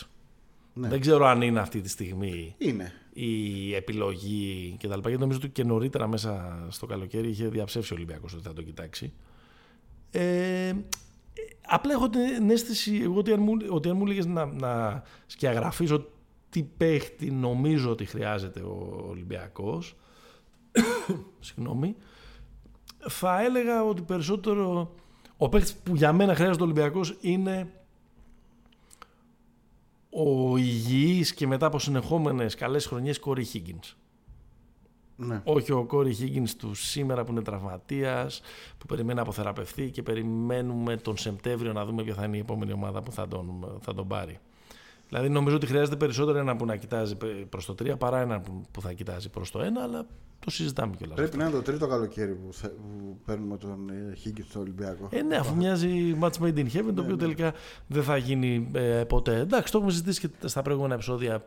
Ναι. 0.72 0.88
Δεν 0.88 1.00
ξέρω 1.00 1.26
αν 1.26 1.42
είναι 1.42 1.60
αυτή 1.60 1.80
τη 1.80 1.88
στιγμή 1.88 2.54
Είναι. 2.58 2.92
η 3.12 3.74
επιλογή 3.74 4.76
κτλ. 4.78 4.98
Γιατί 4.98 5.18
νομίζω 5.18 5.38
ότι 5.38 5.48
και 5.48 5.64
νωρίτερα 5.64 6.06
μέσα 6.06 6.58
στο 6.68 6.86
καλοκαίρι 6.86 7.28
είχε 7.28 7.48
διαψεύσει 7.48 7.92
ο 7.92 7.96
Ολυμπιακός 7.96 8.34
ότι 8.34 8.42
θα 8.42 8.52
το 8.52 8.62
κοιτάξει. 8.62 9.12
Ε, 10.10 10.72
απλά 11.66 11.92
έχω 11.92 12.08
την 12.08 12.50
αίσθηση 12.50 13.00
εγώ 13.02 13.18
ότι 13.18 13.32
αν 13.32 13.40
μου, 13.40 13.56
ότι 13.70 13.88
αν 13.88 13.96
μου 13.96 14.04
έλεγες 14.04 14.26
να, 14.26 14.46
να 14.46 15.02
σκιαγραφίσω 15.26 16.06
τι 16.50 16.62
παίχτη 16.62 17.30
νομίζω 17.30 17.90
ότι 17.90 18.04
χρειάζεται 18.04 18.60
ο 18.60 19.04
Ολυμπιακός 19.08 19.96
συγγνώμη 21.40 21.96
θα 22.98 23.42
έλεγα 23.42 23.84
ότι 23.84 24.02
περισσότερο 24.02 24.94
ο 25.38 25.48
παίχτης 25.48 25.74
που 25.74 25.94
για 25.94 26.12
μένα 26.12 26.34
χρειάζεται 26.34 26.62
ο 26.62 26.64
Ολυμπιακός 26.64 27.16
είναι 27.20 27.72
ο 30.10 30.56
υγιής 30.56 31.34
και 31.34 31.46
μετά 31.46 31.66
από 31.66 31.78
συνεχόμενες 31.78 32.54
καλές 32.54 32.86
χρονιές 32.86 33.18
Κόρι 33.18 33.46
Higgins. 33.52 33.94
Ναι. 35.16 35.40
Όχι 35.44 35.72
ο 35.72 35.84
Κόρι 35.84 36.16
Higgins 36.20 36.50
του 36.58 36.74
σήμερα 36.74 37.24
που 37.24 37.32
είναι 37.32 37.42
τραυματίας, 37.42 38.40
που 38.78 38.86
περιμένει 38.86 39.14
να 39.14 39.22
αποθεραπευτεί 39.22 39.90
και 39.90 40.02
περιμένουμε 40.02 40.96
τον 40.96 41.16
Σεπτέμβριο 41.16 41.72
να 41.72 41.84
δούμε 41.84 42.02
ποια 42.02 42.14
θα 42.14 42.24
είναι 42.24 42.36
η 42.36 42.40
επόμενη 42.40 42.72
ομάδα 42.72 43.02
που 43.02 43.12
θα 43.12 43.28
τον, 43.28 43.78
θα 43.80 43.94
τον 43.94 44.08
πάρει. 44.08 44.38
Δηλαδή 45.08 45.28
νομίζω 45.28 45.56
ότι 45.56 45.66
χρειάζεται 45.66 45.96
περισσότερο 45.96 46.38
ένα 46.38 46.56
που 46.56 46.64
να 46.64 46.76
κοιτάζει 46.76 47.16
προς 47.48 47.66
το 47.66 47.74
3 47.82 47.98
παρά 47.98 48.20
ένα 48.20 48.40
που, 48.40 48.62
που 48.70 48.80
θα 48.80 48.92
κοιτάζει 48.92 49.28
προς 49.30 49.50
το 49.50 49.58
1, 49.60 49.62
αλλά 49.82 50.06
το 50.44 50.50
συζητάμε 50.50 50.96
κιόλας. 50.96 51.16
Πρέπει 51.16 51.36
να 51.36 51.44
είναι 51.44 51.52
το 51.52 51.62
τρίτο 51.62 51.86
καλοκαίρι 51.86 52.32
που, 52.34 52.52
θε- 52.52 52.70
που 52.70 53.18
παίρνουμε 53.26 53.56
τον 53.56 53.88
ε, 53.90 54.16
Higgins 54.24 54.44
στο 54.48 54.60
Ολυμπιακό. 54.60 55.08
Ε, 55.10 55.22
ναι, 55.22 55.36
αφού 55.36 55.54
μοιάζει 55.56 56.16
match 56.20 56.38
made 56.42 56.54
in 56.56 56.66
heaven, 56.74 56.92
το 56.94 57.02
οποίο 57.02 57.16
τελικά 57.16 57.52
δεν 57.86 58.02
θα 58.02 58.16
γίνει 58.16 58.70
ε, 58.72 58.80
ποτέ. 59.08 59.38
Εντάξει, 59.38 59.72
το 59.72 59.78
έχουμε 59.78 59.92
συζητήσει 59.92 60.20
και 60.20 60.48
στα 60.48 60.62
προηγούμενα 60.62 60.94
επεισόδια. 60.94 61.44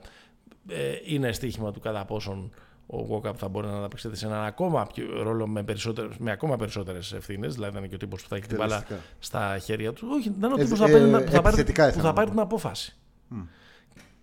Ε, 0.68 0.76
είναι 1.06 1.32
στοίχημα 1.32 1.72
του 1.72 1.80
κατά 1.80 2.06
πόσον 2.06 2.52
ο 2.88 2.98
Walkup 3.10 3.36
θα 3.36 3.48
μπορεί 3.48 3.68
να 3.68 3.78
ανταπεξέλθει 3.78 4.18
σε 4.18 4.26
έναν 4.26 4.44
ακόμα 4.46 4.88
πιο, 4.94 5.24
ρόλο 5.24 5.48
με, 5.48 5.64
περισσότερες, 5.64 6.18
με 6.18 6.32
ακόμα 6.32 6.56
περισσότερες 6.56 7.14
ευθύνες. 7.14 7.54
Δηλαδή, 7.54 7.74
θα 7.74 7.80
είναι 7.80 7.88
και 7.88 7.96
ο 7.96 7.98
τύπος 7.98 8.22
που 8.22 8.28
θα 8.30 8.36
έχει 8.36 8.48
την 8.48 8.58
μπάλα 8.58 8.76
Εκτελεστικά. 8.78 9.10
στα 9.20 9.58
χέρια 9.58 9.94
του. 9.94 10.08
Όχι, 10.12 10.30
δεν 10.40 10.50
είναι 10.50 10.60
ο 10.60 10.62
Ε, 10.62 10.64
τύπος 10.64 10.80
ε, 10.80 10.84
που 10.84 10.92
θα 10.92 10.98
πάρει, 11.00 11.26
που 11.26 11.32
θα 11.32 11.42
πάρει, 11.42 11.56
επιθετικά 11.56 11.84
που 11.84 11.90
ήθελα 11.90 12.02
θα 12.04 12.08
να 12.08 12.14
πάρει 12.14 12.28
πω. 12.28 12.34
την 12.34 12.42
απόφαση. 12.42 12.96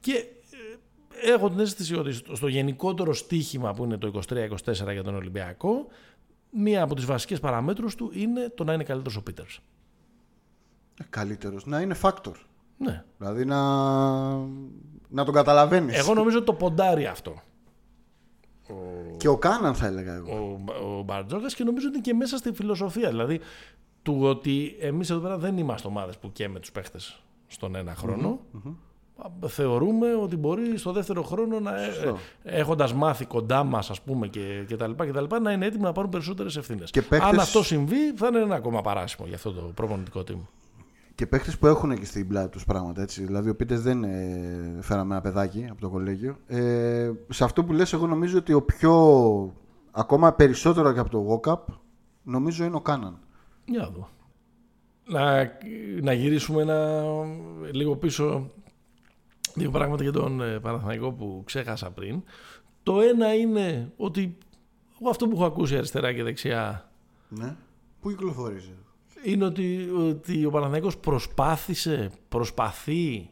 Και 0.00 0.12
ε, 1.22 1.30
έχω 1.32 1.50
την 1.50 1.58
αίσθηση 1.58 1.94
ότι 1.94 2.12
στο, 2.12 2.36
στο 2.36 2.48
γενικότερο 2.48 3.14
στίχημα 3.14 3.74
που 3.74 3.84
είναι 3.84 3.96
το 3.96 4.20
23-24 4.28 4.48
για 4.92 5.02
τον 5.02 5.14
Ολυμπιακό, 5.14 5.86
μία 6.50 6.82
από 6.82 6.94
τις 6.94 7.04
βασικές 7.04 7.40
παραμέτρους 7.40 7.94
του 7.94 8.10
είναι 8.14 8.48
το 8.54 8.64
να 8.64 8.72
είναι 8.72 8.84
καλύτερος 8.84 9.16
ο 9.16 9.22
Πίτερς. 9.22 9.60
Ε, 11.00 11.04
Καλύτερος. 11.10 11.66
Να 11.66 11.80
είναι 11.80 11.96
factor. 12.02 12.32
Ναι. 12.78 13.04
Δηλαδή 13.18 13.44
να, 13.44 13.60
να 15.08 15.24
τον 15.24 15.34
καταλαβαίνεις. 15.34 15.98
Εγώ 15.98 16.14
νομίζω 16.14 16.36
ότι 16.36 16.46
το 16.46 16.52
ποντάρει 16.52 17.06
αυτό 17.06 17.42
Και 19.16 19.28
ο 19.28 19.36
Κάναν 19.38 19.74
θα 19.74 19.86
έλεγα 19.86 20.14
εγώ. 20.14 20.60
ο, 20.82 20.98
ο 20.98 21.02
Μπαρτζόκας 21.02 21.54
και 21.54 21.64
νομίζω 21.64 21.86
ότι 21.86 21.96
είναι 21.96 22.06
και 22.06 22.14
μέσα 22.14 22.36
στη 22.36 22.52
φιλοσοφία. 22.52 23.08
Δηλαδή 23.08 23.40
του 24.02 24.20
ότι 24.22 24.76
εμείς 24.80 25.10
εδώ 25.10 25.20
πέρα 25.20 25.38
δεν 25.38 25.58
είμαστε 25.58 25.88
ομάδες 25.88 26.18
που 26.18 26.32
καίμε 26.32 26.60
τους 26.60 26.72
παίχτες 26.72 27.22
στον 27.46 27.74
ένα 27.74 27.94
χρόνο. 27.94 28.40
Θεωρούμε 29.46 30.14
ότι 30.14 30.36
μπορεί 30.36 30.78
στο 30.78 30.92
δεύτερο 30.92 31.22
χρόνο 31.22 31.60
να, 31.60 31.80
ε, 31.82 31.84
Σωστό. 31.84 32.16
έχοντας 32.42 32.92
μάθει 32.92 33.24
κοντά 33.24 33.64
μας 33.64 33.90
ας 33.90 34.00
πούμε 34.00 34.26
και, 34.28 34.64
και, 34.66 34.76
τα 34.76 34.86
λοιπά 34.86 35.06
και 35.06 35.12
τα 35.12 35.20
λοιπά, 35.20 35.40
να 35.40 35.52
είναι 35.52 35.66
έτοιμοι 35.66 35.82
να 35.82 35.92
πάρουν 35.92 36.10
περισσότερες 36.10 36.56
ευθύνες. 36.56 36.90
Και 36.90 37.02
παίχτες- 37.02 37.32
Αν 37.32 37.38
αυτό 37.38 37.62
συμβεί 37.62 38.12
θα 38.16 38.26
είναι 38.26 38.38
ένα 38.38 38.54
ακόμα 38.54 38.80
παράσημο 38.80 39.26
για 39.26 39.36
αυτό 39.36 39.52
το 39.52 39.60
προπονητικό 39.74 40.20
team. 40.30 40.38
Και 41.14 41.26
παίχτε 41.26 41.52
που 41.60 41.66
έχουν 41.66 41.98
και 41.98 42.04
στην 42.04 42.28
πλάτη 42.28 42.48
τους 42.48 42.64
πράγματα 42.64 43.02
έτσι. 43.02 43.24
Δηλαδή, 43.24 43.48
ο 43.50 43.56
Πίτε 43.56 43.76
δεν 43.78 44.04
ε, 44.04 44.78
φέραμε 44.80 45.12
ένα 45.14 45.22
παιδάκι 45.22 45.66
από 45.70 45.80
το 45.80 45.88
κολέγιο. 45.88 46.36
Ε, 46.46 47.10
σε 47.28 47.44
αυτό 47.44 47.64
που 47.64 47.72
λες, 47.72 47.92
εγώ 47.92 48.06
νομίζω 48.06 48.38
ότι 48.38 48.52
ο 48.52 48.62
πιο. 48.62 48.92
ακόμα 49.90 50.32
περισσότερο 50.32 50.92
και 50.92 50.98
από 50.98 51.10
το 51.10 51.40
walk-up, 51.44 51.74
νομίζω 52.22 52.64
είναι 52.64 52.76
ο 52.76 52.80
Κάναν. 52.80 53.18
Για 53.64 53.80
να 53.80 53.88
δω. 53.88 54.08
Να, 55.04 55.52
να 56.02 56.12
γυρίσουμε 56.12 56.62
ένα, 56.62 57.02
λίγο 57.72 57.96
πίσω 57.96 58.50
δύο 59.54 59.70
πράγματα 59.70 60.02
για 60.02 60.12
τον 60.12 60.40
ε, 60.40 60.60
Παναθηναϊκό 60.60 61.12
που 61.12 61.42
ξέχασα 61.46 61.90
πριν. 61.90 62.22
Το 62.82 63.00
ένα 63.00 63.34
είναι 63.34 63.92
ότι 63.96 64.38
εγώ 65.00 65.10
αυτό 65.10 65.28
που 65.28 65.34
έχω 65.34 65.44
ακούσει 65.44 65.76
αριστερά 65.76 66.12
και 66.12 66.22
δεξιά 66.22 66.90
Ναι. 67.28 67.56
Πού 68.00 68.10
κυκλοφορίζει. 68.10 68.72
είναι 69.22 69.44
ότι, 69.44 69.90
ότι 69.90 70.44
ο 70.44 70.50
Παναθηναϊκός 70.50 70.98
προσπάθησε, 70.98 72.10
προσπαθεί 72.28 73.30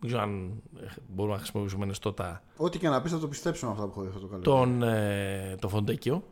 δεν 0.00 0.12
ξέρω 0.12 0.22
αν 0.22 0.62
ε, 0.80 0.86
μπορούμε 1.08 1.34
να 1.34 1.40
χρησιμοποιήσουμε 1.40 1.84
ενεστώτα 1.84 2.42
Ό,τι 2.56 2.78
και 2.78 2.88
να 2.88 3.02
πεις, 3.02 3.12
θα 3.12 3.18
το 3.18 3.28
πιστέψουμε 3.28 3.70
αυτά 3.70 3.84
που 3.84 3.90
έχω 3.90 4.02
δει 4.02 4.08
αυτό 4.08 4.20
το 4.20 4.26
καλό. 4.26 4.42
τον, 4.42 4.82
ε, 4.82 5.56
το 5.60 5.68
Φοντέκιο 5.68 6.22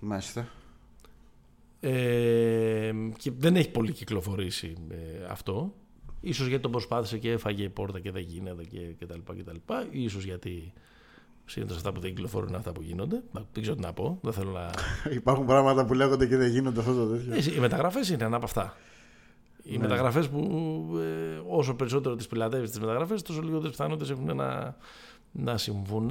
Μάλιστα. 0.00 0.48
Ε, 1.80 2.92
και 3.16 3.30
δεν 3.36 3.56
έχει 3.56 3.70
πολύ 3.70 3.92
κυκλοφορήσει 3.92 4.76
ε, 4.88 5.24
αυτό. 5.30 5.74
Ίσως 6.20 6.46
γιατί 6.46 6.62
το 6.62 6.68
προσπάθησε 6.68 7.18
και 7.18 7.30
έφαγε 7.30 7.62
η 7.62 7.68
πόρτα 7.68 8.00
και 8.00 8.10
δεν 8.10 8.22
γίνεται 8.22 8.64
και, 8.64 8.78
και 8.78 9.06
τα 9.06 9.14
λοιπά 9.14 9.34
και 9.34 9.42
τα 9.42 9.52
λοιπά. 9.52 9.86
Ίσως 9.90 10.24
γιατί 10.24 10.72
συνήθως 11.44 11.76
αυτά 11.76 11.92
που 11.92 12.00
δεν 12.00 12.10
κυκλοφορούν 12.10 12.48
είναι 12.48 12.56
αυτά 12.56 12.72
που 12.72 12.82
γίνονται. 12.82 13.22
Δεν 13.32 13.62
ξέρω 13.62 13.74
τι 13.76 13.82
να 13.82 13.92
πω. 13.92 14.18
Δεν 14.22 14.32
θέλω 14.32 14.50
να... 14.50 14.70
Υπάρχουν 15.12 15.46
πράγματα 15.46 15.84
που 15.84 15.94
λέγονται 15.94 16.26
και 16.26 16.36
δεν 16.36 16.50
γίνονται 16.50 16.80
αυτό 16.80 16.94
το 16.94 17.06
τέτοιο. 17.06 17.52
Ε, 17.52 17.56
οι 17.56 17.58
μεταγραφές 17.60 18.08
είναι 18.10 18.24
ένα 18.24 18.36
από 18.36 18.44
αυτά. 18.44 18.76
Οι 19.62 19.78
μεταγραφές 19.78 20.28
που 20.28 20.40
ε, 20.98 21.40
όσο 21.48 21.74
περισσότερο 21.74 22.16
τις 22.16 22.26
πιλατεύεις 22.26 22.70
τις 22.70 22.80
μεταγραφές 22.80 23.22
τόσο 23.22 23.40
λιγότερες 23.42 23.70
πιθανότητες 23.70 24.10
έχουν 24.10 24.36
να, 24.36 24.76
να 25.32 25.56
συμβούν. 25.58 26.10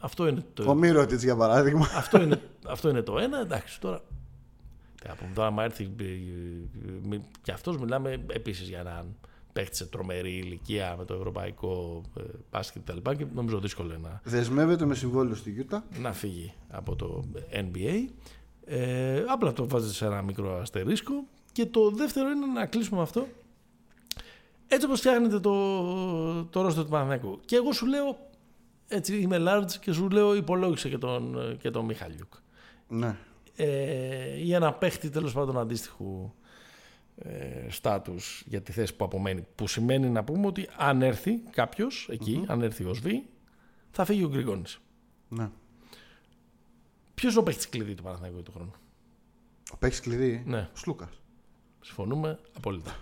Αυτό 0.00 0.26
είναι 0.28 0.44
το, 0.54 0.70
Ο 0.70 0.74
Μύρωτιτ, 0.74 1.22
για 1.22 1.36
παράδειγμα. 1.36 1.86
αυτό, 1.96 2.22
είναι, 2.22 2.40
αυτό 2.66 2.88
είναι 2.88 3.02
το 3.02 3.18
ένα. 3.18 3.40
Εντάξει, 3.40 3.80
τώρα. 3.80 4.00
Τι 5.02 5.08
να 5.08 5.14
πούμε, 5.14 5.30
τώρα, 5.34 5.46
άμα 5.48 5.64
έρθει 5.64 5.90
ε, 6.00 6.04
ε, 6.04 6.08
μη- 7.08 7.24
και 7.42 7.52
αυτό, 7.52 7.78
μιλάμε 7.78 8.24
επίση 8.26 8.64
για 8.64 8.78
έναν 8.78 9.16
παίχτη 9.52 9.76
σε 9.76 9.86
τρομερή 9.86 10.30
ηλικία 10.36 10.94
με 10.98 11.04
το 11.04 11.14
ευρωπαϊκό 11.14 12.02
ε, 12.18 12.22
μπάσκετ 12.50 12.82
κτλ. 12.90 13.10
Και 13.16 13.26
νομίζω 13.34 13.58
δύσκολο 13.60 13.88
είναι 13.94 14.08
να, 14.08 14.20
Δεσμεύεται 14.24 14.84
με 14.84 14.94
συμβόλαιο 14.94 15.34
στη 15.34 15.50
Γιούτα. 15.50 15.84
να 16.00 16.12
φύγει 16.12 16.52
από 16.68 16.96
το 16.96 17.24
NBA. 17.52 18.04
Ε, 18.64 19.24
απλά 19.28 19.52
το 19.52 19.68
βάζει 19.68 19.94
σε 19.94 20.04
ένα 20.06 20.22
μικρό 20.22 20.58
αστερίσκο. 20.60 21.12
Και 21.52 21.66
το 21.66 21.90
δεύτερο 21.90 22.30
είναι 22.30 22.46
να 22.46 22.66
κλείσουμε 22.66 22.96
με 22.96 23.02
αυτό. 23.02 23.26
Έτσι 24.68 24.86
όπως 24.86 24.98
φτιάχνετε 24.98 25.40
το, 25.40 25.54
το 26.44 26.60
ρόστο 26.62 26.82
του 26.84 26.90
Παναθηναϊκού. 26.90 27.40
Και 27.44 27.56
εγώ 27.56 27.72
σου 27.72 27.86
λέω, 27.86 28.16
έτσι 28.88 29.16
είμαι 29.20 29.36
large 29.40 29.72
και 29.80 29.92
σου 29.92 30.08
λέω 30.10 30.34
υπολόγισε 30.34 30.88
και 30.88 30.98
τον, 30.98 31.36
και 31.60 31.70
τον 31.70 31.84
Μιχαλιούκ 31.84 32.32
Ναι. 32.88 33.16
ε, 33.56 34.36
ή 34.44 34.54
ένα 34.54 34.72
παίχτη 34.72 35.10
τέλος 35.10 35.32
πάντων 35.32 35.58
αντίστοιχου 35.58 36.30
ε, 36.39 36.39
στάτους 37.68 38.42
για 38.46 38.60
τη 38.62 38.72
θέση 38.72 38.96
που 38.96 39.04
απομένει. 39.04 39.46
Που 39.54 39.66
σημαίνει 39.66 40.08
να 40.08 40.24
πούμε 40.24 40.46
ότι 40.46 40.68
αν 40.76 41.02
έρθει 41.02 41.38
κάποιος 41.50 42.08
εκεί, 42.10 42.44
αν 42.46 42.62
έρθει 42.62 42.84
ο 42.84 42.94
ΣΒ, 42.94 43.06
θα 43.90 44.04
φύγει 44.04 44.24
ο 44.24 44.28
Γκριγόνης. 44.28 44.80
ναι. 45.28 45.50
Ποιος 47.14 47.32
είναι 47.32 47.40
ο 47.40 47.44
παίχτης 47.44 47.68
κλειδί 47.68 47.94
του 47.94 48.02
Παναθηναϊκού 48.02 48.42
του 48.42 48.52
χρόνου. 48.52 48.72
Ο 49.72 49.76
παίχτη 49.76 50.00
κλειδί; 50.00 50.42
Ναι. 50.46 50.58
Ο 50.58 50.76
Σλούκα. 50.76 51.08
Συμφωνούμε 51.80 52.38
απόλυτα. 52.56 52.96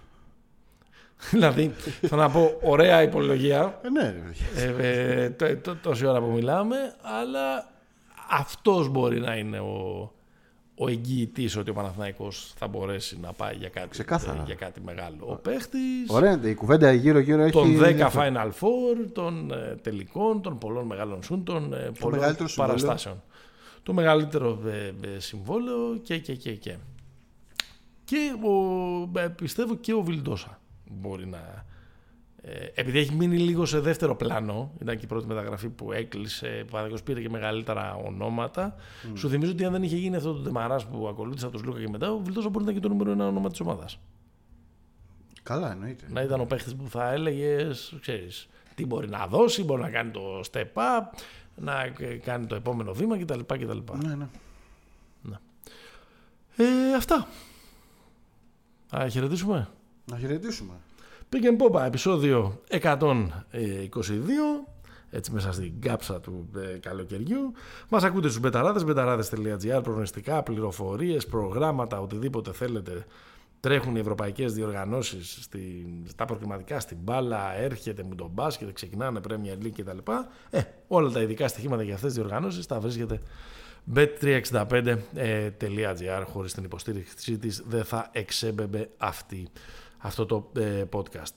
δηλαδή, 1.30 1.68
θα 2.02 2.16
να 2.16 2.30
πω 2.30 2.58
ωραία 2.62 3.02
υπολογία, 3.02 3.80
Ε, 3.84 3.88
ναι, 3.90 4.14
ρε. 4.56 4.66
ε, 4.66 5.22
ε, 5.24 5.30
τό- 5.30 5.56
τό- 5.56 5.76
τόση 5.76 6.06
ώρα 6.06 6.20
που 6.20 6.30
μιλάμε, 6.30 6.76
αλλά 7.02 7.72
αυτός 8.30 8.88
μπορεί 8.88 9.20
να 9.20 9.36
είναι 9.36 9.60
ο, 9.60 10.12
ο 10.78 10.88
εγγυητής 10.88 11.56
ότι 11.56 11.70
ο 11.70 11.72
Παναθηναϊκός 11.72 12.52
θα 12.56 12.66
μπορέσει 12.66 13.18
να 13.20 13.32
πάει 13.32 13.54
για 13.54 13.68
κάτι, 13.68 13.88
Ξεκάθαρα. 13.88 14.42
για 14.46 14.54
κάτι 14.54 14.80
μεγάλο. 14.80 15.16
Ο 15.20 15.34
παίχτης 15.34 16.08
Ωραία, 16.08 16.32
είναι, 16.32 16.48
η 16.48 16.54
κουβέντα 16.54 16.92
γύρω-γύρω 16.92 17.42
έχει. 17.42 17.52
των 17.52 17.78
10 17.78 17.82
ενδιαφέρον. 17.82 18.34
Final 18.34 18.48
Four, 18.48 19.06
των 19.12 19.52
ε, 19.52 19.76
τελικών, 19.82 20.42
των 20.42 20.58
πολλών 20.58 20.86
μεγάλων 20.86 21.22
σουν, 21.22 21.44
των 21.44 21.72
ε, 21.72 21.90
πολλών 21.98 22.18
μεγαλύτερο 22.18 22.48
συμβόλαιο. 22.48 22.76
παραστάσεων. 22.76 23.22
Το 23.82 23.92
μεγαλύτερο 23.92 24.58
ε, 24.66 24.94
ε, 25.14 25.18
συμβόλαιο 25.18 25.98
και, 26.02 26.18
και, 26.18 26.34
και, 26.34 26.52
και. 26.54 26.76
Και 28.04 28.32
ο, 28.48 29.18
ε, 29.18 29.28
πιστεύω 29.28 29.76
και 29.76 29.92
ο 29.92 30.02
Βιλντόσα 30.02 30.60
μπορεί 30.90 31.26
να... 31.26 31.64
Ε, 32.42 32.66
επειδή 32.74 32.98
έχει 32.98 33.14
μείνει 33.14 33.38
λίγο 33.38 33.66
σε 33.66 33.80
δεύτερο 33.80 34.16
πλάνο, 34.16 34.72
ήταν 34.80 34.96
και 34.96 35.04
η 35.04 35.08
πρώτη 35.08 35.26
μεταγραφή 35.26 35.68
που 35.68 35.92
έκλεισε, 35.92 36.46
παραδείγματος 36.46 37.02
πήρε 37.02 37.20
και 37.20 37.28
μεγαλύτερα 37.30 37.94
ονόματα. 37.94 38.74
Σου 39.14 39.28
θυμίζω 39.28 39.52
ότι 39.52 39.64
αν 39.64 39.72
δεν 39.72 39.82
είχε 39.82 39.96
γίνει 39.96 40.16
αυτό 40.16 40.32
το 40.32 40.42
τεμαράς 40.42 40.86
που 40.86 41.08
ακολούθησε 41.08 41.46
από 41.46 41.56
τον 41.56 41.66
Λούκα 41.66 41.80
και 41.80 41.88
μετά, 41.88 42.12
ο 42.12 42.18
Βιλντόσα 42.18 42.48
μπορεί 42.48 42.64
να 42.64 42.70
ήταν 42.70 42.82
και 42.82 42.88
το 42.88 42.94
νούμερο 42.94 43.10
ένα 43.10 43.26
όνομα 43.26 43.50
της 43.50 43.60
ομάδας. 43.60 43.98
Καλά, 45.42 45.70
εννοείται. 45.72 46.06
Να 46.10 46.22
ήταν 46.22 46.40
ο 46.40 46.44
παίχτης 46.44 46.74
που 46.74 46.88
θα 46.88 47.12
έλεγες, 47.12 47.96
ξέρεις, 48.00 48.48
τι 48.74 48.86
μπορεί 48.86 49.08
να 49.08 49.26
δώσει, 49.26 49.64
μπορεί 49.64 49.82
να 49.82 49.90
κάνει 49.90 50.10
το 50.10 50.40
step 50.52 50.72
up, 50.74 51.02
να 51.56 51.82
ε, 51.98 52.16
κάνει 52.24 52.46
το 52.46 52.54
επόμενο 52.54 52.92
βήμα 52.92 53.18
κτλ. 53.18 53.40
κτλ. 53.40 53.78
Ναι, 54.06 54.14
ναι. 54.14 55.36
Ε, 56.56 56.94
αυτά. 56.96 57.28
Α, 58.96 59.08
χαιρετήσουμε. 59.08 59.68
Να 60.04 60.18
χαιρετήσουμε. 60.18 60.74
Pick 61.30 61.44
and 61.44 61.58
Pop, 61.58 61.80
επεισόδιο 61.86 62.60
122. 62.70 62.80
Έτσι 65.10 65.32
μέσα 65.32 65.52
στην 65.52 65.80
κάψα 65.80 66.20
του 66.20 66.48
ε, 66.56 66.78
καλοκαιριού. 66.78 67.52
Μας 67.88 68.04
ακούτε 68.04 68.28
στους 68.28 68.40
μπεταράδες, 68.40 68.84
μπεταράδες.gr, 68.84 69.80
προγνωστικά, 69.82 70.42
πληροφορίες, 70.42 71.26
προγράμματα, 71.26 72.00
οτιδήποτε 72.00 72.52
θέλετε. 72.52 73.06
Τρέχουν 73.60 73.96
οι 73.96 73.98
ευρωπαϊκές 73.98 74.52
διοργανώσεις 74.52 75.38
στην, 75.40 76.04
στα 76.08 76.24
προκριματικά, 76.24 76.80
στην 76.80 76.96
μπάλα, 77.00 77.56
έρχεται 77.56 78.04
με 78.08 78.14
τον 78.14 78.30
μπάσκετ, 78.32 78.72
ξεκινάνε 78.72 79.20
Premier 79.28 79.64
League 79.64 79.72
κτλ. 79.76 79.98
Ε, 80.50 80.60
όλα 80.88 81.10
τα 81.10 81.20
ειδικά 81.20 81.48
στοιχήματα 81.48 81.82
για 81.82 81.94
αυτές 81.94 82.12
τις 82.12 82.22
διοργανώσεις 82.22 82.66
τα 82.66 82.80
βρίσκεται 82.80 83.20
bet365.gr 83.94 86.24
χωρίς 86.26 86.54
την 86.54 86.64
υποστήριξή 86.64 87.38
της 87.38 87.62
δεν 87.66 87.84
θα 87.84 88.08
εξέμπεμπε 88.12 88.90
αυτή, 88.96 89.48
αυτό 89.98 90.26
το 90.26 90.50
ε, 90.56 90.84
podcast. 90.92 91.36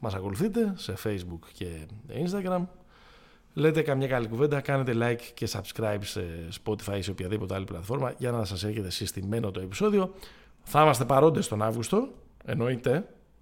Μας 0.00 0.14
ακολουθείτε 0.14 0.72
σε 0.76 0.94
Facebook 1.04 1.48
και 1.52 1.66
Instagram. 2.08 2.66
Λέτε 3.54 3.82
καμιά 3.82 4.06
καλή 4.06 4.28
κουβέντα, 4.28 4.60
κάνετε 4.60 4.92
like 4.96 5.22
και 5.34 5.48
subscribe 5.52 5.98
σε 6.00 6.24
Spotify 6.64 6.96
ή 6.96 7.02
σε 7.02 7.10
οποιαδήποτε 7.10 7.54
άλλη 7.54 7.64
πλατφόρμα 7.64 8.14
για 8.18 8.30
να 8.30 8.44
σας 8.44 8.64
έρχεται 8.64 8.90
συστημένο 8.90 9.50
το 9.50 9.60
επεισόδιο. 9.60 10.14
Θα 10.62 10.82
είμαστε 10.82 11.04
παρόντες 11.04 11.48
τον 11.48 11.62
Αύγουστο, 11.62 12.08
εννοείται, 12.44 12.90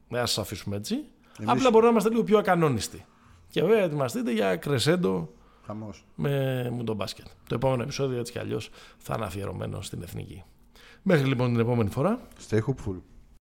δεν 0.08 0.20
θα 0.20 0.26
σας 0.26 0.38
αφήσουμε 0.38 0.76
έτσι. 0.76 1.04
Απλά 1.44 1.70
μπορούμε 1.70 1.80
να 1.80 1.88
είμαστε 1.88 2.10
λίγο 2.10 2.22
πιο 2.22 2.38
ακανόνιστοι. 2.38 3.04
Και 3.48 3.62
βέβαια 3.62 3.82
ετοιμαστείτε 3.82 4.32
για 4.32 4.56
κρεσέντο 4.56 5.28
Χαμός. 5.66 6.04
με 6.14 6.68
μου 6.70 6.84
τον 6.84 6.96
μπάσκετ. 6.96 7.26
Το 7.46 7.54
επόμενο 7.54 7.82
επεισόδιο 7.82 8.18
έτσι 8.18 8.32
κι 8.32 8.38
αλλιώς 8.38 8.70
θα 8.98 9.14
είναι 9.16 9.26
αφιερωμένο 9.26 9.82
στην 9.82 10.02
εθνική. 10.02 10.42
Μέχρι 11.02 11.26
λοιπόν 11.26 11.50
την 11.50 11.60
επόμενη 11.60 11.90
φορά. 11.90 12.20
Stay 12.48 12.58
hopeful. 12.58 13.00